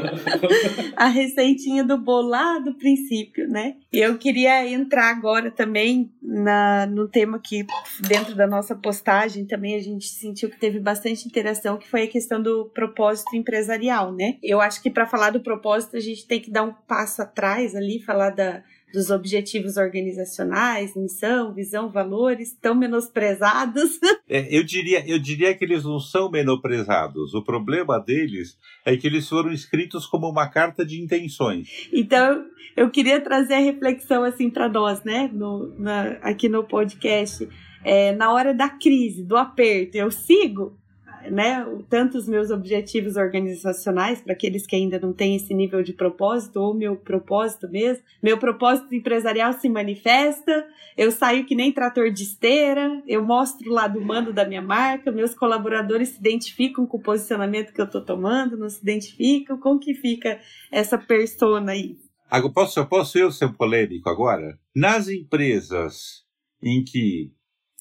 a 0.95 1.07
receitinha 1.07 1.83
do 1.83 1.97
bolo 1.97 2.29
lá 2.29 2.59
do 2.59 2.75
princípio, 2.75 3.49
né? 3.49 3.77
Eu 3.91 4.19
queria 4.19 4.69
entrar 4.69 5.11
agora 5.11 5.51
também 5.51 6.13
na, 6.23 6.85
no 6.85 7.09
tema 7.09 7.41
que 7.43 7.65
dentro 8.07 8.35
da 8.35 8.47
nossa 8.47 8.75
postagem 8.75 9.47
também 9.47 9.75
a 9.77 9.81
gente 9.81 10.09
sentiu 10.09 10.51
que 10.51 10.61
teve 10.61 10.79
bastante 10.79 11.27
interação, 11.27 11.79
que 11.79 11.89
foi 11.89 12.03
a 12.03 12.09
questão 12.09 12.43
do 12.43 12.67
propósito 12.75 13.35
empresarial, 13.35 14.13
né? 14.13 14.37
Eu 14.43 14.61
acho 14.61 14.83
que 14.83 14.91
para 14.91 15.07
falar 15.07 15.31
do 15.31 15.41
propósito 15.41 15.97
a 15.97 16.01
gente 16.01 16.27
tem 16.27 16.39
que 16.39 16.51
dar 16.51 16.65
um 16.65 16.75
passo 16.87 17.23
atrás 17.23 17.75
ali, 17.75 18.03
falar 18.03 18.31
da 18.31 18.63
dos 18.93 19.11
objetivos 19.11 19.77
organizacionais, 19.77 20.95
missão, 20.97 21.53
visão, 21.55 21.91
valores, 21.91 22.57
tão 22.61 22.75
menosprezados. 22.75 23.99
É, 24.33 24.47
eu, 24.57 24.63
diria, 24.63 25.05
eu 25.09 25.19
diria 25.19 25.53
que 25.57 25.65
eles 25.65 25.83
não 25.83 25.99
são 25.99 26.31
menosprezados. 26.31 27.35
O 27.35 27.43
problema 27.43 27.99
deles 27.99 28.57
é 28.85 28.97
que 28.97 29.09
eles 29.09 29.29
foram 29.29 29.51
escritos 29.51 30.07
como 30.07 30.29
uma 30.29 30.49
carta 30.49 30.87
de 30.87 31.03
intenções. 31.03 31.89
Então, 31.93 32.45
eu 32.77 32.89
queria 32.91 33.21
trazer 33.21 33.55
a 33.55 33.59
reflexão 33.59 34.23
assim 34.23 34.49
para 34.49 34.69
nós, 34.69 35.03
né, 35.03 35.29
no, 35.33 35.75
na, 35.77 36.13
aqui 36.23 36.49
no 36.49 36.63
podcast. 36.63 37.49
É, 37.85 38.13
na 38.13 38.33
hora 38.33 38.55
da 38.55 38.69
crise, 38.69 39.25
do 39.25 39.37
aperto, 39.37 39.97
eu 39.97 40.13
sigo 40.13 40.80
né, 41.29 41.67
tanto 41.89 42.17
os 42.17 42.29
meus 42.29 42.51
objetivos 42.51 43.17
organizacionais, 43.17 44.21
para 44.21 44.33
aqueles 44.33 44.67
que 44.67 44.77
ainda 44.77 44.99
não 44.99 45.13
têm 45.13 45.37
esse 45.37 45.53
nível 45.53 45.83
de 45.83 45.93
propósito, 45.93 46.61
ou 46.61 46.75
meu 46.75 46.97
propósito 46.97 47.69
mesmo. 47.69 48.03
Meu 48.23 48.39
propósito 48.39 48.95
empresarial 48.95 49.53
se 49.53 49.69
manifesta, 49.69 50.67
eu 50.97 51.11
saio 51.11 51.45
que 51.45 51.55
nem 51.55 51.73
trator 51.73 52.11
de 52.11 52.23
esteira, 52.23 53.03
eu 53.07 53.25
mostro 53.25 53.71
o 53.71 53.75
lado 53.75 53.99
humano 53.99 54.33
da 54.33 54.47
minha 54.47 54.63
marca, 54.63 55.11
meus 55.11 55.35
colaboradores 55.35 56.11
se 56.11 56.19
identificam 56.19 56.87
com 56.87 56.97
o 56.97 57.03
posicionamento 57.03 57.73
que 57.73 57.81
eu 57.81 57.87
estou 57.87 58.05
tomando, 58.05 58.57
não 58.57 58.69
se 58.69 58.81
identificam, 58.81 59.59
como 59.59 59.81
que 59.81 59.95
fica 59.95 60.39
essa 60.71 60.97
persona 60.97 61.73
aí? 61.73 61.97
Agora, 62.31 62.53
posso, 62.53 62.87
posso 62.87 63.19
eu 63.19 63.33
ser 63.33 63.53
polêmico 63.55 64.09
agora? 64.09 64.59
Nas 64.75 65.09
empresas 65.09 66.25
em 66.63 66.85
que 66.85 67.33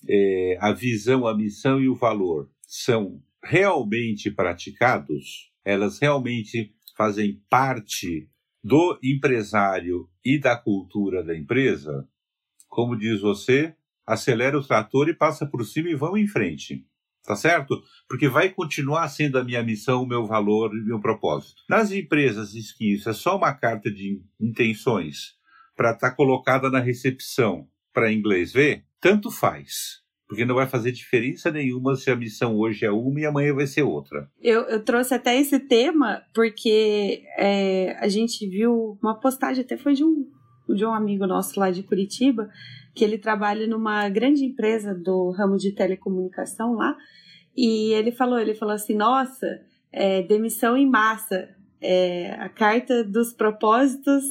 é, 0.08 0.58
a 0.60 0.72
visão, 0.72 1.28
a 1.28 1.36
missão 1.36 1.80
e 1.80 1.90
o 1.90 1.96
valor 1.96 2.50
são 2.66 3.22
realmente 3.44 4.30
praticados, 4.30 5.52
elas 5.64 6.00
realmente 6.00 6.74
fazem 6.96 7.42
parte 7.50 8.30
do 8.64 9.00
empresário 9.02 10.10
e 10.24 10.38
da 10.38 10.56
cultura 10.56 11.24
da 11.24 11.36
empresa, 11.36 12.08
como 12.68 12.98
diz 12.98 13.22
você, 13.22 13.76
acelera 14.06 14.58
o 14.58 14.64
trator 14.64 15.08
e 15.08 15.14
passa 15.14 15.46
por 15.46 15.64
cima 15.66 15.90
e 15.90 15.96
vamos 15.96 16.20
em 16.20 16.28
frente. 16.28 16.86
Tá 17.24 17.36
certo? 17.36 17.82
Porque 18.08 18.28
vai 18.28 18.50
continuar 18.50 19.08
sendo 19.10 19.38
a 19.38 19.44
minha 19.44 19.62
missão, 19.62 20.04
o 20.04 20.08
meu 20.08 20.26
valor 20.26 20.74
e 20.74 20.80
o 20.80 20.86
meu 20.86 21.00
propósito. 21.00 21.62
Nas 21.70 21.92
empresas 21.92 22.54
diz 22.54 22.72
que 22.72 22.94
isso 22.94 23.10
é 23.10 23.14
só 23.14 23.38
uma 23.38 23.54
carta 23.54 23.92
de 23.92 24.22
intenções 24.40 25.36
para 25.76 25.92
estar 25.92 26.10
tá 26.10 26.16
colocada 26.16 26.70
na 26.70 26.80
recepção 26.80 27.68
para 27.94 28.12
inglês 28.12 28.52
ver, 28.52 28.86
tanto 29.00 29.30
faz 29.30 30.02
porque 30.30 30.46
não 30.46 30.54
vai 30.54 30.68
fazer 30.68 30.92
diferença 30.92 31.50
nenhuma 31.50 31.96
se 31.96 32.12
a 32.12 32.16
missão 32.16 32.56
hoje 32.56 32.86
é 32.86 32.92
uma 32.92 33.20
e 33.20 33.26
amanhã 33.26 33.52
vai 33.52 33.66
ser 33.66 33.82
outra. 33.82 34.30
Eu, 34.40 34.62
eu 34.66 34.86
trouxe 34.86 35.16
até 35.16 35.36
esse 35.36 35.60
tema 35.60 36.22
porque 36.36 37.24
é, 37.36 37.98
a 38.00 38.08
gente 38.08 38.48
viu 38.48 38.96
uma 39.02 39.20
postagem, 39.20 39.64
até 39.64 39.76
foi 39.76 39.96
de 39.96 40.04
um, 40.04 40.28
de 40.70 40.86
um 40.86 40.94
amigo 40.94 41.26
nosso 41.26 41.60
lá 41.60 41.72
de 41.72 41.82
Curitiba, 41.82 42.48
que 42.94 43.04
ele 43.04 43.18
trabalha 43.18 43.66
numa 43.66 44.08
grande 44.08 44.46
empresa 44.46 44.94
do 44.94 45.32
ramo 45.32 45.58
de 45.58 45.72
telecomunicação 45.72 46.76
lá, 46.76 46.96
e 47.58 47.92
ele 47.94 48.12
falou, 48.12 48.38
ele 48.38 48.54
falou 48.54 48.76
assim, 48.76 48.94
nossa, 48.94 49.60
é, 49.92 50.22
demissão 50.22 50.78
em 50.78 50.88
massa, 50.88 51.50
é, 51.82 52.34
a 52.34 52.50
carta 52.50 53.04
dos 53.04 53.34
propósitos 53.34 54.24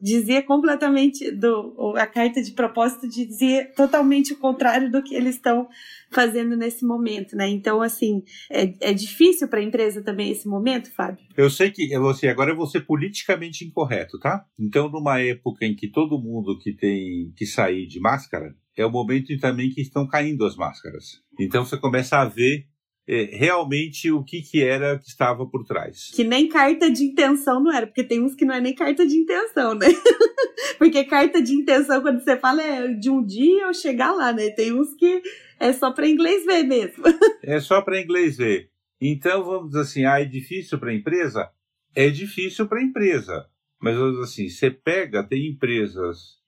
dizia 0.00 0.42
completamente 0.42 1.30
do 1.30 1.94
a 1.96 2.06
carta 2.06 2.42
de 2.42 2.52
propósito 2.52 3.08
dizia 3.08 3.72
totalmente 3.74 4.32
o 4.32 4.36
contrário 4.36 4.90
do 4.90 5.02
que 5.02 5.14
eles 5.14 5.36
estão 5.36 5.68
fazendo 6.10 6.56
nesse 6.56 6.84
momento, 6.84 7.34
né? 7.34 7.48
Então, 7.48 7.80
assim, 7.80 8.22
é, 8.50 8.74
é 8.80 8.92
difícil 8.92 9.48
para 9.48 9.60
a 9.60 9.62
empresa 9.62 10.02
também 10.02 10.30
esse 10.30 10.46
momento, 10.46 10.92
Fábio? 10.92 11.24
Eu 11.36 11.50
sei 11.50 11.70
que 11.70 11.96
você 11.98 12.28
agora 12.28 12.50
eu 12.50 12.56
vou 12.56 12.66
ser 12.66 12.80
politicamente 12.82 13.64
incorreto, 13.64 14.18
tá? 14.18 14.44
Então, 14.58 14.88
numa 14.88 15.20
época 15.20 15.64
em 15.64 15.74
que 15.74 15.88
todo 15.88 16.20
mundo 16.20 16.58
que 16.58 16.72
tem 16.72 17.32
que 17.36 17.46
sair 17.46 17.86
de 17.86 18.00
máscara, 18.00 18.54
é 18.76 18.84
o 18.84 18.90
momento 18.90 19.36
também 19.38 19.70
que 19.70 19.80
estão 19.80 20.06
caindo 20.06 20.44
as 20.44 20.54
máscaras. 20.54 21.20
Então, 21.38 21.64
você 21.64 21.76
começa 21.76 22.18
a 22.18 22.24
ver 22.24 22.66
realmente 23.08 24.10
o 24.10 24.22
que, 24.22 24.42
que 24.42 24.62
era 24.62 24.98
que 24.98 25.08
estava 25.08 25.46
por 25.46 25.64
trás. 25.64 26.10
Que 26.14 26.22
nem 26.22 26.46
carta 26.46 26.90
de 26.90 27.04
intenção 27.04 27.62
não 27.62 27.72
era, 27.72 27.86
porque 27.86 28.04
tem 28.04 28.22
uns 28.22 28.34
que 28.34 28.44
não 28.44 28.54
é 28.54 28.60
nem 28.60 28.74
carta 28.74 29.06
de 29.06 29.16
intenção, 29.16 29.74
né? 29.74 29.86
porque 30.78 31.04
carta 31.04 31.40
de 31.40 31.54
intenção, 31.54 32.02
quando 32.02 32.20
você 32.22 32.36
fala, 32.36 32.62
é 32.62 32.88
de 32.88 33.08
um 33.08 33.24
dia 33.24 33.62
eu 33.62 33.72
chegar 33.72 34.12
lá, 34.12 34.32
né? 34.32 34.50
Tem 34.50 34.72
uns 34.72 34.94
que 34.94 35.22
é 35.58 35.72
só 35.72 35.90
para 35.90 36.06
inglês 36.06 36.44
ver 36.44 36.64
mesmo. 36.64 37.02
é 37.42 37.58
só 37.60 37.80
para 37.80 38.00
inglês 38.00 38.36
ver. 38.36 38.70
Então, 39.00 39.42
vamos 39.42 39.68
dizer 39.68 39.80
assim, 39.80 40.04
ah, 40.04 40.20
é 40.20 40.24
difícil 40.24 40.78
para 40.78 40.90
a 40.90 40.94
empresa? 40.94 41.50
É 41.94 42.10
difícil 42.10 42.66
para 42.66 42.80
a 42.80 42.82
empresa. 42.82 43.46
Mas, 43.80 43.96
vamos 43.96 44.20
assim, 44.20 44.48
você 44.48 44.70
pega, 44.70 45.22
tem 45.22 45.48
empresas 45.48 46.38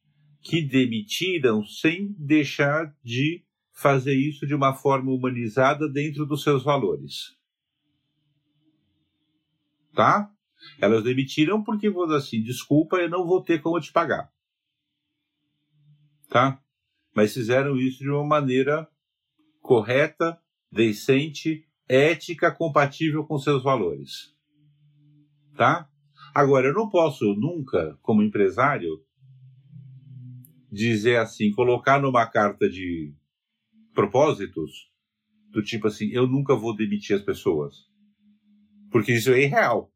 que 0.43 0.61
demitiram 0.61 1.65
sem 1.65 2.15
deixar 2.19 2.95
de 3.03 3.45
fazer 3.81 4.15
isso 4.15 4.47
de 4.47 4.55
uma 4.55 4.75
forma 4.75 5.11
humanizada 5.11 5.89
dentro 5.89 6.27
dos 6.27 6.43
seus 6.43 6.63
valores. 6.63 7.35
Tá? 9.95 10.31
Elas 10.79 11.03
demitiram 11.03 11.65
porque 11.65 11.89
vou 11.89 12.05
assim, 12.15 12.43
desculpa, 12.43 12.99
eu 12.99 13.09
não 13.09 13.27
vou 13.27 13.43
ter 13.43 13.63
como 13.63 13.81
te 13.81 13.91
pagar. 13.91 14.31
Tá? 16.29 16.63
Mas 17.15 17.33
fizeram 17.33 17.79
isso 17.79 18.01
de 18.01 18.11
uma 18.11 18.25
maneira 18.25 18.87
correta, 19.63 20.39
decente, 20.71 21.67
ética, 21.89 22.53
compatível 22.53 23.25
com 23.25 23.39
seus 23.39 23.63
valores. 23.63 24.37
Tá? 25.57 25.89
Agora, 26.35 26.69
eu 26.69 26.75
não 26.75 26.89
posso 26.91 27.35
nunca, 27.35 27.99
como 28.03 28.23
empresário, 28.23 29.03
dizer 30.71 31.17
assim, 31.17 31.51
colocar 31.51 32.01
numa 32.01 32.27
carta 32.27 32.69
de 32.69 33.15
propósitos 33.95 34.91
do 35.51 35.63
tipo 35.63 35.89
assim, 35.89 36.11
eu 36.13 36.27
nunca 36.27 36.55
vou 36.55 36.77
demitir 36.77 37.17
as 37.17 37.23
pessoas. 37.23 37.75
Porque 38.91 39.13
isso 39.13 39.31
é 39.31 39.43
irreal. 39.43 39.93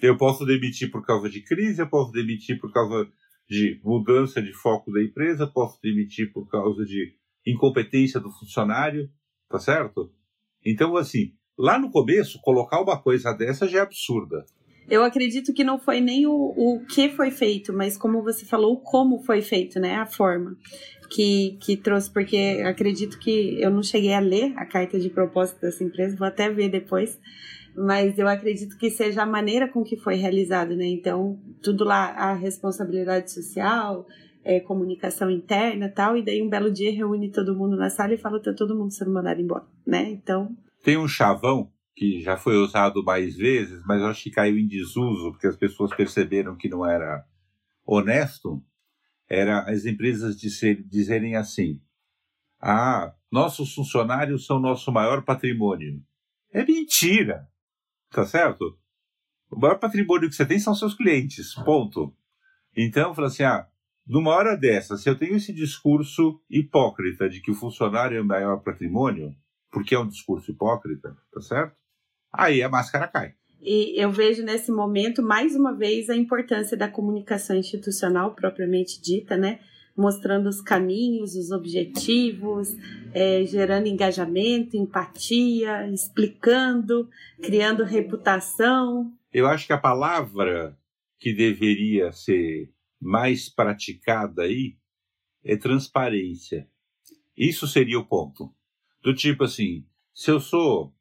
Eu 0.00 0.16
posso 0.16 0.44
demitir 0.44 0.90
por 0.90 1.04
causa 1.04 1.30
de 1.30 1.42
crise, 1.42 1.80
eu 1.80 1.88
posso 1.88 2.10
demitir 2.10 2.58
por 2.60 2.72
causa 2.72 3.08
de 3.48 3.80
mudança 3.84 4.42
de 4.42 4.52
foco 4.52 4.90
da 4.92 5.02
empresa, 5.02 5.46
posso 5.46 5.80
demitir 5.80 6.32
por 6.32 6.48
causa 6.48 6.84
de 6.84 7.14
incompetência 7.46 8.18
do 8.18 8.30
funcionário, 8.30 9.10
tá 9.48 9.58
certo? 9.58 10.12
Então, 10.64 10.96
assim, 10.96 11.34
lá 11.58 11.78
no 11.78 11.90
começo, 11.90 12.40
colocar 12.40 12.80
uma 12.80 13.00
coisa 13.00 13.32
dessa 13.32 13.68
já 13.68 13.78
é 13.78 13.82
absurda. 13.82 14.44
Eu 14.88 15.02
acredito 15.04 15.52
que 15.52 15.64
não 15.64 15.78
foi 15.78 16.00
nem 16.00 16.26
o, 16.26 16.32
o 16.32 16.84
que 16.86 17.08
foi 17.08 17.30
feito, 17.30 17.72
mas 17.72 17.96
como 17.96 18.22
você 18.22 18.44
falou, 18.44 18.78
como 18.78 19.22
foi 19.22 19.40
feito, 19.40 19.78
né? 19.78 19.96
A 19.96 20.06
forma 20.06 20.56
que, 21.08 21.58
que 21.60 21.76
trouxe, 21.76 22.10
porque 22.10 22.62
acredito 22.64 23.18
que 23.18 23.60
eu 23.60 23.70
não 23.70 23.82
cheguei 23.82 24.14
a 24.14 24.20
ler 24.20 24.52
a 24.56 24.64
carta 24.64 24.98
de 24.98 25.10
propósito 25.10 25.60
dessa 25.60 25.84
empresa, 25.84 26.16
vou 26.16 26.26
até 26.26 26.50
ver 26.50 26.70
depois, 26.70 27.18
mas 27.76 28.18
eu 28.18 28.26
acredito 28.26 28.76
que 28.76 28.90
seja 28.90 29.22
a 29.22 29.26
maneira 29.26 29.68
com 29.68 29.84
que 29.84 29.96
foi 29.96 30.14
realizado, 30.14 30.74
né? 30.74 30.86
Então, 30.86 31.38
tudo 31.62 31.84
lá, 31.84 32.10
a 32.12 32.32
responsabilidade 32.32 33.30
social, 33.30 34.06
é, 34.44 34.58
comunicação 34.60 35.30
interna 35.30 35.88
tal, 35.88 36.16
e 36.16 36.22
daí 36.22 36.42
um 36.42 36.48
belo 36.48 36.70
dia 36.70 36.92
reúne 36.92 37.30
todo 37.30 37.56
mundo 37.56 37.76
na 37.76 37.90
sala 37.90 38.14
e 38.14 38.18
fala, 38.18 38.42
tá 38.42 38.52
todo 38.52 38.76
mundo 38.76 38.92
sendo 38.92 39.12
mandado 39.12 39.40
embora, 39.40 39.64
né? 39.86 40.10
Então... 40.10 40.56
Tem 40.82 40.96
um 40.96 41.06
chavão 41.06 41.70
que 41.94 42.20
já 42.20 42.36
foi 42.36 42.56
usado 42.56 43.04
mais 43.04 43.36
vezes, 43.36 43.82
mas 43.84 44.02
acho 44.02 44.22
que 44.24 44.30
caiu 44.30 44.58
em 44.58 44.66
desuso, 44.66 45.32
porque 45.32 45.46
as 45.46 45.56
pessoas 45.56 45.94
perceberam 45.94 46.56
que 46.56 46.68
não 46.68 46.86
era 46.86 47.24
honesto, 47.84 48.62
era 49.28 49.60
as 49.70 49.84
empresas 49.84 50.36
dizer, 50.36 50.82
dizerem 50.84 51.36
assim, 51.36 51.80
ah, 52.60 53.14
nossos 53.30 53.74
funcionários 53.74 54.46
são 54.46 54.60
nosso 54.60 54.90
maior 54.92 55.22
patrimônio. 55.22 56.02
É 56.52 56.64
mentira, 56.64 57.48
tá 58.10 58.24
certo? 58.24 58.78
O 59.50 59.58
maior 59.58 59.78
patrimônio 59.78 60.28
que 60.28 60.34
você 60.34 60.46
tem 60.46 60.58
são 60.58 60.74
seus 60.74 60.94
clientes, 60.94 61.54
ponto. 61.54 62.14
Então, 62.76 63.14
fala 63.14 63.28
assim, 63.28 63.42
ah, 63.42 63.66
numa 64.06 64.30
hora 64.30 64.56
dessa, 64.56 64.96
se 64.96 65.08
eu 65.08 65.18
tenho 65.18 65.36
esse 65.36 65.52
discurso 65.52 66.40
hipócrita 66.48 67.28
de 67.28 67.40
que 67.40 67.50
o 67.50 67.54
funcionário 67.54 68.16
é 68.16 68.20
o 68.20 68.24
maior 68.24 68.62
patrimônio, 68.62 69.34
porque 69.70 69.94
é 69.94 69.98
um 69.98 70.08
discurso 70.08 70.50
hipócrita, 70.50 71.16
tá 71.32 71.40
certo? 71.40 71.81
Aí 72.32 72.62
a 72.62 72.68
máscara 72.68 73.06
cai. 73.06 73.34
E 73.60 73.94
eu 74.02 74.10
vejo 74.10 74.42
nesse 74.42 74.72
momento, 74.72 75.22
mais 75.22 75.54
uma 75.54 75.72
vez, 75.72 76.10
a 76.10 76.16
importância 76.16 76.76
da 76.76 76.88
comunicação 76.88 77.54
institucional 77.54 78.34
propriamente 78.34 79.00
dita, 79.00 79.36
né? 79.36 79.60
Mostrando 79.96 80.48
os 80.48 80.60
caminhos, 80.60 81.36
os 81.36 81.52
objetivos, 81.52 82.74
é, 83.14 83.44
gerando 83.44 83.86
engajamento, 83.86 84.76
empatia, 84.76 85.86
explicando, 85.88 87.08
criando 87.40 87.84
reputação. 87.84 89.12
Eu 89.32 89.46
acho 89.46 89.66
que 89.66 89.72
a 89.72 89.78
palavra 89.78 90.76
que 91.20 91.32
deveria 91.32 92.10
ser 92.10 92.72
mais 93.00 93.48
praticada 93.48 94.42
aí 94.42 94.76
é 95.44 95.56
transparência. 95.56 96.68
Isso 97.36 97.68
seria 97.68 97.98
o 97.98 98.06
ponto. 98.06 98.52
Do 99.02 99.14
tipo 99.14 99.44
assim, 99.44 99.84
se 100.12 100.30
eu 100.30 100.40
sou 100.40 100.92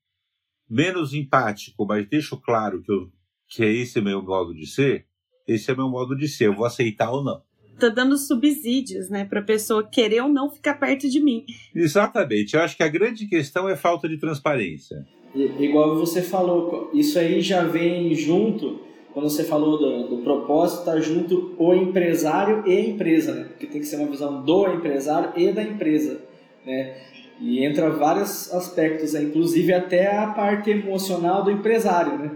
menos 0.72 1.14
empático, 1.14 1.86
mas 1.86 2.08
deixo 2.08 2.38
claro 2.38 2.82
que, 2.82 2.92
eu, 2.92 3.10
que 3.50 3.64
é 3.64 3.72
esse 3.72 4.00
meu 4.00 4.24
modo 4.24 4.54
de 4.54 4.66
ser, 4.66 5.06
esse 5.46 5.70
é 5.70 5.76
meu 5.76 5.90
modo 5.90 6.16
de 6.16 6.30
ser, 6.30 6.48
eu 6.48 6.56
vou 6.56 6.66
aceitar 6.66 7.12
ou 7.12 7.22
não. 7.22 7.42
Tô 7.78 7.90
dando 7.90 8.18
subsídios, 8.18 9.10
né, 9.10 9.26
para 9.26 9.42
a 9.42 9.44
pessoa 9.44 9.86
querer 9.86 10.22
ou 10.22 10.30
não 10.30 10.50
ficar 10.50 10.76
perto 10.76 11.10
de 11.10 11.20
mim. 11.20 11.44
Exatamente. 11.76 12.56
Eu 12.56 12.62
acho 12.62 12.78
que 12.78 12.84
a 12.84 12.88
grande 12.88 13.28
questão 13.28 13.68
é 13.68 13.76
falta 13.76 14.08
de 14.08 14.18
transparência. 14.18 15.06
igual 15.36 15.98
você 15.98 16.22
falou, 16.22 16.90
isso 16.94 17.20
aí 17.20 17.42
já 17.42 17.64
vem 17.66 18.14
junto 18.16 18.92
quando 19.14 19.30
você 19.30 19.44
falou 19.44 19.78
do, 19.78 20.16
do 20.16 20.24
propósito, 20.24 20.80
está 20.80 21.00
junto 21.00 21.54
o 21.58 21.74
empresário 21.74 22.64
e 22.66 22.78
a 22.78 22.80
empresa, 22.80 23.34
né? 23.34 23.44
Porque 23.44 23.68
tem 23.68 23.82
que 23.82 23.88
ser 23.88 23.98
uma 23.98 24.08
visão 24.08 24.42
do 24.42 24.68
empresário 24.74 25.34
e 25.36 25.52
da 25.52 25.62
empresa, 25.62 26.22
né? 26.66 27.11
E 27.42 27.66
entra 27.66 27.90
vários 27.90 28.54
aspectos, 28.54 29.14
né? 29.14 29.24
inclusive 29.24 29.74
até 29.74 30.16
a 30.16 30.28
parte 30.28 30.70
emocional 30.70 31.44
do 31.44 31.52
empresário, 31.52 32.18
né? 32.18 32.32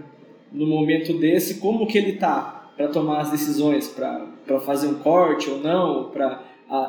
No 0.52 0.66
momento 0.66 1.16
desse, 1.18 1.60
como 1.60 1.86
que 1.86 1.96
ele 1.96 2.14
tá 2.14 2.70
para 2.76 2.88
tomar 2.88 3.20
as 3.20 3.30
decisões, 3.30 3.88
para 3.88 4.60
fazer 4.60 4.88
um 4.88 4.94
corte 4.94 5.48
ou 5.48 5.58
não, 5.58 6.10
para 6.10 6.42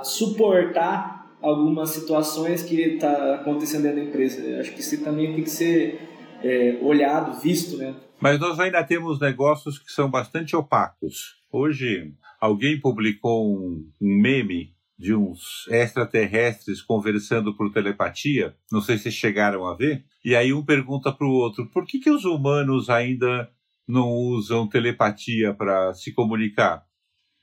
suportar 0.03 1.37
algumas 1.41 1.91
situações 1.91 2.63
que 2.63 2.79
está 2.81 3.35
acontecendo 3.35 3.83
da 3.83 4.01
empresa. 4.01 4.41
Eu 4.41 4.59
acho 4.61 4.73
que 4.73 4.81
isso 4.81 5.03
também 5.03 5.33
tem 5.33 5.43
que 5.43 5.49
ser 5.49 6.01
é, 6.43 6.77
olhado, 6.81 7.39
visto, 7.39 7.77
né? 7.77 7.95
Mas 8.19 8.39
nós 8.39 8.59
ainda 8.59 8.83
temos 8.83 9.19
negócios 9.19 9.77
que 9.77 9.91
são 9.91 10.09
bastante 10.09 10.55
opacos. 10.55 11.35
Hoje, 11.51 12.11
alguém 12.41 12.79
publicou 12.79 13.47
um, 13.47 13.87
um 14.01 14.21
meme 14.21 14.73
de 14.97 15.13
uns 15.13 15.67
extraterrestres 15.69 16.81
conversando 16.81 17.55
por 17.55 17.71
telepatia, 17.71 18.55
não 18.71 18.81
sei 18.81 18.97
se 18.97 19.11
chegaram 19.11 19.65
a 19.65 19.75
ver, 19.75 20.03
e 20.25 20.35
aí 20.35 20.53
um 20.53 20.65
pergunta 20.65 21.11
para 21.11 21.27
o 21.27 21.31
outro: 21.31 21.69
por 21.71 21.85
que, 21.85 21.99
que 21.99 22.09
os 22.09 22.25
humanos 22.25 22.89
ainda 22.89 23.49
não 23.87 24.09
usam 24.09 24.67
telepatia 24.67 25.53
para 25.53 25.93
se 25.93 26.11
comunicar? 26.11 26.83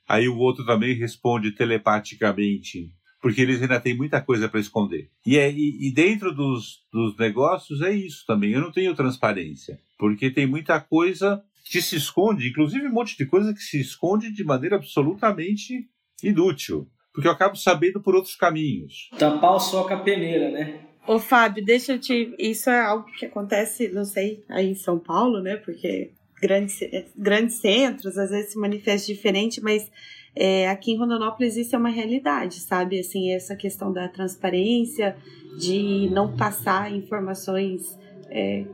Aí 0.09 0.29
o 0.29 0.37
outro 0.37 0.67
também 0.67 0.95
responde 0.95 1.53
telepaticamente 1.53 2.93
porque 3.25 3.41
eles 3.41 3.63
ainda 3.63 3.81
têm 3.81 3.97
muita 3.97 4.21
coisa 4.21 4.51
para 4.51 4.61
esconder. 4.61 5.11
E, 5.25 5.39
é, 5.39 5.51
e, 5.51 5.89
e 5.89 5.91
dentro 5.91 6.31
dos, 6.31 6.83
dos 6.93 7.17
negócios 7.17 7.81
é 7.81 7.91
isso 7.91 8.23
também. 8.27 8.53
Eu 8.53 8.61
não 8.61 8.71
tenho 8.71 8.95
transparência, 8.95 9.81
porque 9.99 10.31
tem 10.31 10.47
muita 10.47 10.79
coisa 10.79 11.43
que 11.65 11.81
se 11.81 11.97
esconde, 11.97 12.47
inclusive 12.47 12.87
um 12.87 12.93
monte 12.93 13.17
de 13.17 13.25
coisa 13.25 13.55
que 13.55 13.63
se 13.63 13.81
esconde 13.81 14.31
de 14.31 14.45
maneira 14.45 14.77
absolutamente 14.77 15.89
inútil, 16.23 16.87
porque 17.15 17.29
eu 17.29 17.33
acabo 17.33 17.57
sabendo 17.57 18.01
por 18.01 18.17
outros 18.17 18.35
caminhos. 18.35 19.09
Tampar 19.17 19.55
o 19.55 19.61
sol 19.61 19.87
com 19.87 19.95
a 19.95 19.99
peneira, 19.99 20.51
né? 20.51 20.81
Ô, 21.07 21.19
Fábio, 21.19 21.65
deixa 21.65 21.93
eu 21.93 22.01
te. 22.01 22.35
Isso 22.39 22.69
é 22.69 22.81
algo 22.81 23.07
que 23.13 23.27
acontece, 23.27 23.89
não 23.89 24.05
sei, 24.05 24.43
aí 24.49 24.71
em 24.71 24.75
São 24.75 24.99
Paulo, 24.99 25.41
né? 25.41 25.57
Porque 25.57 26.11
grandes, 26.41 26.81
grandes 27.17 27.57
centros 27.57 28.19
às 28.19 28.31
vezes 28.31 28.53
se 28.53 28.59
manifesta 28.59 29.07
diferente, 29.07 29.61
mas 29.63 29.91
é, 30.35 30.69
aqui 30.69 30.93
em 30.93 30.99
Rondonópolis 30.99 31.57
isso 31.57 31.77
é 31.77 31.79
uma 31.79 31.89
realidade, 31.89 32.61
sabe? 32.61 32.99
Assim, 32.99 33.33
essa 33.33 33.55
questão 33.55 33.93
da 33.93 34.09
transparência, 34.09 35.17
de 35.59 36.11
não 36.11 36.37
passar 36.37 36.93
informações 36.93 37.97
é, 38.29 38.65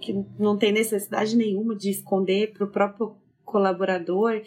que 0.00 0.24
não 0.38 0.58
tem 0.58 0.72
necessidade 0.72 1.34
nenhuma 1.34 1.74
de 1.74 1.90
esconder 1.90 2.52
para 2.52 2.64
o 2.64 2.70
próprio 2.70 3.16
colaborador 3.44 4.42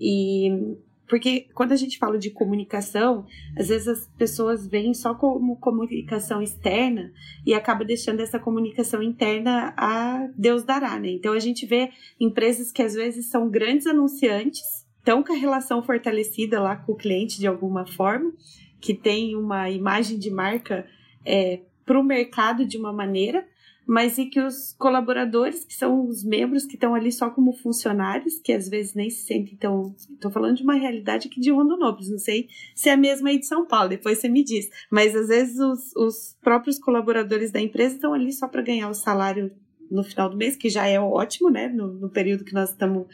e 0.00 0.76
porque 1.08 1.48
quando 1.54 1.72
a 1.72 1.76
gente 1.76 1.98
fala 1.98 2.18
de 2.18 2.30
comunicação, 2.30 3.26
às 3.58 3.68
vezes 3.68 3.88
as 3.88 4.06
pessoas 4.16 4.66
veem 4.66 4.94
só 4.94 5.14
como 5.14 5.56
comunicação 5.56 6.40
externa 6.40 7.12
e 7.44 7.52
acaba 7.54 7.84
deixando 7.84 8.20
essa 8.20 8.38
comunicação 8.38 9.02
interna 9.02 9.74
a 9.76 10.28
Deus 10.36 10.64
dará, 10.64 10.98
né? 10.98 11.10
Então 11.10 11.32
a 11.32 11.38
gente 11.38 11.66
vê 11.66 11.90
empresas 12.18 12.72
que 12.72 12.82
às 12.82 12.94
vezes 12.94 13.26
são 13.26 13.50
grandes 13.50 13.86
anunciantes 13.86 14.84
estão 15.04 15.22
com 15.22 15.34
a 15.34 15.36
relação 15.36 15.82
fortalecida 15.82 16.58
lá 16.58 16.76
com 16.76 16.92
o 16.92 16.96
cliente 16.96 17.38
de 17.38 17.46
alguma 17.46 17.86
forma, 17.86 18.32
que 18.80 18.94
tem 18.94 19.36
uma 19.36 19.68
imagem 19.68 20.18
de 20.18 20.30
marca 20.30 20.86
é, 21.24 21.60
para 21.84 22.00
o 22.00 22.02
mercado 22.02 22.64
de 22.64 22.78
uma 22.78 22.92
maneira, 22.92 23.46
mas 23.86 24.16
e 24.16 24.26
que 24.26 24.40
os 24.40 24.72
colaboradores, 24.78 25.64
que 25.64 25.74
são 25.74 26.06
os 26.06 26.24
membros 26.24 26.64
que 26.64 26.74
estão 26.74 26.94
ali 26.94 27.12
só 27.12 27.28
como 27.30 27.52
funcionários, 27.52 28.38
que 28.38 28.52
às 28.52 28.68
vezes 28.68 28.94
nem 28.94 29.10
se 29.10 29.26
sentem 29.26 29.56
tão. 29.56 29.94
Estou 30.10 30.30
falando 30.30 30.56
de 30.56 30.62
uma 30.62 30.74
realidade 30.74 31.28
aqui 31.28 31.40
de 31.40 31.50
Rondonópolis, 31.50 32.10
não 32.10 32.18
sei 32.18 32.48
se 32.74 32.88
é 32.88 32.92
a 32.92 32.96
mesma 32.96 33.28
aí 33.28 33.38
de 33.38 33.46
São 33.46 33.66
Paulo, 33.66 33.90
depois 33.90 34.18
você 34.18 34.28
me 34.28 34.42
diz. 34.42 34.70
Mas 34.90 35.14
às 35.14 35.28
vezes 35.28 35.58
os, 35.58 35.94
os 35.96 36.36
próprios 36.40 36.78
colaboradores 36.78 37.50
da 37.50 37.60
empresa 37.60 37.94
estão 37.94 38.14
ali 38.14 38.32
só 38.32 38.48
para 38.48 38.62
ganhar 38.62 38.88
o 38.88 38.94
salário 38.94 39.50
no 39.90 40.02
final 40.02 40.30
do 40.30 40.36
mês, 40.36 40.56
que 40.56 40.70
já 40.70 40.86
é 40.86 40.98
ótimo, 40.98 41.50
né? 41.50 41.68
No, 41.68 41.92
no 41.92 42.08
período 42.08 42.44
que 42.44 42.54
nós 42.54 42.70
estamos 42.70 43.06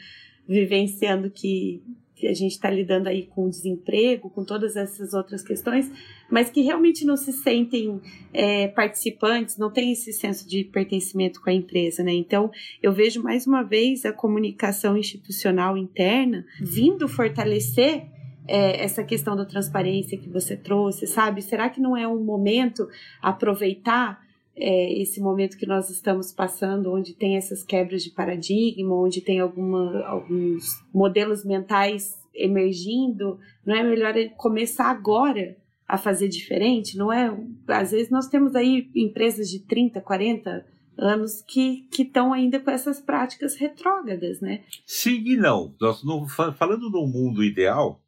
vivenciando 0.47 1.29
que, 1.29 1.83
que 2.21 2.27
a 2.27 2.33
gente 2.35 2.51
está 2.51 2.69
lidando 2.69 3.09
aí 3.09 3.23
com 3.23 3.47
o 3.47 3.49
desemprego, 3.49 4.29
com 4.29 4.45
todas 4.45 4.75
essas 4.75 5.11
outras 5.11 5.41
questões, 5.41 5.91
mas 6.29 6.51
que 6.51 6.61
realmente 6.61 7.03
não 7.03 7.17
se 7.17 7.33
sentem 7.33 7.99
é, 8.31 8.67
participantes, 8.67 9.57
não 9.57 9.71
tem 9.71 9.91
esse 9.91 10.13
senso 10.13 10.47
de 10.47 10.63
pertencimento 10.63 11.41
com 11.41 11.49
a 11.49 11.53
empresa, 11.53 12.03
né? 12.03 12.13
Então, 12.13 12.51
eu 12.81 12.93
vejo 12.93 13.23
mais 13.23 13.47
uma 13.47 13.63
vez 13.63 14.05
a 14.05 14.13
comunicação 14.13 14.95
institucional 14.95 15.75
interna 15.75 16.45
vindo 16.61 17.07
fortalecer 17.07 18.05
é, 18.47 18.83
essa 18.83 19.03
questão 19.03 19.35
da 19.35 19.43
transparência 19.43 20.15
que 20.15 20.29
você 20.29 20.55
trouxe, 20.55 21.07
sabe? 21.07 21.41
Será 21.41 21.71
que 21.71 21.81
não 21.81 21.97
é 21.97 22.07
um 22.07 22.23
momento 22.23 22.87
aproveitar 23.19 24.21
é, 24.55 25.01
esse 25.01 25.19
momento 25.21 25.57
que 25.57 25.65
nós 25.65 25.89
estamos 25.89 26.31
passando, 26.31 26.93
onde 26.93 27.13
tem 27.13 27.37
essas 27.37 27.63
quebras 27.63 28.03
de 28.03 28.11
paradigma, 28.11 28.95
onde 28.95 29.21
tem 29.21 29.39
alguma, 29.39 30.03
alguns 30.05 30.81
modelos 30.93 31.45
mentais 31.45 32.19
emergindo, 32.33 33.39
não 33.65 33.75
é 33.75 33.83
melhor 33.83 34.13
começar 34.37 34.85
agora 34.85 35.57
a 35.87 35.97
fazer 35.97 36.27
diferente? 36.27 36.97
Não 36.97 37.11
é? 37.11 37.35
Às 37.67 37.91
vezes 37.91 38.09
nós 38.09 38.27
temos 38.27 38.55
aí 38.55 38.89
empresas 38.95 39.49
de 39.49 39.59
30, 39.59 39.99
40 40.01 40.65
anos 40.97 41.41
que 41.41 41.87
estão 41.97 42.31
ainda 42.31 42.59
com 42.59 42.69
essas 42.69 43.01
práticas 43.01 43.55
retrógradas, 43.55 44.39
né? 44.39 44.63
Sim 44.85 45.23
e 45.25 45.35
não. 45.35 45.75
Nós 45.79 46.03
não 46.03 46.27
falando 46.27 46.89
no 46.89 47.07
mundo 47.07 47.43
ideal, 47.43 48.03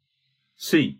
sim. 0.56 0.98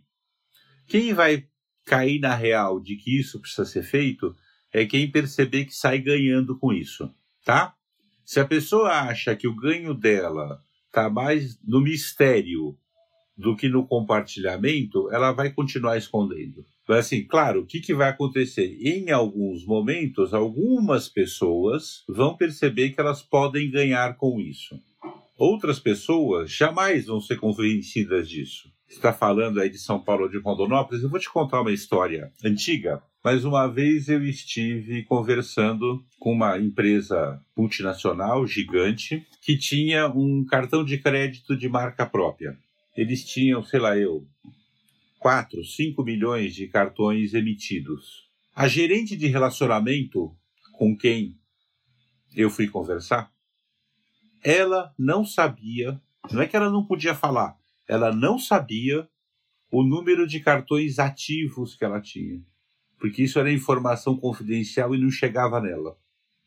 Quem 0.86 1.12
vai 1.14 1.46
cair 1.84 2.18
na 2.18 2.34
real 2.34 2.80
de 2.80 2.96
que 2.96 3.18
isso 3.18 3.40
precisa 3.40 3.64
ser 3.64 3.82
feito 3.82 4.34
é 4.74 4.84
quem 4.84 5.08
perceber 5.08 5.66
que 5.66 5.74
sai 5.74 6.00
ganhando 6.00 6.58
com 6.58 6.72
isso, 6.72 7.08
tá? 7.44 7.72
Se 8.24 8.40
a 8.40 8.44
pessoa 8.44 8.90
acha 8.90 9.36
que 9.36 9.46
o 9.46 9.54
ganho 9.54 9.94
dela 9.94 10.60
está 10.86 11.08
mais 11.08 11.56
no 11.62 11.80
mistério 11.80 12.76
do 13.36 13.54
que 13.54 13.68
no 13.68 13.86
compartilhamento, 13.86 15.08
ela 15.12 15.30
vai 15.30 15.52
continuar 15.52 15.96
escondendo. 15.96 16.64
Mas 16.88 17.06
assim, 17.06 17.24
claro, 17.24 17.62
o 17.62 17.66
que, 17.66 17.80
que 17.80 17.94
vai 17.94 18.08
acontecer? 18.08 18.76
Em 18.80 19.12
alguns 19.12 19.64
momentos, 19.64 20.34
algumas 20.34 21.08
pessoas 21.08 22.04
vão 22.08 22.36
perceber 22.36 22.90
que 22.90 23.00
elas 23.00 23.22
podem 23.22 23.70
ganhar 23.70 24.16
com 24.16 24.40
isso. 24.40 24.78
Outras 25.38 25.78
pessoas 25.78 26.50
jamais 26.50 27.06
vão 27.06 27.20
ser 27.20 27.36
convencidas 27.36 28.28
disso. 28.28 28.68
Está 28.88 29.12
falando 29.12 29.60
aí 29.60 29.70
de 29.70 29.78
São 29.78 30.00
Paulo 30.00 30.28
de 30.28 30.38
Rondonópolis? 30.38 31.02
Eu 31.02 31.10
vou 31.10 31.20
te 31.20 31.30
contar 31.30 31.60
uma 31.60 31.72
história 31.72 32.32
antiga. 32.44 33.02
Mas 33.24 33.42
uma 33.42 33.66
vez 33.66 34.10
eu 34.10 34.22
estive 34.22 35.02
conversando 35.04 36.04
com 36.18 36.30
uma 36.30 36.58
empresa 36.58 37.42
multinacional 37.56 38.46
gigante 38.46 39.26
que 39.40 39.56
tinha 39.56 40.06
um 40.08 40.44
cartão 40.44 40.84
de 40.84 40.98
crédito 40.98 41.56
de 41.56 41.66
marca 41.66 42.04
própria. 42.04 42.54
Eles 42.94 43.24
tinham, 43.24 43.64
sei 43.64 43.80
lá 43.80 43.96
eu, 43.96 44.28
4, 45.18 45.64
5 45.64 46.04
milhões 46.04 46.54
de 46.54 46.68
cartões 46.68 47.32
emitidos. 47.32 48.28
A 48.54 48.68
gerente 48.68 49.16
de 49.16 49.26
relacionamento 49.26 50.36
com 50.74 50.94
quem 50.94 51.40
eu 52.36 52.50
fui 52.50 52.68
conversar, 52.68 53.32
ela 54.42 54.92
não 54.98 55.24
sabia, 55.24 55.98
não 56.30 56.42
é 56.42 56.46
que 56.46 56.54
ela 56.54 56.68
não 56.68 56.84
podia 56.84 57.14
falar, 57.14 57.56
ela 57.88 58.14
não 58.14 58.38
sabia 58.38 59.08
o 59.70 59.82
número 59.82 60.26
de 60.26 60.40
cartões 60.40 60.98
ativos 60.98 61.74
que 61.74 61.86
ela 61.86 62.02
tinha, 62.02 62.44
porque 63.04 63.24
isso 63.24 63.38
era 63.38 63.52
informação 63.52 64.16
confidencial 64.16 64.94
e 64.94 64.98
não 64.98 65.10
chegava 65.10 65.60
nela. 65.60 65.94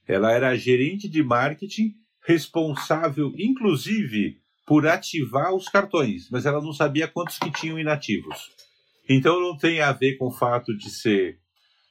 Ela 0.07 0.31
era 0.31 0.49
a 0.49 0.55
gerente 0.55 1.07
de 1.07 1.21
marketing 1.21 1.93
responsável, 2.25 3.31
inclusive, 3.37 4.41
por 4.65 4.87
ativar 4.87 5.53
os 5.53 5.69
cartões, 5.69 6.27
mas 6.31 6.47
ela 6.47 6.59
não 6.59 6.73
sabia 6.73 7.07
quantos 7.07 7.37
que 7.37 7.51
tinham 7.51 7.77
inativos. 7.77 8.49
Então 9.07 9.39
não 9.39 9.55
tem 9.55 9.81
a 9.81 9.91
ver 9.91 10.17
com 10.17 10.29
o 10.29 10.31
fato 10.31 10.75
de 10.75 10.89
ser 10.89 11.37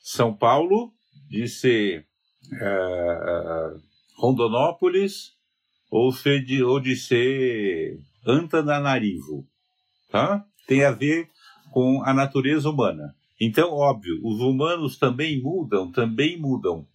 São 0.01 0.37
Paulo, 0.37 0.93
de 1.31 1.47
ser 1.47 2.05
uh, 2.55 3.81
Rondonópolis 4.19 5.31
ou, 5.89 6.11
ser 6.11 6.45
de, 6.45 6.65
ou 6.65 6.81
de 6.81 6.97
ser 6.97 8.01
Antananarivo. 8.27 9.47
Tá? 10.11 10.45
Tem 10.67 10.85
a 10.85 10.91
ver 10.91 11.31
com 11.71 12.03
a 12.05 12.13
natureza 12.13 12.69
humana. 12.69 13.15
Então, 13.41 13.71
óbvio, 13.71 14.19
os 14.23 14.41
humanos 14.41 14.99
também 14.99 15.41
mudam, 15.41 15.91
também 15.93 16.39
mudam. 16.39 16.87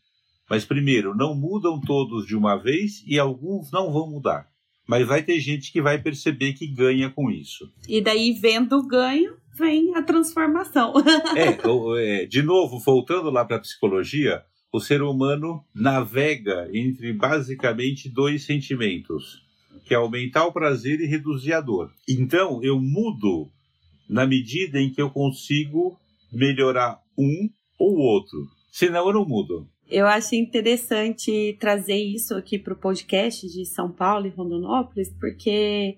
Mas, 0.49 0.65
primeiro, 0.65 1.15
não 1.15 1.35
mudam 1.35 1.79
todos 1.79 2.25
de 2.25 2.35
uma 2.35 2.57
vez 2.57 3.03
e 3.07 3.19
alguns 3.19 3.71
não 3.71 3.91
vão 3.91 4.09
mudar. 4.09 4.49
Mas 4.87 5.07
vai 5.07 5.23
ter 5.23 5.39
gente 5.39 5.71
que 5.71 5.81
vai 5.81 6.01
perceber 6.01 6.53
que 6.53 6.67
ganha 6.67 7.09
com 7.09 7.29
isso. 7.29 7.71
E 7.87 8.01
daí, 8.01 8.33
vendo 8.33 8.77
o 8.77 8.87
ganho, 8.87 9.35
vem 9.55 9.95
a 9.95 10.01
transformação. 10.01 10.93
é, 11.37 12.23
é, 12.23 12.25
de 12.25 12.41
novo, 12.41 12.79
voltando 12.79 13.29
lá 13.29 13.45
para 13.45 13.57
a 13.57 13.61
psicologia, 13.61 14.43
o 14.73 14.79
ser 14.79 15.01
humano 15.01 15.63
navega 15.73 16.69
entre 16.73 17.13
basicamente 17.13 18.09
dois 18.09 18.43
sentimentos, 18.43 19.43
que 19.85 19.93
é 19.93 19.97
aumentar 19.97 20.45
o 20.45 20.51
prazer 20.51 20.99
e 20.99 21.05
reduzir 21.05 21.53
a 21.53 21.61
dor. 21.61 21.91
Então, 22.09 22.63
eu 22.63 22.79
mudo 22.79 23.49
na 24.09 24.25
medida 24.25 24.79
em 24.79 24.89
que 24.89 25.01
eu 25.01 25.09
consigo 25.09 26.00
melhorar 26.31 26.99
um 27.17 27.49
ou 27.79 27.97
outro. 27.97 28.47
Senão, 28.71 29.07
eu 29.07 29.13
não 29.13 29.25
mudo. 29.25 29.67
Eu 29.89 30.07
achei 30.07 30.39
interessante 30.39 31.57
trazer 31.59 31.97
isso 31.97 32.33
aqui 32.35 32.57
para 32.57 32.73
o 32.73 32.77
podcast 32.77 33.45
de 33.47 33.65
São 33.65 33.91
Paulo 33.91 34.25
e 34.25 34.29
Rondonópolis, 34.29 35.13
porque 35.19 35.97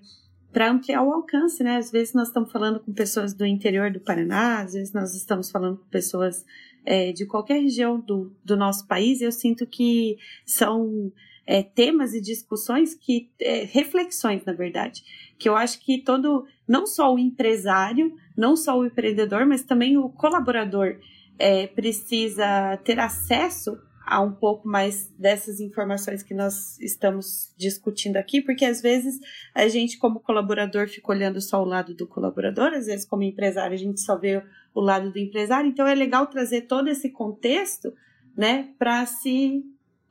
para 0.52 0.70
ampliar 0.70 1.02
o 1.02 1.12
alcance, 1.12 1.62
né? 1.62 1.76
Às 1.76 1.90
vezes 1.90 2.14
nós 2.14 2.28
estamos 2.28 2.50
falando 2.50 2.80
com 2.80 2.92
pessoas 2.92 3.34
do 3.34 3.46
interior 3.46 3.92
do 3.92 4.00
Paraná, 4.00 4.62
às 4.62 4.72
vezes 4.72 4.92
nós 4.92 5.14
estamos 5.14 5.50
falando 5.50 5.78
com 5.78 5.88
pessoas 5.88 6.44
é, 6.84 7.12
de 7.12 7.24
qualquer 7.26 7.60
região 7.60 8.00
do, 8.00 8.32
do 8.44 8.56
nosso 8.56 8.86
país. 8.86 9.20
Eu 9.20 9.32
sinto 9.32 9.66
que 9.66 10.16
são 10.44 11.12
é, 11.46 11.62
temas 11.62 12.14
e 12.14 12.20
discussões 12.20 12.94
que 12.94 13.30
é, 13.40 13.64
reflexões, 13.64 14.44
na 14.44 14.52
verdade, 14.52 15.02
que 15.38 15.48
eu 15.48 15.56
acho 15.56 15.80
que 15.80 15.98
todo, 15.98 16.46
não 16.66 16.86
só 16.86 17.12
o 17.12 17.18
empresário, 17.18 18.14
não 18.36 18.56
só 18.56 18.78
o 18.78 18.86
empreendedor, 18.86 19.44
mas 19.46 19.62
também 19.62 19.96
o 19.96 20.08
colaborador 20.08 20.98
é, 21.38 21.66
precisa 21.66 22.76
ter 22.84 22.98
acesso 22.98 23.78
a 24.06 24.20
um 24.20 24.32
pouco 24.32 24.68
mais 24.68 25.08
dessas 25.18 25.60
informações 25.60 26.22
que 26.22 26.34
nós 26.34 26.78
estamos 26.78 27.54
discutindo 27.56 28.18
aqui, 28.18 28.40
porque 28.42 28.64
às 28.64 28.82
vezes 28.82 29.18
a 29.54 29.66
gente, 29.66 29.96
como 29.96 30.20
colaborador, 30.20 30.88
fica 30.88 31.10
olhando 31.10 31.40
só 31.40 31.62
o 31.62 31.64
lado 31.64 31.94
do 31.94 32.06
colaborador, 32.06 32.74
às 32.74 32.86
vezes, 32.86 33.06
como 33.06 33.22
empresário, 33.22 33.72
a 33.72 33.78
gente 33.78 34.00
só 34.00 34.16
vê 34.18 34.42
o 34.74 34.80
lado 34.80 35.10
do 35.10 35.18
empresário, 35.18 35.68
então 35.70 35.86
é 35.86 35.94
legal 35.94 36.26
trazer 36.26 36.62
todo 36.62 36.88
esse 36.88 37.10
contexto, 37.10 37.94
né, 38.36 38.68
para 38.78 39.06
se 39.06 39.64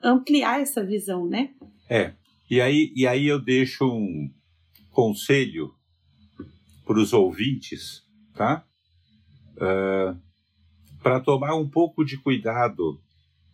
ampliar 0.03 0.61
essa 0.61 0.83
visão, 0.83 1.27
né? 1.27 1.51
É, 1.89 2.13
e 2.49 2.59
aí, 2.61 2.91
e 2.95 3.07
aí 3.07 3.27
eu 3.27 3.39
deixo 3.39 3.85
um 3.85 4.29
conselho 4.91 5.73
para 6.85 6.99
os 6.99 7.13
ouvintes, 7.13 8.03
tá? 8.35 8.65
Uh, 9.55 10.19
para 11.01 11.19
tomar 11.19 11.55
um 11.55 11.67
pouco 11.67 12.03
de 12.03 12.17
cuidado 12.17 12.99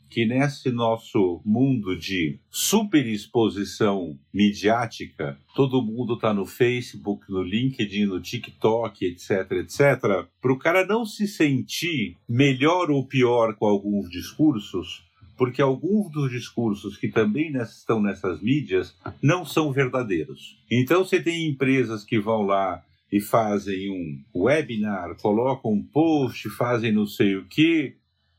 que 0.09 0.25
nesse 0.25 0.71
nosso 0.71 1.39
mundo 1.45 1.95
de 1.95 2.39
superexposição 2.49 4.19
midiática, 4.33 5.39
todo 5.55 5.83
mundo 5.83 6.15
está 6.15 6.33
no 6.33 6.47
Facebook, 6.47 7.31
no 7.31 7.43
LinkedIn, 7.43 8.05
no 8.05 8.19
TikTok, 8.19 9.05
etc, 9.05 9.51
etc, 9.51 10.27
para 10.41 10.51
o 10.53 10.57
cara 10.57 10.85
não 10.85 11.05
se 11.05 11.27
sentir 11.27 12.17
melhor 12.27 12.89
ou 12.89 13.05
pior 13.05 13.55
com 13.55 13.67
alguns 13.67 14.09
discursos, 14.09 15.03
porque 15.39 15.61
alguns 15.61 16.11
dos 16.11 16.29
discursos 16.29 16.97
que 16.97 17.07
também 17.07 17.53
estão 17.55 18.01
nessas 18.01 18.41
mídias 18.41 18.93
não 19.23 19.45
são 19.45 19.71
verdadeiros. 19.71 20.61
Então 20.69 21.05
você 21.05 21.23
tem 21.23 21.47
empresas 21.47 22.03
que 22.03 22.19
vão 22.19 22.41
lá 22.41 22.83
e 23.09 23.21
fazem 23.21 23.89
um 23.89 24.41
webinar, 24.43 25.15
colocam 25.15 25.71
um 25.71 25.81
post, 25.81 26.49
fazem 26.49 26.91
não 26.91 27.07
sei 27.07 27.37
o 27.37 27.47
que, 27.47 27.95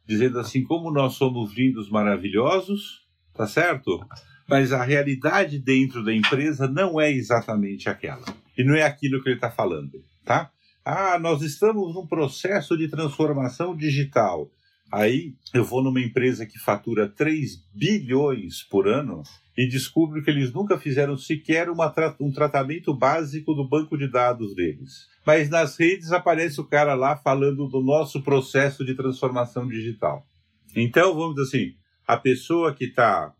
dizendo 0.06 0.38
assim 0.38 0.62
como 0.62 0.92
nós 0.92 1.14
somos 1.14 1.54
lindos, 1.54 1.88
maravilhosos, 1.88 3.06
tá 3.34 3.46
certo? 3.46 3.98
Mas 4.46 4.70
a 4.70 4.84
realidade 4.84 5.58
dentro 5.58 6.04
da 6.04 6.14
empresa 6.14 6.68
não 6.68 7.00
é 7.00 7.10
exatamente 7.10 7.88
aquela. 7.88 8.26
E 8.58 8.62
não 8.62 8.74
é 8.74 8.82
aquilo 8.82 9.22
que 9.22 9.30
ele 9.30 9.36
está 9.36 9.50
falando, 9.50 10.04
tá? 10.22 10.50
Ah, 10.84 11.18
nós 11.18 11.40
estamos 11.40 11.94
num 11.94 12.06
processo 12.06 12.76
de 12.76 12.88
transformação 12.88 13.74
digital. 13.74 14.50
Aí 14.90 15.34
eu 15.54 15.64
vou 15.64 15.82
numa 15.82 16.00
empresa 16.00 16.44
que 16.44 16.58
fatura 16.58 17.08
3 17.08 17.64
bilhões 17.72 18.62
por 18.62 18.88
ano 18.88 19.22
e 19.56 19.68
descubro 19.68 20.22
que 20.22 20.30
eles 20.30 20.52
nunca 20.52 20.78
fizeram 20.78 21.16
sequer 21.16 21.68
um 21.70 22.32
tratamento 22.32 22.94
básico 22.94 23.54
do 23.54 23.68
banco 23.68 23.96
de 23.96 24.10
dados 24.10 24.54
deles. 24.54 25.06
Mas 25.24 25.48
nas 25.48 25.78
redes 25.78 26.12
aparece 26.12 26.60
o 26.60 26.64
cara 26.64 26.94
lá 26.94 27.16
falando 27.16 27.68
do 27.68 27.80
nosso 27.80 28.22
processo 28.22 28.84
de 28.84 28.94
transformação 28.94 29.68
digital. 29.68 30.26
Então, 30.74 31.14
vamos 31.14 31.34
dizer 31.34 31.48
assim, 31.48 31.74
a 32.06 32.16
pessoa 32.16 32.74
que 32.74 32.86
está 32.86 33.34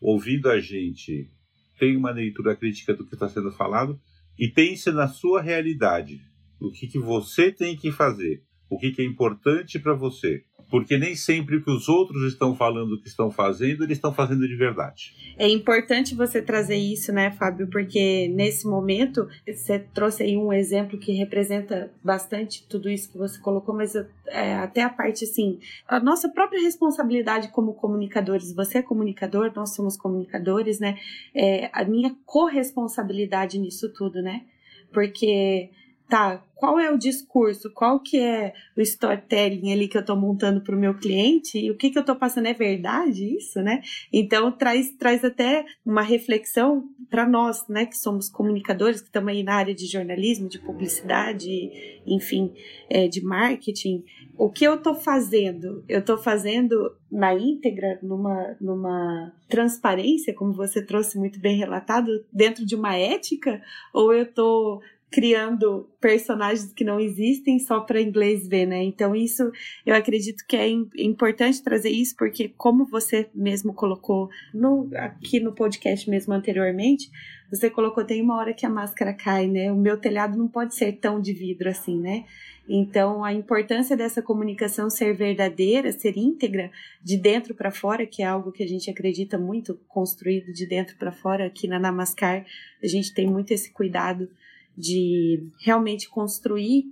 ouvindo 0.00 0.50
a 0.50 0.60
gente 0.60 1.30
tem 1.78 1.96
uma 1.96 2.10
leitura 2.10 2.56
crítica 2.56 2.94
do 2.94 3.06
que 3.06 3.14
está 3.14 3.28
sendo 3.28 3.52
falado 3.52 4.00
e 4.38 4.48
pense 4.48 4.90
na 4.90 5.06
sua 5.06 5.42
realidade. 5.42 6.20
O 6.58 6.70
que, 6.70 6.86
que 6.86 6.98
você 6.98 7.52
tem 7.52 7.76
que 7.76 7.92
fazer? 7.92 8.42
O 8.70 8.78
que, 8.78 8.90
que 8.90 9.02
é 9.02 9.04
importante 9.04 9.78
para 9.78 9.92
você? 9.92 10.44
Porque 10.72 10.96
nem 10.96 11.14
sempre 11.14 11.56
o 11.56 11.62
que 11.62 11.70
os 11.70 11.86
outros 11.86 12.32
estão 12.32 12.56
falando 12.56 12.98
que 12.98 13.06
estão 13.06 13.30
fazendo, 13.30 13.84
eles 13.84 13.98
estão 13.98 14.10
fazendo 14.10 14.48
de 14.48 14.56
verdade. 14.56 15.14
É 15.36 15.46
importante 15.46 16.14
você 16.14 16.40
trazer 16.40 16.76
isso, 16.76 17.12
né, 17.12 17.30
Fábio, 17.30 17.68
porque 17.68 18.26
nesse 18.28 18.66
momento 18.66 19.28
você 19.46 19.78
trouxe 19.78 20.22
aí 20.22 20.34
um 20.34 20.50
exemplo 20.50 20.98
que 20.98 21.12
representa 21.12 21.92
bastante 22.02 22.66
tudo 22.66 22.88
isso 22.88 23.12
que 23.12 23.18
você 23.18 23.38
colocou, 23.38 23.76
mas 23.76 23.94
é, 24.28 24.54
até 24.54 24.82
a 24.82 24.88
parte 24.88 25.24
assim, 25.24 25.60
a 25.86 26.00
nossa 26.00 26.30
própria 26.30 26.62
responsabilidade 26.62 27.48
como 27.48 27.74
comunicadores, 27.74 28.50
você 28.54 28.78
é 28.78 28.82
comunicador, 28.82 29.52
nós 29.54 29.74
somos 29.74 29.94
comunicadores, 29.98 30.80
né? 30.80 30.96
É, 31.34 31.68
a 31.70 31.84
minha 31.84 32.16
corresponsabilidade 32.24 33.58
nisso 33.58 33.92
tudo, 33.92 34.22
né? 34.22 34.46
Porque 34.90 35.68
tá, 36.12 36.44
qual 36.54 36.78
é 36.78 36.90
o 36.90 36.98
discurso, 36.98 37.72
qual 37.72 37.98
que 37.98 38.20
é 38.20 38.52
o 38.76 38.82
storytelling 38.82 39.72
ali 39.72 39.88
que 39.88 39.96
eu 39.96 40.02
estou 40.02 40.14
montando 40.14 40.60
para 40.60 40.76
o 40.76 40.78
meu 40.78 40.92
cliente 40.92 41.58
e 41.58 41.70
o 41.70 41.74
que, 41.74 41.88
que 41.88 41.96
eu 41.96 42.02
estou 42.02 42.14
passando 42.14 42.48
é 42.48 42.52
verdade 42.52 43.34
isso, 43.34 43.62
né? 43.62 43.80
Então 44.12 44.52
traz, 44.52 44.90
traz 44.90 45.24
até 45.24 45.64
uma 45.86 46.02
reflexão 46.02 46.84
para 47.08 47.26
nós, 47.26 47.66
né, 47.66 47.86
que 47.86 47.96
somos 47.96 48.28
comunicadores, 48.28 49.00
que 49.00 49.06
estamos 49.06 49.30
aí 49.30 49.42
na 49.42 49.54
área 49.54 49.74
de 49.74 49.86
jornalismo, 49.86 50.50
de 50.50 50.58
publicidade, 50.58 52.02
enfim, 52.06 52.52
é, 52.90 53.08
de 53.08 53.24
marketing. 53.24 54.04
O 54.36 54.50
que 54.50 54.66
eu 54.66 54.74
estou 54.74 54.94
fazendo? 54.94 55.82
Eu 55.88 56.00
estou 56.00 56.18
fazendo 56.18 56.94
na 57.10 57.34
íntegra, 57.34 57.98
numa, 58.02 58.54
numa 58.60 59.32
transparência, 59.48 60.34
como 60.34 60.52
você 60.52 60.84
trouxe 60.84 61.18
muito 61.18 61.40
bem 61.40 61.56
relatado, 61.56 62.24
dentro 62.30 62.66
de 62.66 62.74
uma 62.74 62.96
ética, 62.96 63.62
ou 63.94 64.12
eu 64.12 64.24
estou 64.24 64.82
criando 65.12 65.88
personagens 66.00 66.72
que 66.72 66.82
não 66.82 66.98
existem 66.98 67.58
só 67.58 67.80
para 67.80 68.00
inglês 68.00 68.48
ver, 68.48 68.64
né? 68.66 68.82
Então 68.82 69.14
isso 69.14 69.52
eu 69.84 69.94
acredito 69.94 70.42
que 70.48 70.56
é 70.56 70.66
importante 70.68 71.62
trazer 71.62 71.90
isso 71.90 72.16
porque 72.16 72.48
como 72.56 72.86
você 72.86 73.28
mesmo 73.34 73.74
colocou 73.74 74.30
no, 74.54 74.88
aqui 74.96 75.38
no 75.38 75.52
podcast 75.52 76.08
mesmo 76.08 76.32
anteriormente, 76.32 77.10
você 77.50 77.68
colocou 77.68 78.02
tem 78.04 78.22
uma 78.22 78.36
hora 78.36 78.54
que 78.54 78.64
a 78.64 78.70
máscara 78.70 79.12
cai, 79.12 79.46
né? 79.46 79.70
O 79.70 79.76
meu 79.76 79.98
telhado 79.98 80.38
não 80.38 80.48
pode 80.48 80.74
ser 80.74 80.92
tão 80.92 81.20
de 81.20 81.34
vidro 81.34 81.68
assim, 81.68 82.00
né? 82.00 82.24
Então 82.66 83.22
a 83.22 83.34
importância 83.34 83.94
dessa 83.94 84.22
comunicação 84.22 84.88
ser 84.88 85.12
verdadeira, 85.14 85.92
ser 85.92 86.16
íntegra 86.16 86.70
de 87.02 87.18
dentro 87.18 87.54
para 87.54 87.70
fora, 87.70 88.06
que 88.06 88.22
é 88.22 88.26
algo 88.26 88.50
que 88.50 88.62
a 88.62 88.68
gente 88.68 88.88
acredita 88.90 89.36
muito 89.36 89.78
construído 89.88 90.52
de 90.54 90.64
dentro 90.66 90.96
para 90.96 91.12
fora 91.12 91.46
aqui 91.46 91.68
na 91.68 91.78
Namaskar, 91.78 92.46
a 92.82 92.86
gente 92.86 93.12
tem 93.12 93.26
muito 93.26 93.52
esse 93.52 93.70
cuidado 93.70 94.30
de 94.76 95.48
realmente 95.60 96.08
construir 96.08 96.84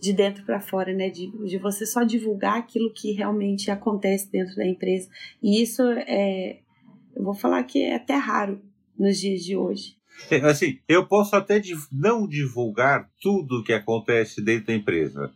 de 0.00 0.12
dentro 0.12 0.44
para 0.44 0.60
fora, 0.60 0.92
né? 0.92 1.08
De, 1.08 1.30
de 1.46 1.58
você 1.58 1.86
só 1.86 2.02
divulgar 2.02 2.58
aquilo 2.58 2.92
que 2.92 3.12
realmente 3.12 3.70
acontece 3.70 4.30
dentro 4.30 4.56
da 4.56 4.66
empresa. 4.66 5.08
E 5.40 5.62
isso 5.62 5.82
é, 5.82 6.58
eu 7.14 7.22
vou 7.22 7.34
falar 7.34 7.62
que 7.62 7.82
é 7.82 7.94
até 7.94 8.14
raro 8.14 8.60
nos 8.98 9.18
dias 9.18 9.42
de 9.42 9.56
hoje. 9.56 9.96
Assim, 10.44 10.78
eu 10.88 11.06
posso 11.06 11.36
até 11.36 11.60
não 11.90 12.26
divulgar 12.26 13.08
tudo 13.20 13.62
que 13.62 13.72
acontece 13.72 14.42
dentro 14.42 14.66
da 14.66 14.74
empresa, 14.74 15.32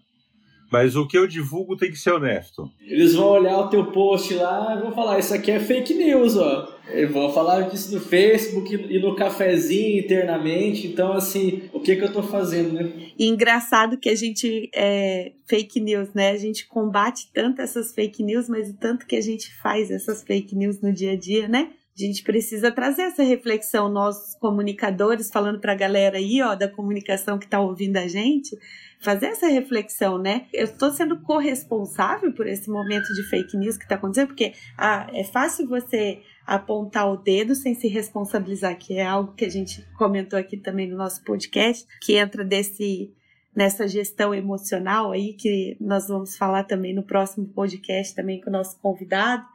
mas 0.71 0.97
o 0.97 1.07
que 1.07 1.17
eu 1.17 1.27
divulgo 1.27 1.77
tem 1.77 1.91
que 1.91 1.99
ser 1.99 2.12
honesto. 2.12 2.71
Eles 2.81 3.14
vão 3.14 3.29
olhar 3.29 3.59
o 3.59 3.69
teu 3.69 3.87
post 3.87 4.35
lá 4.35 4.77
e 4.77 4.83
vão 4.83 4.93
falar: 4.93 5.19
Isso 5.19 5.35
aqui 5.35 5.51
é 5.51 5.61
fake 5.61 5.95
news, 5.95 6.37
ó. 6.37 6.77
Eles 6.89 7.11
vão 7.11 7.33
falar 7.33 7.62
disso 7.62 7.93
no 7.93 8.01
Facebook 8.01 8.73
e 8.75 8.99
no 9.01 9.17
cafezinho 9.17 9.99
internamente. 9.99 10.87
Então, 10.87 11.12
assim, 11.12 11.62
o 11.73 11.81
que, 11.81 11.97
que 11.97 12.05
eu 12.05 12.12
tô 12.12 12.23
fazendo, 12.23 12.73
né? 12.73 12.93
E 13.19 13.27
engraçado 13.27 13.99
que 13.99 14.09
a 14.09 14.14
gente 14.14 14.71
é 14.73 15.33
fake 15.47 15.81
news, 15.81 16.12
né? 16.14 16.31
A 16.31 16.37
gente 16.37 16.67
combate 16.67 17.29
tanto 17.33 17.61
essas 17.61 17.93
fake 17.93 18.23
news, 18.23 18.49
mas 18.49 18.71
o 18.71 18.75
tanto 18.75 19.07
que 19.07 19.17
a 19.17 19.21
gente 19.21 19.53
faz 19.57 19.91
essas 19.91 20.23
fake 20.23 20.55
news 20.55 20.81
no 20.81 20.93
dia 20.93 21.12
a 21.12 21.17
dia, 21.17 21.49
né? 21.49 21.71
A 21.97 22.03
gente 22.03 22.22
precisa 22.22 22.70
trazer 22.70 23.03
essa 23.03 23.22
reflexão, 23.22 23.88
nós 23.88 24.34
comunicadores, 24.34 25.30
falando 25.30 25.59
para 25.59 25.72
a 25.72 25.76
galera 25.76 26.18
aí, 26.18 26.42
ó, 26.42 26.55
da 26.55 26.68
comunicação 26.68 27.38
que 27.38 27.47
está 27.47 27.59
ouvindo 27.59 27.97
a 27.97 28.07
gente, 28.07 28.55
fazer 29.01 29.26
essa 29.26 29.47
reflexão, 29.47 30.18
né? 30.18 30.47
Eu 30.53 30.64
estou 30.64 30.90
sendo 30.90 31.18
corresponsável 31.20 32.32
por 32.32 32.47
esse 32.47 32.68
momento 32.68 33.07
de 33.14 33.22
fake 33.22 33.57
news 33.57 33.78
que 33.78 33.84
está 33.84 33.94
acontecendo, 33.94 34.28
porque 34.28 34.53
ah, 34.76 35.07
é 35.14 35.24
fácil 35.24 35.66
você 35.66 36.20
apontar 36.47 37.11
o 37.11 37.16
dedo 37.16 37.55
sem 37.55 37.74
se 37.74 37.88
responsabilizar, 37.88 38.76
que 38.76 38.99
é 38.99 39.05
algo 39.07 39.32
que 39.32 39.47
a 39.47 39.51
gente 39.51 39.82
comentou 39.97 40.38
aqui 40.38 40.59
também 40.59 40.86
no 40.86 40.99
nosso 40.99 41.24
podcast, 41.24 41.86
que 42.03 42.16
entra 42.16 42.44
desse 42.44 43.11
nessa 43.55 43.88
gestão 43.88 44.34
emocional 44.34 45.12
aí 45.12 45.32
que 45.32 45.78
nós 45.80 46.09
vamos 46.09 46.36
falar 46.36 46.64
também 46.64 46.94
no 46.94 47.03
próximo 47.03 47.47
podcast 47.47 48.14
também 48.14 48.38
com 48.38 48.51
o 48.51 48.53
nosso 48.53 48.78
convidado, 48.80 49.47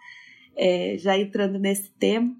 é, 0.55 0.95
já 0.97 1.17
entrando 1.17 1.57
nesse 1.59 1.91
tema. 1.91 2.35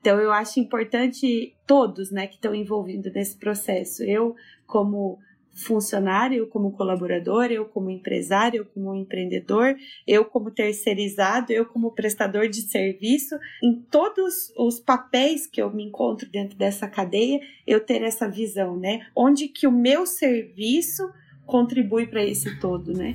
Então 0.00 0.18
eu 0.18 0.32
acho 0.32 0.58
importante 0.58 1.54
todos, 1.66 2.10
né, 2.10 2.26
que 2.26 2.34
estão 2.34 2.54
envolvidos 2.54 3.12
nesse 3.12 3.36
processo. 3.36 4.02
Eu 4.02 4.34
como 4.66 5.18
funcionário, 5.54 6.38
eu 6.38 6.46
como 6.46 6.72
colaborador, 6.72 7.44
eu 7.44 7.64
como 7.66 7.90
empresário, 7.90 8.58
eu 8.58 8.64
como 8.64 8.94
empreendedor, 8.94 9.76
eu 10.06 10.24
como 10.24 10.50
terceirizado, 10.50 11.52
eu 11.52 11.66
como 11.66 11.92
prestador 11.92 12.48
de 12.48 12.62
serviço, 12.62 13.38
em 13.62 13.74
todos 13.90 14.52
os 14.56 14.80
papéis 14.80 15.46
que 15.46 15.60
eu 15.60 15.70
me 15.70 15.84
encontro 15.84 16.28
dentro 16.28 16.56
dessa 16.56 16.88
cadeia, 16.88 17.40
eu 17.66 17.80
ter 17.80 18.02
essa 18.02 18.28
visão, 18.28 18.76
né? 18.76 19.06
Onde 19.14 19.48
que 19.48 19.66
o 19.66 19.72
meu 19.72 20.06
serviço 20.06 21.02
contribui 21.46 22.06
para 22.06 22.24
esse 22.24 22.58
todo, 22.58 22.92
né? 22.92 23.14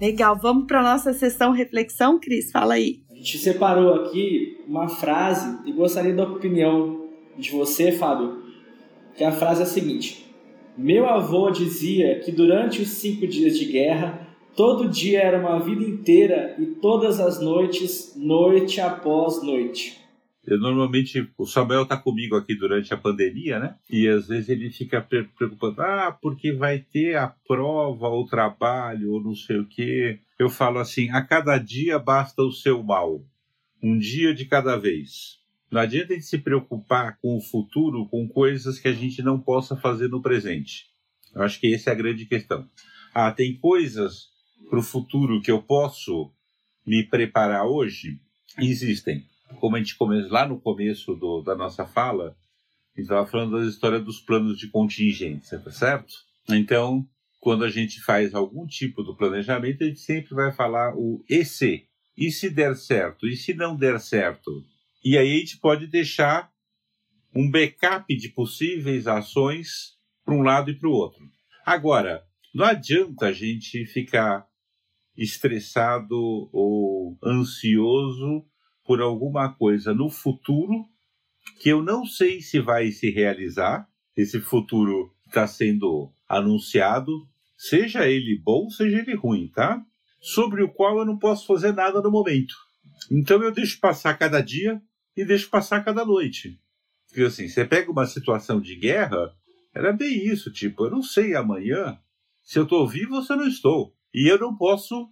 Legal, 0.00 0.34
vamos 0.34 0.66
para 0.66 0.82
nossa 0.82 1.12
sessão 1.12 1.52
reflexão, 1.52 2.18
Cris, 2.18 2.50
fala 2.50 2.72
aí. 2.72 3.02
A 3.10 3.14
gente 3.14 3.36
separou 3.36 3.92
aqui 3.92 4.58
uma 4.66 4.88
frase 4.88 5.58
e 5.66 5.72
gostaria 5.72 6.14
da 6.14 6.24
opinião 6.24 7.04
de 7.36 7.50
você, 7.50 7.92
Fábio, 7.92 8.42
que 9.14 9.22
a 9.22 9.30
frase 9.30 9.60
é 9.60 9.64
a 9.64 9.66
seguinte: 9.66 10.24
meu 10.74 11.06
avô 11.06 11.50
dizia 11.50 12.18
que 12.20 12.32
durante 12.32 12.80
os 12.80 12.88
cinco 12.88 13.26
dias 13.26 13.58
de 13.58 13.66
guerra, 13.66 14.26
todo 14.56 14.88
dia 14.88 15.20
era 15.20 15.38
uma 15.38 15.60
vida 15.60 15.84
inteira 15.84 16.56
e 16.58 16.64
todas 16.64 17.20
as 17.20 17.38
noites, 17.38 18.14
noite 18.16 18.80
após 18.80 19.42
noite. 19.42 20.00
Eu, 20.50 20.58
normalmente, 20.58 21.30
o 21.38 21.46
Samuel 21.46 21.84
está 21.84 21.96
comigo 21.96 22.34
aqui 22.34 22.56
durante 22.56 22.92
a 22.92 22.96
pandemia, 22.96 23.60
né? 23.60 23.76
E 23.88 24.08
às 24.08 24.26
vezes 24.26 24.48
ele 24.48 24.68
fica 24.68 25.00
preocupado, 25.00 25.80
ah, 25.80 26.10
porque 26.10 26.52
vai 26.52 26.80
ter 26.80 27.16
a 27.16 27.28
prova, 27.28 28.08
o 28.08 28.26
trabalho, 28.26 29.12
ou 29.12 29.22
não 29.22 29.32
sei 29.32 29.58
o 29.58 29.68
quê. 29.68 30.18
Eu 30.36 30.50
falo 30.50 30.80
assim: 30.80 31.08
a 31.10 31.22
cada 31.22 31.56
dia 31.56 32.00
basta 32.00 32.42
o 32.42 32.50
seu 32.50 32.82
mal, 32.82 33.24
um 33.80 33.96
dia 33.96 34.34
de 34.34 34.44
cada 34.44 34.76
vez. 34.76 35.38
Não 35.70 35.80
adianta 35.80 36.14
a 36.14 36.16
gente 36.16 36.26
se 36.26 36.38
preocupar 36.38 37.16
com 37.22 37.36
o 37.36 37.40
futuro, 37.40 38.08
com 38.08 38.26
coisas 38.26 38.80
que 38.80 38.88
a 38.88 38.92
gente 38.92 39.22
não 39.22 39.38
possa 39.38 39.76
fazer 39.76 40.08
no 40.08 40.20
presente. 40.20 40.86
Eu 41.32 41.42
acho 41.42 41.60
que 41.60 41.72
essa 41.72 41.90
é 41.90 41.92
a 41.92 41.96
grande 41.96 42.26
questão. 42.26 42.66
Ah, 43.14 43.30
tem 43.30 43.56
coisas 43.56 44.30
para 44.68 44.80
o 44.80 44.82
futuro 44.82 45.40
que 45.40 45.50
eu 45.52 45.62
posso 45.62 46.32
me 46.84 47.04
preparar 47.04 47.66
hoje? 47.66 48.18
Existem. 48.58 49.29
Como 49.58 49.76
a 49.76 49.78
gente 49.78 49.96
começou 49.96 50.30
lá 50.30 50.46
no 50.46 50.60
começo 50.60 51.14
do, 51.14 51.42
da 51.42 51.54
nossa 51.56 51.86
fala, 51.86 52.36
a 52.96 53.00
gente 53.00 53.02
estava 53.02 53.26
falando 53.26 53.58
da 53.58 53.66
história 53.66 53.98
dos 53.98 54.20
planos 54.20 54.58
de 54.58 54.68
contingência, 54.68 55.58
tá 55.58 55.70
certo? 55.70 56.14
Então, 56.48 57.06
quando 57.40 57.64
a 57.64 57.70
gente 57.70 58.00
faz 58.00 58.34
algum 58.34 58.66
tipo 58.66 59.02
do 59.02 59.16
planejamento, 59.16 59.82
a 59.82 59.86
gente 59.86 60.00
sempre 60.00 60.34
vai 60.34 60.52
falar 60.52 60.94
o 60.96 61.24
e 61.28 61.44
se. 61.44 61.86
E 62.16 62.30
se 62.30 62.50
der 62.50 62.76
certo? 62.76 63.26
E 63.26 63.36
se 63.36 63.54
não 63.54 63.76
der 63.76 63.98
certo? 63.98 64.50
E 65.02 65.16
aí 65.16 65.36
a 65.36 65.38
gente 65.38 65.58
pode 65.58 65.86
deixar 65.86 66.52
um 67.34 67.50
backup 67.50 68.14
de 68.14 68.28
possíveis 68.28 69.06
ações 69.06 69.96
para 70.24 70.34
um 70.34 70.42
lado 70.42 70.70
e 70.70 70.78
para 70.78 70.88
o 70.88 70.92
outro. 70.92 71.24
Agora, 71.64 72.22
não 72.54 72.64
adianta 72.64 73.26
a 73.26 73.32
gente 73.32 73.86
ficar 73.86 74.46
estressado 75.16 76.16
ou 76.52 77.16
ansioso 77.24 78.44
por 78.90 79.00
alguma 79.00 79.54
coisa 79.54 79.94
no 79.94 80.10
futuro 80.10 80.84
que 81.60 81.68
eu 81.68 81.80
não 81.80 82.04
sei 82.04 82.40
se 82.40 82.58
vai 82.58 82.90
se 82.90 83.08
realizar. 83.08 83.88
Esse 84.16 84.40
futuro 84.40 85.14
está 85.28 85.46
sendo 85.46 86.12
anunciado, 86.28 87.12
seja 87.56 88.08
ele 88.08 88.36
bom, 88.36 88.68
seja 88.68 88.98
ele 88.98 89.14
ruim, 89.14 89.46
tá? 89.46 89.80
Sobre 90.20 90.64
o 90.64 90.68
qual 90.68 90.98
eu 90.98 91.04
não 91.04 91.16
posso 91.16 91.46
fazer 91.46 91.72
nada 91.72 92.02
no 92.02 92.10
momento. 92.10 92.52
Então 93.08 93.40
eu 93.44 93.52
deixo 93.52 93.78
passar 93.78 94.18
cada 94.18 94.40
dia 94.40 94.82
e 95.16 95.24
deixo 95.24 95.48
passar 95.48 95.84
cada 95.84 96.04
noite. 96.04 96.60
Porque 97.06 97.22
assim, 97.22 97.46
você 97.46 97.64
pega 97.64 97.92
uma 97.92 98.06
situação 98.06 98.60
de 98.60 98.74
guerra, 98.74 99.32
era 99.72 99.92
bem 99.92 100.26
isso, 100.26 100.50
tipo, 100.50 100.86
eu 100.86 100.90
não 100.90 101.02
sei 101.04 101.36
amanhã 101.36 101.96
se 102.42 102.58
eu 102.58 102.64
estou 102.64 102.88
vivo 102.88 103.14
ou 103.14 103.22
se 103.22 103.32
eu 103.32 103.36
não 103.36 103.46
estou. 103.46 103.94
E 104.12 104.26
eu 104.28 104.36
não 104.36 104.56
posso 104.56 105.08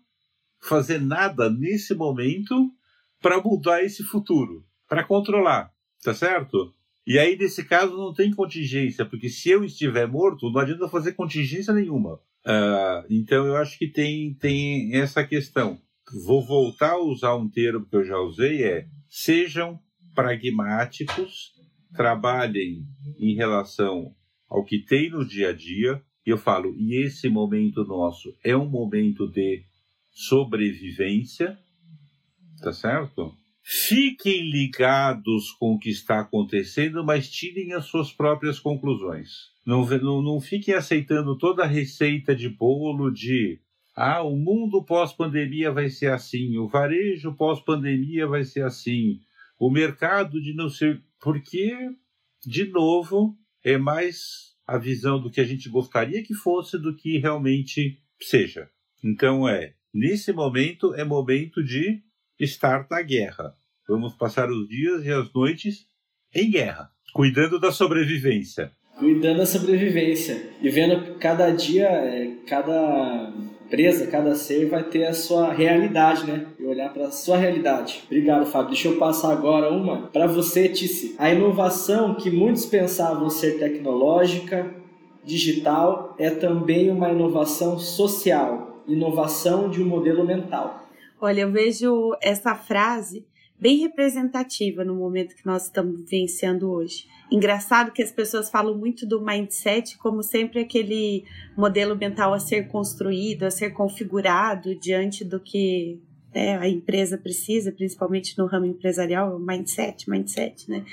fazer 0.61 1.01
nada 1.01 1.49
nesse 1.49 1.95
momento 1.95 2.75
para 3.21 3.41
mudar 3.43 3.83
esse 3.83 4.03
futuro, 4.03 4.65
para 4.89 5.05
controlar, 5.05 5.71
tá 6.03 6.15
certo? 6.15 6.75
E 7.07 7.19
aí, 7.19 7.37
nesse 7.37 7.65
caso, 7.65 7.97
não 7.97 8.13
tem 8.13 8.31
contingência, 8.31 9.05
porque 9.05 9.29
se 9.31 9.49
eu 9.49 9.65
estiver 9.65 10.07
morto, 10.07 10.51
não 10.51 10.61
adianta 10.61 10.89
fazer 10.89 11.13
contingência 11.13 11.73
nenhuma. 11.73 12.21
Uh, 12.45 13.07
então, 13.09 13.47
eu 13.47 13.57
acho 13.57 13.79
que 13.79 13.89
tem, 13.89 14.35
tem 14.35 14.95
essa 14.95 15.25
questão. 15.25 15.81
Vou 16.27 16.45
voltar 16.45 16.93
a 16.93 17.03
usar 17.03 17.35
um 17.35 17.49
termo 17.49 17.87
que 17.87 17.97
eu 17.97 18.05
já 18.05 18.19
usei, 18.19 18.63
é 18.63 18.87
sejam 19.09 19.81
pragmáticos, 20.15 21.55
trabalhem 21.95 22.85
em 23.19 23.35
relação 23.35 24.15
ao 24.49 24.65
que 24.65 24.79
tem 24.79 25.11
no 25.11 25.27
dia 25.27 25.51
a 25.51 25.53
dia. 25.53 26.03
E 26.27 26.31
eu 26.31 26.37
falo, 26.37 26.75
e 26.77 27.03
esse 27.03 27.29
momento 27.29 27.85
nosso 27.85 28.35
é 28.45 28.55
um 28.55 28.69
momento 28.69 29.27
de 29.31 29.65
sobrevivência, 30.13 31.59
tá 32.61 32.73
certo? 32.73 33.35
Fiquem 33.63 34.51
ligados 34.51 35.51
com 35.53 35.75
o 35.75 35.79
que 35.79 35.91
está 35.91 36.21
acontecendo, 36.21 37.05
mas 37.05 37.31
tirem 37.31 37.75
as 37.75 37.85
suas 37.85 38.13
próprias 38.13 38.59
conclusões. 38.59 39.51
Não, 39.67 39.85
não, 39.85 40.23
não 40.23 40.41
fiquem 40.41 40.75
aceitando 40.75 41.37
toda 41.37 41.65
a 41.65 41.67
receita 41.67 42.35
de 42.35 42.49
bolo 42.49 43.11
de 43.11 43.61
ah, 43.95 44.23
o 44.23 44.37
mundo 44.37 44.83
pós-pandemia 44.85 45.73
vai 45.73 45.91
ser 45.91 46.13
assim, 46.13 46.57
o 46.57 46.69
varejo 46.69 47.35
pós-pandemia 47.35 48.27
vai 48.27 48.45
ser 48.45 48.65
assim, 48.65 49.21
o 49.59 49.69
mercado 49.69 50.41
de 50.41 50.55
não 50.55 50.71
ser. 50.71 51.03
Porque, 51.21 51.77
de 52.47 52.67
novo, 52.71 53.37
é 53.63 53.77
mais 53.77 54.57
a 54.67 54.79
visão 54.79 55.21
do 55.21 55.31
que 55.31 55.41
a 55.41 55.45
gente 55.45 55.69
gostaria 55.69 56.23
que 56.23 56.33
fosse 56.33 56.79
do 56.79 56.95
que 56.95 57.19
realmente 57.19 57.99
seja. 58.21 58.71
Então 59.03 59.49
é, 59.49 59.75
nesse 59.93 60.33
momento 60.33 60.95
é 60.95 61.05
momento 61.05 61.63
de 61.63 62.03
estar 62.39 62.87
na 62.91 63.03
guerra. 63.03 63.55
Vamos 63.89 64.15
passar 64.15 64.51
os 64.51 64.69
dias 64.69 65.05
e 65.05 65.11
as 65.11 65.33
noites 65.33 65.87
em 66.35 66.51
guerra, 66.51 66.91
cuidando 67.13 67.59
da 67.59 67.73
sobrevivência 67.73 68.73
cuidando 68.99 69.39
da 69.39 69.47
sobrevivência 69.47 70.51
e 70.61 70.69
vendo 70.69 71.15
cada 71.19 71.51
dia, 71.51 71.87
é, 71.87 72.33
cada 72.47 73.33
empresa, 73.65 74.07
cada 74.07 74.35
ser 74.35 74.69
vai 74.69 74.83
ter 74.83 75.07
a 75.07 75.13
sua 75.13 75.53
realidade, 75.53 76.27
né? 76.27 76.47
E 76.59 76.65
olhar 76.65 76.93
para 76.93 77.07
a 77.07 77.11
sua 77.11 77.37
realidade. 77.37 78.03
Obrigado, 78.07 78.47
Fábio. 78.47 78.71
Deixa 78.71 78.89
eu 78.89 78.97
passar 78.97 79.33
agora 79.33 79.71
uma 79.71 80.09
para 80.09 80.27
você, 80.27 80.69
Tice. 80.69 81.15
A 81.19 81.31
inovação 81.31 82.15
que 82.15 82.31
muitos 82.31 82.67
pensavam 82.67 83.31
ser 83.31 83.59
tecnológica, 83.59 84.75
digital, 85.25 86.15
é 86.19 86.31
também 86.31 86.91
uma 86.91 87.11
inovação 87.11 87.79
social, 87.79 88.83
inovação 88.89 89.69
de 89.69 89.83
um 89.83 89.87
modelo 89.87 90.27
mental. 90.27 90.88
Olha, 91.21 91.41
eu 91.41 91.51
vejo 91.51 92.17
essa 92.23 92.55
frase 92.55 93.27
bem 93.59 93.79
representativa 93.79 94.85
no 94.85 94.95
momento 94.95 95.35
que 95.35 95.45
nós 95.45 95.65
estamos 95.65 96.01
vivenciando 96.03 96.71
hoje. 96.71 97.09
Engraçado 97.31 97.91
que 97.91 98.03
as 98.03 98.13
pessoas 98.13 98.49
falam 98.49 98.79
muito 98.79 99.05
do 99.05 99.21
mindset 99.21 99.99
como 99.99 100.23
sempre 100.23 100.61
aquele 100.61 101.25
modelo 101.57 101.97
mental 101.97 102.33
a 102.33 102.39
ser 102.39 102.69
construído, 102.69 103.43
a 103.43 103.51
ser 103.51 103.71
configurado 103.71 104.77
diante 104.77 105.25
do 105.25 105.41
que 105.41 106.01
né, 106.33 106.57
a 106.57 106.69
empresa 106.69 107.19
precisa, 107.19 107.73
principalmente 107.73 108.39
no 108.39 108.47
ramo 108.47 108.67
empresarial, 108.67 109.41
mindset, 109.41 110.09
mindset, 110.09 110.71
né? 110.71 110.85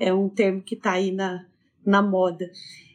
É 0.00 0.12
um 0.12 0.28
termo 0.28 0.60
que 0.60 0.74
está 0.74 0.92
aí 0.92 1.12
na, 1.12 1.44
na 1.86 2.02
moda. 2.02 2.50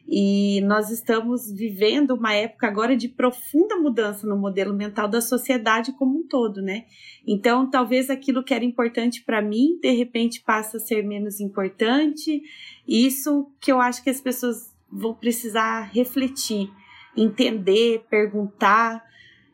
E 0.06 0.60
nós 0.62 0.90
estamos 0.90 1.50
vivendo 1.50 2.10
uma 2.10 2.34
época 2.34 2.66
agora 2.66 2.94
de 2.94 3.08
profunda 3.08 3.76
mudança 3.76 4.26
no 4.26 4.36
modelo 4.36 4.74
mental 4.74 5.08
da 5.08 5.20
sociedade 5.20 5.92
como 5.92 6.18
um 6.18 6.28
todo, 6.28 6.60
né? 6.60 6.84
Então, 7.26 7.68
talvez 7.70 8.10
aquilo 8.10 8.44
que 8.44 8.52
era 8.52 8.64
importante 8.64 9.22
para 9.22 9.40
mim, 9.40 9.78
de 9.80 9.90
repente 9.92 10.42
passa 10.42 10.76
a 10.76 10.80
ser 10.80 11.02
menos 11.02 11.40
importante. 11.40 12.42
Isso 12.86 13.50
que 13.58 13.72
eu 13.72 13.80
acho 13.80 14.04
que 14.04 14.10
as 14.10 14.20
pessoas 14.20 14.74
vão 14.92 15.14
precisar 15.14 15.90
refletir, 15.92 16.70
entender, 17.16 18.04
perguntar, 18.10 19.02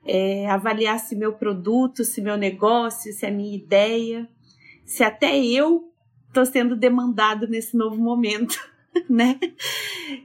é, 0.05 0.51
avaliar 0.51 0.98
se 0.98 1.14
meu 1.14 1.32
produto, 1.32 2.05
se 2.05 2.20
meu 2.20 2.36
negócio, 2.36 3.12
se 3.12 3.24
a 3.24 3.30
minha 3.30 3.55
ideia, 3.55 4.28
se 4.84 5.05
até 5.05 5.38
eu 5.38 5.92
estou 6.26 6.44
sendo 6.44 6.74
demandado 6.74 7.46
nesse 7.46 7.76
novo 7.76 7.96
momento. 7.96 8.59
né? 9.09 9.38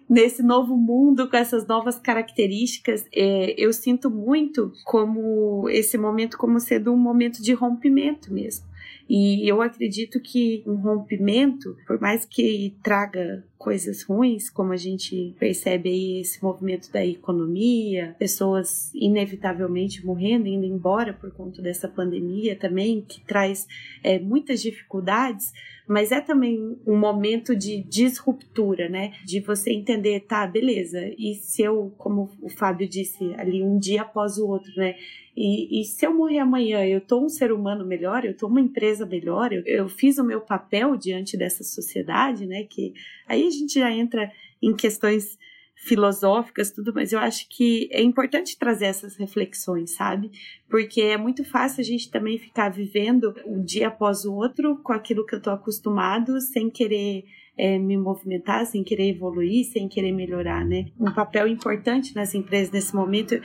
Nesse 0.09 0.41
novo 0.41 0.75
mundo, 0.75 1.29
com 1.29 1.37
essas 1.37 1.67
novas 1.67 1.97
características, 1.97 3.05
é, 3.13 3.53
eu 3.57 3.71
sinto 3.71 4.09
muito 4.09 4.71
como 4.83 5.69
esse 5.69 5.97
momento 5.97 6.37
como 6.37 6.59
sendo 6.59 6.93
um 6.93 6.97
momento 6.97 7.41
de 7.41 7.53
rompimento 7.53 8.33
mesmo. 8.33 8.65
E 9.07 9.47
eu 9.47 9.61
acredito 9.61 10.19
que 10.19 10.63
um 10.65 10.75
rompimento, 10.75 11.77
por 11.85 11.99
mais 12.01 12.25
que 12.25 12.75
traga 12.81 13.45
coisas 13.57 14.03
ruins, 14.03 14.49
como 14.49 14.73
a 14.73 14.77
gente 14.77 15.35
percebe 15.39 15.89
aí 15.89 16.21
esse 16.21 16.43
movimento 16.43 16.91
da 16.91 17.05
economia, 17.05 18.15
pessoas 18.17 18.91
inevitavelmente 18.93 20.05
morrendo, 20.05 20.47
indo 20.47 20.65
embora 20.65 21.13
por 21.13 21.31
conta 21.31 21.61
dessa 21.61 21.87
pandemia 21.87 22.55
também, 22.55 23.01
que 23.01 23.21
traz 23.21 23.67
é, 24.03 24.19
muitas 24.19 24.61
dificuldades, 24.61 25.51
mas 25.87 26.11
é 26.11 26.19
também 26.19 26.77
um 26.85 26.97
momento 26.97 27.55
de 27.55 27.83
disruptura, 27.83 28.89
né? 28.89 29.13
De 29.23 29.39
você 29.39 29.71
entender, 29.71 30.21
tá, 30.21 30.45
beleza, 30.47 30.99
e 31.17 31.35
se 31.35 31.61
eu, 31.61 31.93
como 31.97 32.29
o 32.41 32.49
Fábio 32.49 32.87
disse 32.87 33.33
ali, 33.35 33.61
um 33.61 33.77
dia 33.77 34.01
após 34.01 34.37
o 34.37 34.47
outro, 34.47 34.71
né? 34.75 34.95
E, 35.35 35.81
e 35.81 35.83
se 35.83 36.05
eu 36.05 36.13
morrer 36.13 36.39
amanhã, 36.39 36.85
eu 36.85 37.01
tô 37.01 37.23
um 37.23 37.27
ser 37.27 37.51
humano 37.51 37.85
melhor, 37.85 38.23
eu 38.23 38.35
tô 38.35 38.47
uma 38.47 38.61
empresa 38.61 39.05
melhor, 39.05 39.51
eu, 39.51 39.63
eu 39.65 39.89
fiz 39.89 40.17
o 40.17 40.23
meu 40.23 40.39
papel 40.39 40.95
diante 40.95 41.35
dessa 41.35 41.63
sociedade, 41.63 42.45
né? 42.45 42.63
Que 42.63 42.93
aí 43.27 43.45
a 43.45 43.51
gente 43.51 43.79
já 43.79 43.91
entra 43.91 44.31
em 44.61 44.73
questões 44.73 45.37
filosóficas, 45.75 46.71
tudo, 46.71 46.93
mas 46.93 47.11
eu 47.11 47.19
acho 47.19 47.47
que 47.49 47.89
é 47.91 48.01
importante 48.01 48.57
trazer 48.57 48.85
essas 48.85 49.17
reflexões, 49.17 49.91
sabe? 49.91 50.31
Porque 50.69 51.01
é 51.01 51.17
muito 51.17 51.43
fácil 51.43 51.81
a 51.81 51.83
gente 51.83 52.09
também 52.09 52.37
ficar 52.39 52.69
vivendo 52.69 53.35
um 53.45 53.61
dia 53.63 53.89
após 53.89 54.23
o 54.25 54.33
outro 54.33 54.77
com 54.81 54.93
aquilo 54.93 55.25
que 55.25 55.35
eu 55.35 55.41
tô 55.41 55.49
acostumado, 55.49 56.39
sem 56.39 56.69
querer 56.69 57.25
é, 57.57 57.77
me 57.79 57.97
movimentar, 57.97 58.65
sem 58.65 58.83
querer 58.83 59.09
evoluir, 59.09 59.65
sem 59.65 59.87
querer 59.87 60.11
melhorar, 60.11 60.65
né? 60.65 60.87
Um 60.99 61.11
papel 61.13 61.47
importante 61.47 62.13
nas 62.15 62.33
empresas 62.33 62.71
nesse 62.71 62.95
momento. 62.95 63.35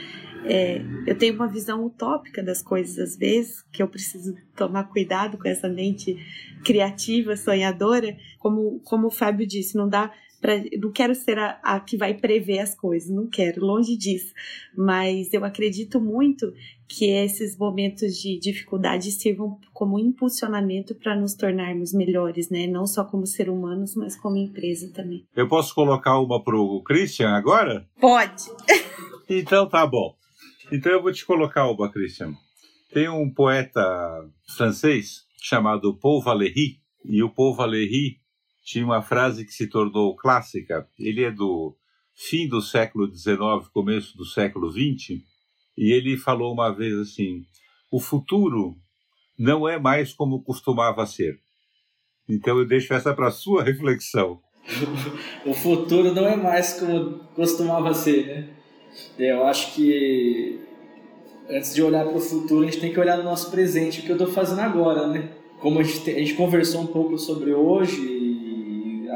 É, 0.45 0.81
eu 1.07 1.17
tenho 1.17 1.35
uma 1.35 1.47
visão 1.47 1.85
utópica 1.85 2.43
das 2.43 2.63
coisas 2.63 2.99
às 2.99 3.17
vezes, 3.17 3.63
que 3.73 3.83
eu 3.83 3.89
preciso 3.89 4.35
tomar 4.57 4.85
cuidado 4.85 5.39
com 5.39 5.47
essa 5.47 5.69
mente 5.69 6.17
criativa, 6.65 7.37
sonhadora. 7.37 8.17
Como, 8.39 8.81
como 8.85 9.09
o 9.09 9.11
Fábio 9.11 9.47
disse, 9.47 9.77
não 9.77 9.89
dá 9.89 10.13
Pra, 10.41 10.55
não 10.81 10.91
quero 10.91 11.15
ser 11.15 11.39
a, 11.39 11.61
a, 11.63 11.81
que 11.81 11.97
vai 11.97 12.15
prever 12.15 12.61
as 12.61 12.75
coisas, 12.75 13.11
não 13.11 13.29
quero, 13.29 13.65
longe 13.65 13.97
disso. 13.97 14.33
Mas 14.77 15.33
eu 15.33 15.45
acredito 15.45 16.01
muito 16.01 16.53
que 16.89 17.11
esses 17.11 17.57
momentos 17.57 18.17
de 18.17 18.39
dificuldade 18.39 19.11
sirvam 19.13 19.59
como 19.73 19.99
impulsionamento 19.99 20.95
para 20.95 21.15
nos 21.15 21.35
tornarmos 21.35 21.93
melhores, 21.93 22.51
né? 22.51 22.67
Não 22.67 22.87
só 22.87 23.05
como 23.05 23.27
ser 23.27 23.49
humanos, 23.49 23.95
mas 23.95 24.17
como 24.17 24.37
empresa 24.37 24.91
também. 24.93 25.25
Eu 25.37 25.47
posso 25.47 25.75
colocar 25.75 26.19
uma 26.19 26.43
para 26.43 26.57
o 26.57 26.83
Christian 26.83 27.31
agora? 27.31 27.87
Pode. 28.01 28.45
então 29.29 29.69
tá 29.69 29.87
bom. 29.87 30.15
Então 30.73 30.91
eu 30.91 31.03
vou 31.03 31.13
te 31.13 31.25
colocar 31.25 31.71
uma, 31.71 31.91
Christian. 31.91 32.35
Tem 32.93 33.09
um 33.09 33.31
poeta 33.33 33.81
francês 34.57 35.25
chamado 35.41 35.97
Paul 35.97 36.21
Valéry, 36.21 36.81
e 37.05 37.23
o 37.23 37.31
Paul 37.31 37.55
Valéry 37.55 38.20
tinha 38.71 38.85
uma 38.85 39.03
frase 39.03 39.45
que 39.45 39.53
se 39.53 39.67
tornou 39.67 40.15
clássica. 40.15 40.87
Ele 40.97 41.25
é 41.25 41.31
do 41.33 41.77
fim 42.15 42.47
do 42.47 42.63
século 42.63 43.13
XIX, 43.13 43.67
começo 43.73 44.17
do 44.17 44.25
século 44.25 44.71
XX, 44.71 45.21
e 45.77 45.93
ele 45.93 46.17
falou 46.17 46.53
uma 46.53 46.71
vez 46.71 46.97
assim: 46.97 47.43
o 47.91 47.99
futuro 47.99 48.77
não 49.37 49.69
é 49.69 49.77
mais 49.77 50.13
como 50.13 50.45
costumava 50.45 51.05
ser. 51.05 51.41
Então 52.29 52.59
eu 52.59 52.65
deixo 52.65 52.95
essa 52.95 53.13
para 53.13 53.33
sua 53.33 53.65
reflexão. 53.65 54.41
o 55.45 55.53
futuro 55.53 56.15
não 56.15 56.29
é 56.29 56.37
mais 56.37 56.79
como 56.79 57.19
costumava 57.35 57.93
ser, 57.93 58.27
né? 58.27 58.55
Eu 59.19 59.45
acho 59.47 59.75
que 59.75 60.61
antes 61.49 61.75
de 61.75 61.83
olhar 61.83 62.05
para 62.05 62.17
o 62.17 62.21
futuro, 62.21 62.63
a 62.63 62.71
gente 62.71 62.81
tem 62.81 62.93
que 62.93 63.01
olhar 63.01 63.17
no 63.17 63.25
nosso 63.25 63.51
presente, 63.51 64.01
o 64.01 64.03
que 64.05 64.11
eu 64.11 64.17
estou 64.17 64.31
fazendo 64.31 64.61
agora, 64.61 65.09
né? 65.09 65.33
Como 65.59 65.81
a 65.81 65.83
gente, 65.83 66.09
a 66.09 66.19
gente 66.19 66.35
conversou 66.35 66.83
um 66.83 66.87
pouco 66.87 67.19
sobre 67.19 67.53
hoje, 67.53 68.20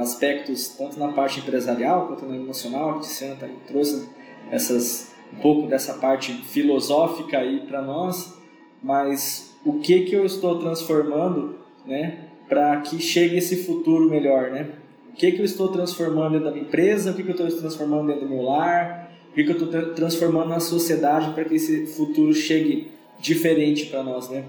aspectos 0.05 0.69
tanto 0.69 0.99
na 0.99 1.09
parte 1.09 1.41
empresarial 1.41 2.07
quanto 2.07 2.27
na 2.27 2.37
emocional, 2.37 2.97
a 2.97 3.01
Tiziana 3.01 3.37
também 3.37 3.57
trouxe 3.67 4.09
essas, 4.51 5.13
um 5.33 5.41
pouco 5.41 5.67
dessa 5.67 5.95
parte 5.95 6.33
filosófica 6.33 7.39
aí 7.39 7.61
para 7.67 7.83
nós, 7.83 8.35
mas 8.83 9.57
o 9.65 9.81
que 9.81 10.03
que 10.03 10.15
eu 10.15 10.25
estou 10.25 10.59
transformando, 10.59 11.59
né, 11.87 12.29
para 12.49 12.81
que 12.83 13.01
chegue 13.01 13.37
esse 13.37 13.65
futuro 13.65 14.09
melhor, 14.09 14.51
né? 14.51 14.69
O 15.13 15.17
que 15.17 15.33
que 15.33 15.41
eu 15.41 15.45
estou 15.45 15.69
transformando 15.69 16.33
dentro 16.33 16.47
da 16.47 16.51
minha 16.51 16.65
empresa, 16.65 17.11
o 17.11 17.15
que 17.15 17.23
que 17.23 17.31
eu 17.31 17.47
estou 17.47 17.61
transformando 17.61 18.09
dentro 18.09 18.27
do 18.27 18.35
meu 18.35 18.43
lar, 18.43 19.11
o 19.31 19.35
que 19.35 19.45
que 19.45 19.51
eu 19.51 19.65
estou 19.65 19.95
transformando 19.95 20.49
na 20.49 20.61
sociedade 20.61 21.33
para 21.33 21.45
que 21.45 21.55
esse 21.55 21.87
futuro 21.87 22.35
chegue 22.35 22.93
diferente 23.19 23.87
para 23.87 24.03
nós, 24.03 24.29
né? 24.29 24.45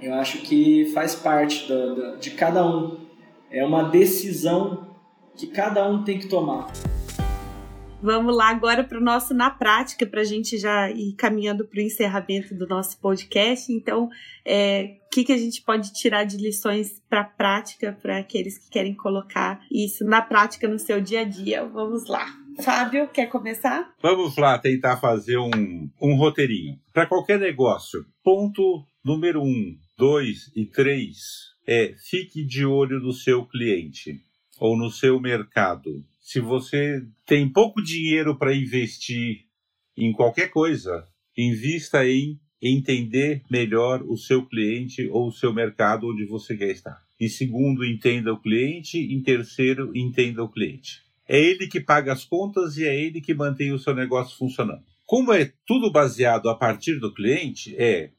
Eu 0.00 0.14
acho 0.14 0.38
que 0.42 0.86
faz 0.94 1.14
parte 1.14 1.68
da, 1.68 1.94
da, 1.94 2.14
de 2.16 2.30
cada 2.30 2.64
um 2.64 3.07
é 3.50 3.64
uma 3.64 3.84
decisão 3.84 4.96
que 5.36 5.46
cada 5.46 5.88
um 5.88 6.02
tem 6.02 6.18
que 6.18 6.28
tomar. 6.28 6.70
Vamos 8.00 8.36
lá 8.36 8.50
agora 8.50 8.84
para 8.84 8.98
o 8.98 9.02
nosso 9.02 9.34
na 9.34 9.50
prática, 9.50 10.06
para 10.06 10.20
a 10.20 10.24
gente 10.24 10.56
já 10.56 10.88
ir 10.88 11.14
caminhando 11.14 11.66
para 11.66 11.80
o 11.80 11.82
encerramento 11.82 12.54
do 12.54 12.66
nosso 12.66 13.00
podcast. 13.00 13.72
Então, 13.72 14.04
o 14.04 14.10
é, 14.44 14.98
que, 15.10 15.24
que 15.24 15.32
a 15.32 15.36
gente 15.36 15.62
pode 15.62 15.92
tirar 15.92 16.24
de 16.24 16.36
lições 16.36 17.02
para 17.08 17.22
a 17.22 17.24
prática 17.24 17.98
para 18.00 18.18
aqueles 18.18 18.56
que 18.56 18.70
querem 18.70 18.94
colocar 18.94 19.60
isso 19.70 20.04
na 20.04 20.22
prática 20.22 20.68
no 20.68 20.78
seu 20.78 21.00
dia 21.00 21.22
a 21.22 21.24
dia? 21.24 21.64
Vamos 21.64 22.08
lá. 22.08 22.26
Fábio, 22.60 23.08
quer 23.08 23.26
começar? 23.26 23.92
Vamos 24.00 24.36
lá 24.36 24.58
tentar 24.58 24.96
fazer 24.98 25.38
um, 25.38 25.90
um 26.00 26.16
roteirinho. 26.16 26.78
Para 26.92 27.06
qualquer 27.06 27.38
negócio, 27.38 28.04
ponto 28.22 28.84
número 29.04 29.42
um, 29.42 29.76
dois 29.96 30.52
e 30.54 30.66
três 30.66 31.16
é 31.68 31.94
fique 31.98 32.42
de 32.42 32.64
olho 32.64 32.98
no 32.98 33.12
seu 33.12 33.44
cliente 33.44 34.22
ou 34.58 34.74
no 34.74 34.90
seu 34.90 35.20
mercado. 35.20 36.02
se 36.18 36.40
você 36.40 37.06
tem 37.26 37.46
pouco 37.46 37.82
dinheiro 37.82 38.38
para 38.38 38.54
investir 38.54 39.44
em 39.94 40.10
qualquer 40.12 40.48
coisa, 40.48 41.06
invista 41.36 42.06
em 42.06 42.40
entender 42.60 43.42
melhor 43.50 44.02
o 44.02 44.16
seu 44.16 44.46
cliente 44.46 45.08
ou 45.10 45.28
o 45.28 45.32
seu 45.32 45.52
mercado 45.52 46.08
onde 46.08 46.24
você 46.24 46.56
quer 46.56 46.70
estar. 46.70 47.02
Em 47.20 47.28
segundo, 47.28 47.84
entenda 47.84 48.32
o 48.32 48.40
cliente. 48.40 48.98
Em 48.98 49.22
terceiro, 49.22 49.92
entenda 49.94 50.42
o 50.42 50.48
cliente. 50.48 51.02
É 51.28 51.38
ele 51.38 51.66
que 51.66 51.80
paga 51.80 52.12
as 52.12 52.24
contas 52.24 52.76
e 52.78 52.84
é 52.84 52.94
ele 52.94 53.20
que 53.20 53.34
mantém 53.34 53.72
o 53.72 53.78
seu 53.78 53.94
negócio 53.94 54.36
funcionando. 54.38 54.82
Como 55.04 55.32
é 55.32 55.52
tudo 55.66 55.92
baseado 55.92 56.48
a 56.48 56.54
partir 56.54 56.98
do 56.98 57.12
cliente, 57.12 57.74
é 57.76 58.10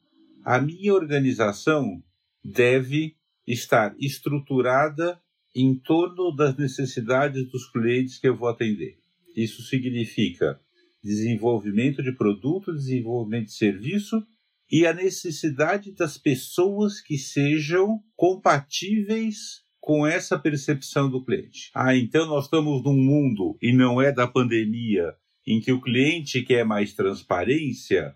a 0.44 0.60
minha 0.60 0.94
organização 0.94 2.02
deve 2.42 3.14
estar 3.46 3.94
estruturada 3.98 5.20
em 5.54 5.74
torno 5.74 6.34
das 6.34 6.56
necessidades 6.56 7.50
dos 7.50 7.70
clientes 7.70 8.18
que 8.18 8.28
eu 8.28 8.36
vou 8.36 8.48
atender. 8.48 8.98
Isso 9.36 9.62
significa 9.62 10.60
desenvolvimento 11.02 12.02
de 12.02 12.12
produto, 12.12 12.72
desenvolvimento 12.72 13.46
de 13.46 13.54
serviço 13.54 14.24
e 14.70 14.86
a 14.86 14.94
necessidade 14.94 15.92
das 15.92 16.16
pessoas 16.16 17.00
que 17.00 17.18
sejam 17.18 18.00
compatíveis 18.14 19.62
com 19.80 20.06
essa 20.06 20.38
percepção 20.38 21.10
do 21.10 21.24
cliente. 21.24 21.70
Ah, 21.74 21.96
então 21.96 22.26
nós 22.26 22.44
estamos 22.44 22.84
num 22.84 22.96
mundo, 22.96 23.56
e 23.60 23.72
não 23.72 24.00
é 24.00 24.12
da 24.12 24.28
pandemia, 24.28 25.14
em 25.46 25.58
que 25.60 25.72
o 25.72 25.80
cliente 25.80 26.42
quer 26.42 26.64
mais 26.64 26.92
transparência, 26.92 28.14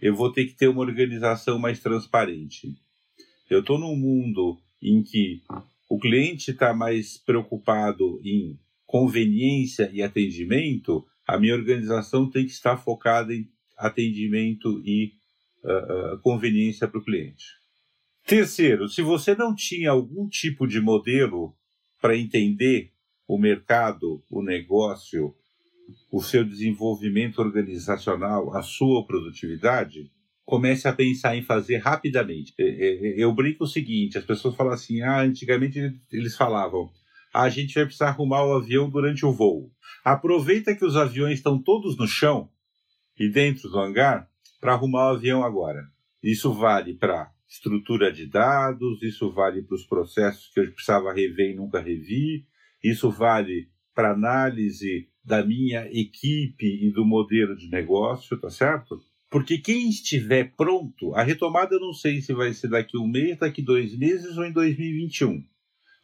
eu 0.00 0.14
vou 0.14 0.32
ter 0.32 0.46
que 0.46 0.56
ter 0.56 0.66
uma 0.66 0.80
organização 0.80 1.58
mais 1.58 1.78
transparente. 1.78 2.74
Eu 3.48 3.60
estou 3.60 3.78
num 3.78 3.96
mundo 3.96 4.58
em 4.82 5.02
que 5.02 5.42
o 5.88 5.98
cliente 5.98 6.50
está 6.50 6.72
mais 6.72 7.18
preocupado 7.18 8.20
em 8.24 8.58
conveniência 8.86 9.90
e 9.92 10.02
atendimento, 10.02 11.06
a 11.26 11.38
minha 11.38 11.54
organização 11.54 12.30
tem 12.30 12.44
que 12.44 12.52
estar 12.52 12.76
focada 12.76 13.34
em 13.34 13.48
atendimento 13.76 14.80
e 14.84 15.12
uh, 15.62 16.14
uh, 16.14 16.18
conveniência 16.20 16.86
para 16.86 16.98
o 16.98 17.04
cliente. 17.04 17.44
Terceiro, 18.26 18.88
se 18.88 19.02
você 19.02 19.34
não 19.34 19.54
tinha 19.54 19.90
algum 19.90 20.28
tipo 20.28 20.66
de 20.66 20.80
modelo 20.80 21.54
para 22.00 22.16
entender 22.16 22.92
o 23.26 23.38
mercado, 23.38 24.22
o 24.30 24.42
negócio, 24.42 25.34
o 26.10 26.22
seu 26.22 26.44
desenvolvimento 26.44 27.40
organizacional, 27.40 28.54
a 28.56 28.62
sua 28.62 29.04
produtividade, 29.06 30.10
comece 30.44 30.86
a 30.86 30.92
pensar 30.92 31.36
em 31.36 31.42
fazer 31.42 31.78
rapidamente. 31.78 32.54
É, 32.58 32.64
é, 32.64 33.06
é, 33.06 33.24
eu 33.24 33.32
brinco 33.32 33.64
o 33.64 33.68
seguinte: 33.68 34.18
as 34.18 34.24
pessoas 34.24 34.54
falam 34.54 34.72
assim, 34.72 35.00
ah, 35.00 35.20
antigamente 35.20 35.78
eles 36.12 36.36
falavam, 36.36 36.90
ah, 37.32 37.42
a 37.42 37.48
gente 37.48 37.74
vai 37.74 37.84
precisar 37.84 38.08
arrumar 38.08 38.44
o 38.44 38.54
avião 38.54 38.88
durante 38.88 39.24
o 39.24 39.32
voo. 39.32 39.70
Aproveita 40.04 40.74
que 40.74 40.84
os 40.84 40.96
aviões 40.96 41.38
estão 41.38 41.58
todos 41.60 41.96
no 41.96 42.06
chão 42.06 42.48
e 43.18 43.28
dentro 43.28 43.68
do 43.70 43.78
hangar 43.78 44.28
para 44.60 44.72
arrumar 44.72 45.12
o 45.12 45.16
avião 45.16 45.42
agora. 45.42 45.82
Isso 46.22 46.52
vale 46.52 46.94
para 46.94 47.30
estrutura 47.48 48.12
de 48.12 48.26
dados, 48.26 49.02
isso 49.02 49.30
vale 49.30 49.62
para 49.62 49.76
os 49.76 49.84
processos 49.84 50.50
que 50.52 50.60
eu 50.60 50.72
precisava 50.72 51.12
rever 51.12 51.52
e 51.52 51.54
nunca 51.54 51.80
revi, 51.80 52.46
isso 52.82 53.10
vale 53.10 53.68
para 53.94 54.12
análise 54.12 55.08
da 55.24 55.44
minha 55.44 55.86
equipe 55.86 56.66
e 56.66 56.90
do 56.90 57.04
modelo 57.04 57.56
de 57.56 57.70
negócio, 57.70 58.38
tá 58.38 58.50
certo? 58.50 59.00
Porque 59.34 59.58
quem 59.58 59.88
estiver 59.88 60.54
pronto, 60.56 61.12
a 61.12 61.24
retomada 61.24 61.74
eu 61.74 61.80
não 61.80 61.92
sei 61.92 62.20
se 62.20 62.32
vai 62.32 62.54
ser 62.54 62.68
daqui 62.68 62.96
um 62.96 63.08
mês, 63.08 63.36
daqui 63.36 63.60
dois 63.60 63.98
meses 63.98 64.38
ou 64.38 64.44
em 64.44 64.52
2021, 64.52 65.44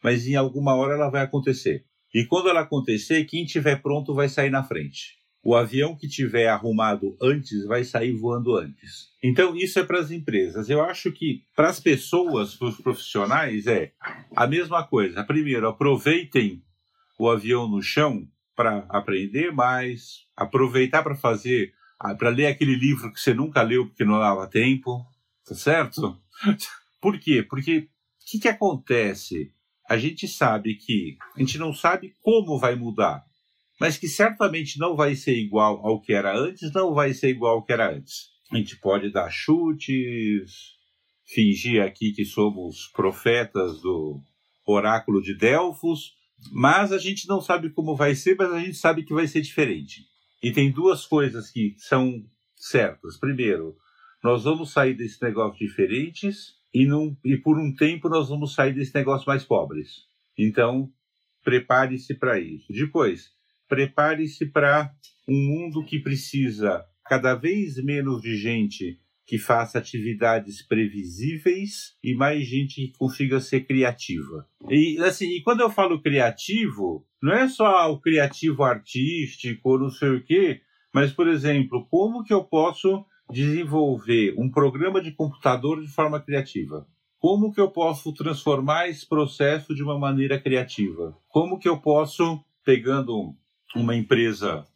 mas 0.03 0.27
em 0.27 0.35
alguma 0.35 0.75
hora 0.75 0.95
ela 0.95 1.09
vai 1.09 1.21
acontecer. 1.21 1.85
E 2.13 2.25
quando 2.25 2.49
ela 2.49 2.59
acontecer, 2.59 3.23
quem 3.23 3.45
estiver 3.45 3.81
pronto 3.81 4.13
vai 4.13 4.27
sair 4.27 4.49
na 4.49 4.65
frente. 4.65 5.15
O 5.41 5.55
avião 5.55 5.95
que 5.95 6.09
tiver 6.09 6.49
arrumado 6.49 7.15
antes 7.21 7.63
vai 7.63 7.85
sair 7.85 8.11
voando 8.11 8.57
antes. 8.57 9.07
Então, 9.23 9.55
isso 9.55 9.79
é 9.79 9.83
para 9.85 10.01
as 10.01 10.11
empresas. 10.11 10.69
Eu 10.69 10.83
acho 10.83 11.09
que 11.09 11.41
para 11.55 11.69
as 11.69 11.79
pessoas, 11.79 12.55
para 12.55 12.67
os 12.67 12.81
profissionais, 12.81 13.65
é 13.65 13.93
a 14.35 14.45
mesma 14.45 14.85
coisa. 14.85 15.23
Primeiro, 15.23 15.69
aproveitem 15.69 16.61
o 17.17 17.29
avião 17.29 17.65
no 17.65 17.81
chão 17.81 18.27
para 18.57 18.79
aprender 18.89 19.53
mais, 19.53 20.25
aproveitar 20.35 21.01
para 21.01 21.15
fazer, 21.15 21.71
para 22.17 22.29
ler 22.29 22.47
aquele 22.47 22.75
livro 22.75 23.11
que 23.13 23.19
você 23.19 23.33
nunca 23.33 23.61
leu 23.61 23.87
porque 23.87 24.03
não 24.03 24.19
dava 24.19 24.47
tempo, 24.47 25.05
tá 25.45 25.53
certo? 25.53 26.19
Por 27.01 27.19
quê? 27.19 27.43
Porque 27.47 27.77
o 27.77 27.87
que, 28.25 28.39
que 28.39 28.47
acontece? 28.47 29.53
A 29.87 29.97
gente 29.97 30.27
sabe 30.27 30.75
que 30.75 31.17
a 31.35 31.39
gente 31.39 31.57
não 31.57 31.73
sabe 31.73 32.15
como 32.21 32.57
vai 32.57 32.75
mudar, 32.75 33.23
mas 33.79 33.97
que 33.97 34.07
certamente 34.07 34.79
não 34.79 34.95
vai 34.95 35.15
ser 35.15 35.37
igual 35.37 35.85
ao 35.85 36.01
que 36.01 36.13
era 36.13 36.35
antes, 36.37 36.71
não 36.71 36.93
vai 36.93 37.13
ser 37.13 37.29
igual 37.29 37.55
ao 37.55 37.65
que 37.65 37.73
era 37.73 37.93
antes. 37.93 38.29
A 38.51 38.57
gente 38.57 38.77
pode 38.77 39.11
dar 39.11 39.29
chutes, 39.29 40.75
fingir 41.25 41.81
aqui 41.83 42.11
que 42.11 42.25
somos 42.25 42.87
profetas 42.93 43.81
do 43.81 44.21
oráculo 44.65 45.21
de 45.21 45.35
Delfos, 45.35 46.13
mas 46.51 46.91
a 46.91 46.97
gente 46.97 47.27
não 47.27 47.41
sabe 47.41 47.69
como 47.69 47.95
vai 47.95 48.15
ser, 48.15 48.35
mas 48.37 48.51
a 48.51 48.59
gente 48.59 48.75
sabe 48.75 49.03
que 49.03 49.13
vai 49.13 49.27
ser 49.27 49.41
diferente. 49.41 50.10
E 50.41 50.51
tem 50.51 50.71
duas 50.71 51.05
coisas 51.05 51.49
que 51.49 51.75
são 51.77 52.25
certas. 52.55 53.17
Primeiro, 53.17 53.75
nós 54.23 54.43
vamos 54.43 54.71
sair 54.71 54.93
desse 54.93 55.21
negócio 55.21 55.59
diferentes 55.59 56.55
e, 56.73 56.85
num, 56.85 57.15
e 57.23 57.37
por 57.37 57.59
um 57.59 57.73
tempo 57.73 58.09
nós 58.09 58.29
vamos 58.29 58.53
sair 58.53 58.73
desse 58.73 58.93
negócio 58.95 59.27
mais 59.27 59.43
pobres. 59.43 60.05
Então, 60.37 60.91
prepare-se 61.43 62.15
para 62.15 62.39
isso. 62.39 62.71
Depois, 62.71 63.31
prepare-se 63.67 64.45
para 64.45 64.93
um 65.27 65.35
mundo 65.35 65.85
que 65.85 65.99
precisa 65.99 66.85
cada 67.05 67.35
vez 67.35 67.75
menos 67.83 68.21
de 68.21 68.35
gente 68.37 68.99
que 69.31 69.37
faça 69.37 69.77
atividades 69.77 70.61
previsíveis 70.61 71.95
e 72.03 72.13
mais 72.13 72.45
gente 72.45 72.87
que 72.87 72.97
consiga 72.97 73.39
ser 73.39 73.61
criativa. 73.61 74.45
E 74.69 74.97
assim, 74.99 75.29
e 75.29 75.41
quando 75.41 75.61
eu 75.61 75.69
falo 75.69 76.01
criativo, 76.01 77.07
não 77.23 77.31
é 77.31 77.47
só 77.47 77.89
o 77.89 78.01
criativo 78.01 78.61
artístico 78.61 79.69
ou 79.69 79.79
não 79.79 79.89
sei 79.89 80.09
o 80.09 80.21
quê, 80.21 80.59
mas 80.93 81.13
por 81.13 81.29
exemplo, 81.29 81.87
como 81.89 82.25
que 82.25 82.33
eu 82.33 82.43
posso 82.43 83.05
desenvolver 83.31 84.35
um 84.37 84.51
programa 84.51 85.01
de 85.01 85.13
computador 85.13 85.81
de 85.81 85.87
forma 85.87 86.19
criativa? 86.19 86.85
Como 87.17 87.53
que 87.53 87.61
eu 87.61 87.71
posso 87.71 88.13
transformar 88.13 88.89
esse 88.89 89.07
processo 89.07 89.73
de 89.73 89.81
uma 89.81 89.97
maneira 89.97 90.41
criativa? 90.41 91.17
Como 91.29 91.57
que 91.57 91.69
eu 91.69 91.77
posso, 91.77 92.43
pegando 92.65 93.33
uma 93.77 93.95
empresa 93.95 94.67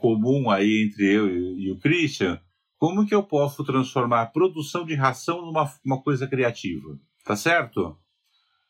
comum 0.00 0.50
aí 0.50 0.88
entre 0.88 1.14
eu 1.14 1.28
e 1.28 1.70
o 1.70 1.78
Christian, 1.78 2.40
como 2.80 3.06
que 3.06 3.14
eu 3.14 3.22
posso 3.22 3.62
transformar 3.62 4.22
a 4.22 4.26
produção 4.26 4.86
de 4.86 4.94
ração 4.94 5.44
numa 5.44 5.70
uma 5.84 6.00
coisa 6.02 6.26
criativa? 6.26 6.98
Tá 7.22 7.36
certo? 7.36 8.00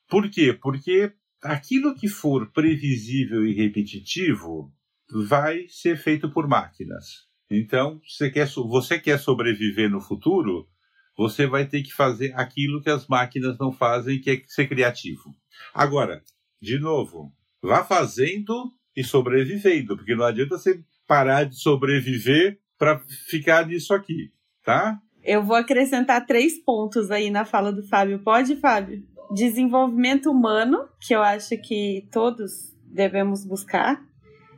Por 0.08 0.28
quê? 0.28 0.52
Porque 0.52 1.12
aquilo 1.40 1.94
que 1.94 2.08
for 2.08 2.50
previsível 2.50 3.46
e 3.46 3.54
repetitivo 3.54 4.74
vai 5.28 5.68
ser 5.68 5.96
feito 5.96 6.28
por 6.28 6.48
máquinas. 6.48 7.28
Então, 7.48 8.00
você 8.04 8.28
quer, 8.28 8.48
você 8.48 8.98
quer 8.98 9.16
sobreviver 9.16 9.88
no 9.88 10.00
futuro, 10.00 10.68
você 11.16 11.46
vai 11.46 11.64
ter 11.68 11.80
que 11.80 11.92
fazer 11.92 12.34
aquilo 12.34 12.82
que 12.82 12.90
as 12.90 13.06
máquinas 13.06 13.56
não 13.58 13.70
fazem, 13.70 14.20
que 14.20 14.30
é 14.30 14.42
ser 14.48 14.66
criativo. 14.66 15.36
Agora, 15.72 16.20
de 16.60 16.80
novo, 16.80 17.32
vá 17.62 17.84
fazendo 17.84 18.72
e 18.96 19.04
sobrevivendo, 19.04 19.96
porque 19.96 20.16
não 20.16 20.24
adianta 20.24 20.58
você 20.58 20.82
parar 21.06 21.44
de 21.44 21.54
sobreviver 21.54 22.58
para 22.80 22.98
ficar 23.28 23.66
nisso 23.66 23.92
aqui, 23.92 24.32
tá? 24.64 24.98
Eu 25.22 25.44
vou 25.44 25.54
acrescentar 25.54 26.24
três 26.24 26.56
pontos 26.58 27.10
aí 27.10 27.30
na 27.30 27.44
fala 27.44 27.70
do 27.70 27.86
Fábio. 27.86 28.20
Pode, 28.20 28.56
Fábio? 28.56 29.04
Desenvolvimento 29.30 30.30
humano, 30.30 30.88
que 30.98 31.14
eu 31.14 31.22
acho 31.22 31.58
que 31.58 32.08
todos 32.10 32.74
devemos 32.86 33.44
buscar, 33.44 34.02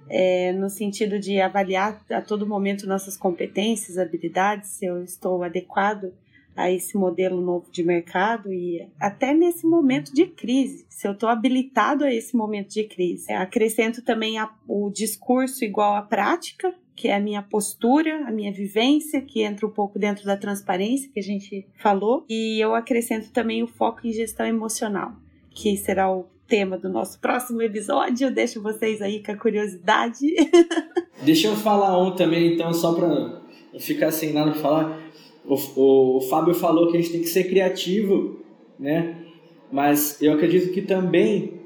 é, 0.09 0.53
no 0.53 0.71
sentido 0.71 1.19
de 1.19 1.41
avaliar 1.41 2.01
a 2.09 2.23
todo 2.23 2.47
momento 2.47 2.87
nossas 2.87 3.17
competências, 3.17 3.99
habilidades, 3.99 4.71
se 4.71 4.87
eu 4.87 5.03
estou 5.03 5.43
adequado 5.43 6.13
a 6.55 6.71
esse 6.71 6.97
modelo 6.97 7.41
novo 7.41 7.73
de 7.73 7.83
mercado 7.83 8.53
e 8.53 8.87
até 9.01 9.35
nesse 9.35 9.67
momento 9.67 10.15
de 10.15 10.27
crise, 10.27 10.87
se 10.89 11.09
eu 11.09 11.13
estou 11.13 11.29
habilitado 11.29 12.05
a 12.05 12.13
esse 12.13 12.37
momento 12.37 12.69
de 12.69 12.85
crise. 12.85 13.33
Acrescento 13.33 14.01
também 14.03 14.39
a, 14.39 14.49
o 14.69 14.91
discurso 14.91 15.65
igual 15.65 15.97
à 15.97 16.03
prática, 16.03 16.73
que 16.95 17.09
é 17.09 17.15
a 17.15 17.21
minha 17.21 17.43
postura, 17.43 18.27
a 18.27 18.31
minha 18.31 18.53
vivência, 18.53 19.21
que 19.21 19.43
entra 19.43 19.67
um 19.67 19.71
pouco 19.71 19.99
dentro 19.99 20.25
da 20.25 20.37
transparência 20.37 21.11
que 21.13 21.19
a 21.19 21.23
gente 21.23 21.67
falou, 21.77 22.25
e 22.29 22.61
eu 22.61 22.75
acrescento 22.75 23.31
também 23.31 23.63
o 23.63 23.67
foco 23.67 24.07
em 24.07 24.13
gestão 24.13 24.47
emocional, 24.47 25.13
que 25.51 25.77
será 25.77 26.13
o 26.13 26.27
tema 26.47 26.77
do 26.77 26.89
nosso 26.89 27.19
próximo 27.19 27.63
episódio. 27.63 28.27
Eu 28.27 28.31
deixo 28.31 28.61
vocês 28.63 29.01
aí 29.01 29.23
com 29.23 29.33
a 29.33 29.37
curiosidade. 29.37 30.27
Deixa 31.25 31.49
eu 31.49 31.57
falar 31.57 31.99
um 31.99 32.15
também, 32.15 32.55
então, 32.55 32.73
só 32.73 32.93
para 32.93 33.41
ficar 33.79 34.11
sem 34.11 34.33
nada 34.33 34.51
para 34.51 34.61
falar. 34.61 35.03
O, 35.45 35.55
o, 35.55 36.17
o 36.19 36.21
Fábio 36.23 36.55
falou 36.55 36.91
que 36.91 36.97
a 36.97 37.01
gente 37.01 37.13
tem 37.13 37.21
que 37.21 37.29
ser 37.29 37.45
criativo, 37.45 38.41
né? 38.79 39.17
Mas 39.71 40.21
eu 40.21 40.35
acredito 40.35 40.73
que 40.73 40.83
também 40.83 41.63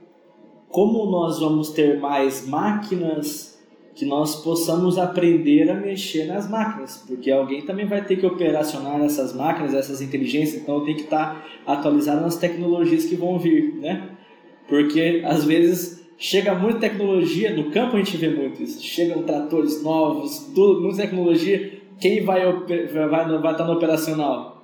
como 0.68 1.06
nós 1.06 1.40
vamos 1.40 1.70
ter 1.70 1.98
mais 1.98 2.46
máquinas, 2.46 3.55
que 3.96 4.04
nós 4.04 4.36
possamos 4.36 4.98
aprender 4.98 5.70
a 5.70 5.74
mexer 5.74 6.26
nas 6.26 6.48
máquinas, 6.50 7.02
porque 7.08 7.30
alguém 7.30 7.62
também 7.62 7.86
vai 7.86 8.04
ter 8.04 8.16
que 8.16 8.26
operacionar 8.26 9.00
essas 9.00 9.34
máquinas, 9.34 9.72
essas 9.72 10.02
inteligências, 10.02 10.60
então 10.60 10.84
tem 10.84 10.94
que 10.94 11.04
estar 11.04 11.42
atualizado 11.66 12.20
nas 12.20 12.36
tecnologias 12.36 13.06
que 13.06 13.16
vão 13.16 13.38
vir, 13.38 13.74
né? 13.76 14.10
Porque 14.68 15.22
às 15.24 15.44
vezes 15.44 16.06
chega 16.18 16.54
muita 16.54 16.80
tecnologia, 16.80 17.56
no 17.56 17.70
campo 17.70 17.96
a 17.96 17.98
gente 17.98 18.18
vê 18.18 18.28
muito 18.28 18.62
isso, 18.62 18.82
chegam 18.82 19.22
tratores 19.22 19.82
novos, 19.82 20.50
tudo, 20.54 20.82
muita 20.82 20.98
tecnologia, 20.98 21.80
quem 21.98 22.22
vai, 22.22 22.42
vai, 22.44 23.38
vai 23.38 23.52
estar 23.52 23.64
no 23.64 23.72
operacional? 23.72 24.62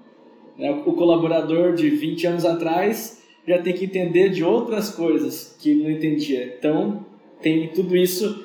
Né? 0.59 0.71
O 0.85 0.93
colaborador 0.93 1.75
de 1.75 1.89
20 1.89 2.27
anos 2.27 2.45
atrás 2.45 3.23
já 3.49 3.59
tem 3.63 3.73
que 3.73 3.87
entender 3.87 4.29
de 4.29 4.45
outras 4.45 4.91
coisas 4.91 5.57
que 5.59 5.75
não 5.75 5.91
entendia. 5.91 6.55
Então, 6.59 7.05
tem 7.41 7.69
tudo 7.69 7.97
isso 7.97 8.45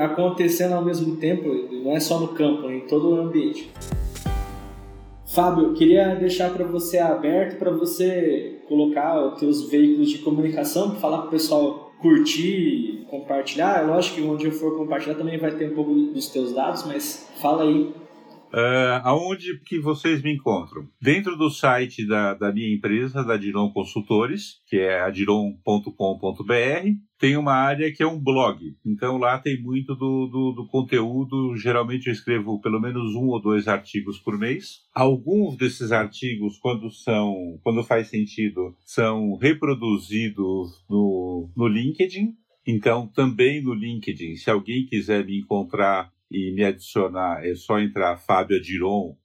acontecendo 0.00 0.74
ao 0.74 0.84
mesmo 0.84 1.16
tempo, 1.16 1.48
não 1.70 1.92
é 1.92 2.00
só 2.00 2.18
no 2.20 2.28
campo, 2.28 2.68
é 2.68 2.76
em 2.76 2.80
todo 2.80 3.10
o 3.10 3.20
ambiente. 3.20 3.70
Fábio, 5.26 5.74
queria 5.74 6.14
deixar 6.14 6.50
para 6.52 6.64
você 6.64 6.98
aberto 6.98 7.58
para 7.58 7.70
você 7.70 8.60
colocar 8.66 9.20
os 9.26 9.38
seus 9.38 9.70
veículos 9.70 10.10
de 10.10 10.18
comunicação, 10.18 10.96
falar 10.96 11.18
para 11.18 11.28
o 11.28 11.30
pessoal 11.30 11.92
curtir, 12.00 13.06
compartilhar. 13.10 13.82
É 13.82 13.86
lógico 13.86 14.16
que 14.16 14.22
onde 14.22 14.46
eu 14.46 14.52
for 14.52 14.76
compartilhar 14.76 15.16
também 15.16 15.38
vai 15.38 15.52
ter 15.52 15.70
um 15.70 15.74
pouco 15.74 15.92
dos 15.94 16.28
teus 16.28 16.52
dados, 16.52 16.84
mas 16.86 17.28
fala 17.40 17.64
aí 17.64 17.92
Uh, 18.52 19.00
aonde 19.04 19.60
que 19.60 19.78
vocês 19.78 20.22
me 20.22 20.32
encontram? 20.32 20.88
Dentro 21.00 21.36
do 21.36 21.50
site 21.50 22.06
da, 22.06 22.34
da 22.34 22.52
minha 22.52 22.74
empresa, 22.74 23.22
da 23.22 23.36
Diron 23.36 23.70
Consultores, 23.72 24.60
que 24.66 24.76
é 24.76 25.00
adiron.com.br, 25.00 25.92
tem 27.18 27.36
uma 27.36 27.52
área 27.52 27.92
que 27.92 28.02
é 28.02 28.06
um 28.06 28.18
blog. 28.18 28.58
Então 28.86 29.18
lá 29.18 29.38
tem 29.38 29.60
muito 29.60 29.94
do, 29.94 30.26
do, 30.28 30.52
do, 30.52 30.66
conteúdo. 30.68 31.56
Geralmente 31.56 32.06
eu 32.06 32.12
escrevo 32.12 32.60
pelo 32.60 32.80
menos 32.80 33.14
um 33.14 33.26
ou 33.26 33.40
dois 33.40 33.68
artigos 33.68 34.18
por 34.18 34.38
mês. 34.38 34.82
Alguns 34.94 35.56
desses 35.56 35.92
artigos, 35.92 36.58
quando 36.58 36.90
são, 36.90 37.58
quando 37.62 37.84
faz 37.84 38.08
sentido, 38.08 38.74
são 38.84 39.36
reproduzidos 39.36 40.84
no, 40.88 41.50
no 41.56 41.66
LinkedIn. 41.66 42.34
Então 42.66 43.08
também 43.08 43.62
no 43.62 43.74
LinkedIn, 43.74 44.36
se 44.36 44.50
alguém 44.50 44.86
quiser 44.86 45.24
me 45.24 45.38
encontrar 45.38 46.10
e 46.30 46.52
me 46.54 46.64
adicionar, 46.64 47.44
é 47.44 47.54
só 47.54 47.78
entrar 47.78 48.16
Fábio 48.18 48.58
Adiron 48.58 49.16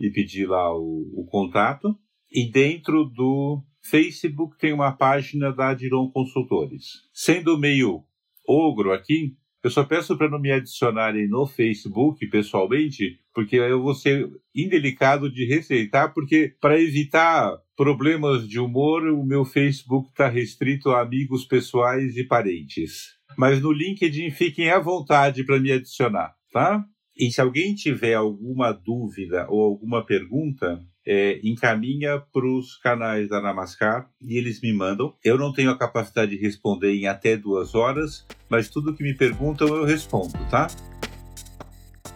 e 0.00 0.10
pedir 0.10 0.46
lá 0.46 0.72
o, 0.76 1.10
o 1.14 1.26
contato. 1.26 1.96
E 2.30 2.50
dentro 2.50 3.04
do 3.04 3.62
Facebook 3.82 4.56
tem 4.58 4.72
uma 4.72 4.92
página 4.92 5.52
da 5.52 5.70
Adiron 5.70 6.10
Consultores. 6.10 6.84
Sendo 7.12 7.58
meio 7.58 8.04
ogro 8.46 8.92
aqui, 8.92 9.36
eu 9.62 9.70
só 9.70 9.84
peço 9.84 10.16
para 10.16 10.28
não 10.28 10.40
me 10.40 10.50
adicionarem 10.50 11.28
no 11.28 11.46
Facebook 11.46 12.26
pessoalmente, 12.28 13.20
porque 13.32 13.56
eu 13.56 13.80
vou 13.80 13.94
ser 13.94 14.28
indelicado 14.54 15.30
de 15.30 15.44
receitar, 15.44 16.12
porque 16.12 16.56
para 16.60 16.80
evitar 16.80 17.56
problemas 17.76 18.48
de 18.48 18.58
humor, 18.58 19.06
o 19.06 19.24
meu 19.24 19.44
Facebook 19.44 20.08
está 20.08 20.28
restrito 20.28 20.90
a 20.90 21.00
amigos 21.00 21.44
pessoais 21.44 22.16
e 22.16 22.24
parentes. 22.24 23.16
Mas 23.36 23.62
no 23.62 23.72
LinkedIn 23.72 24.30
fiquem 24.30 24.70
à 24.70 24.80
vontade 24.80 25.44
para 25.44 25.60
me 25.60 25.70
adicionar 25.70 26.34
tá? 26.52 26.84
E 27.16 27.30
se 27.30 27.40
alguém 27.40 27.74
tiver 27.74 28.14
alguma 28.14 28.72
dúvida 28.72 29.46
ou 29.48 29.62
alguma 29.62 30.04
pergunta, 30.04 30.80
é, 31.06 31.40
encaminha 31.42 32.20
para 32.32 32.46
os 32.46 32.76
canais 32.76 33.28
da 33.28 33.40
Namaskar 33.40 34.08
e 34.20 34.38
eles 34.38 34.60
me 34.62 34.72
mandam. 34.72 35.14
Eu 35.24 35.36
não 35.36 35.52
tenho 35.52 35.70
a 35.70 35.78
capacidade 35.78 36.30
de 36.36 36.42
responder 36.42 36.94
em 36.94 37.06
até 37.06 37.36
duas 37.36 37.74
horas, 37.74 38.26
mas 38.48 38.68
tudo 38.68 38.94
que 38.94 39.02
me 39.02 39.14
perguntam 39.14 39.68
eu 39.68 39.84
respondo, 39.84 40.32
tá? 40.50 40.68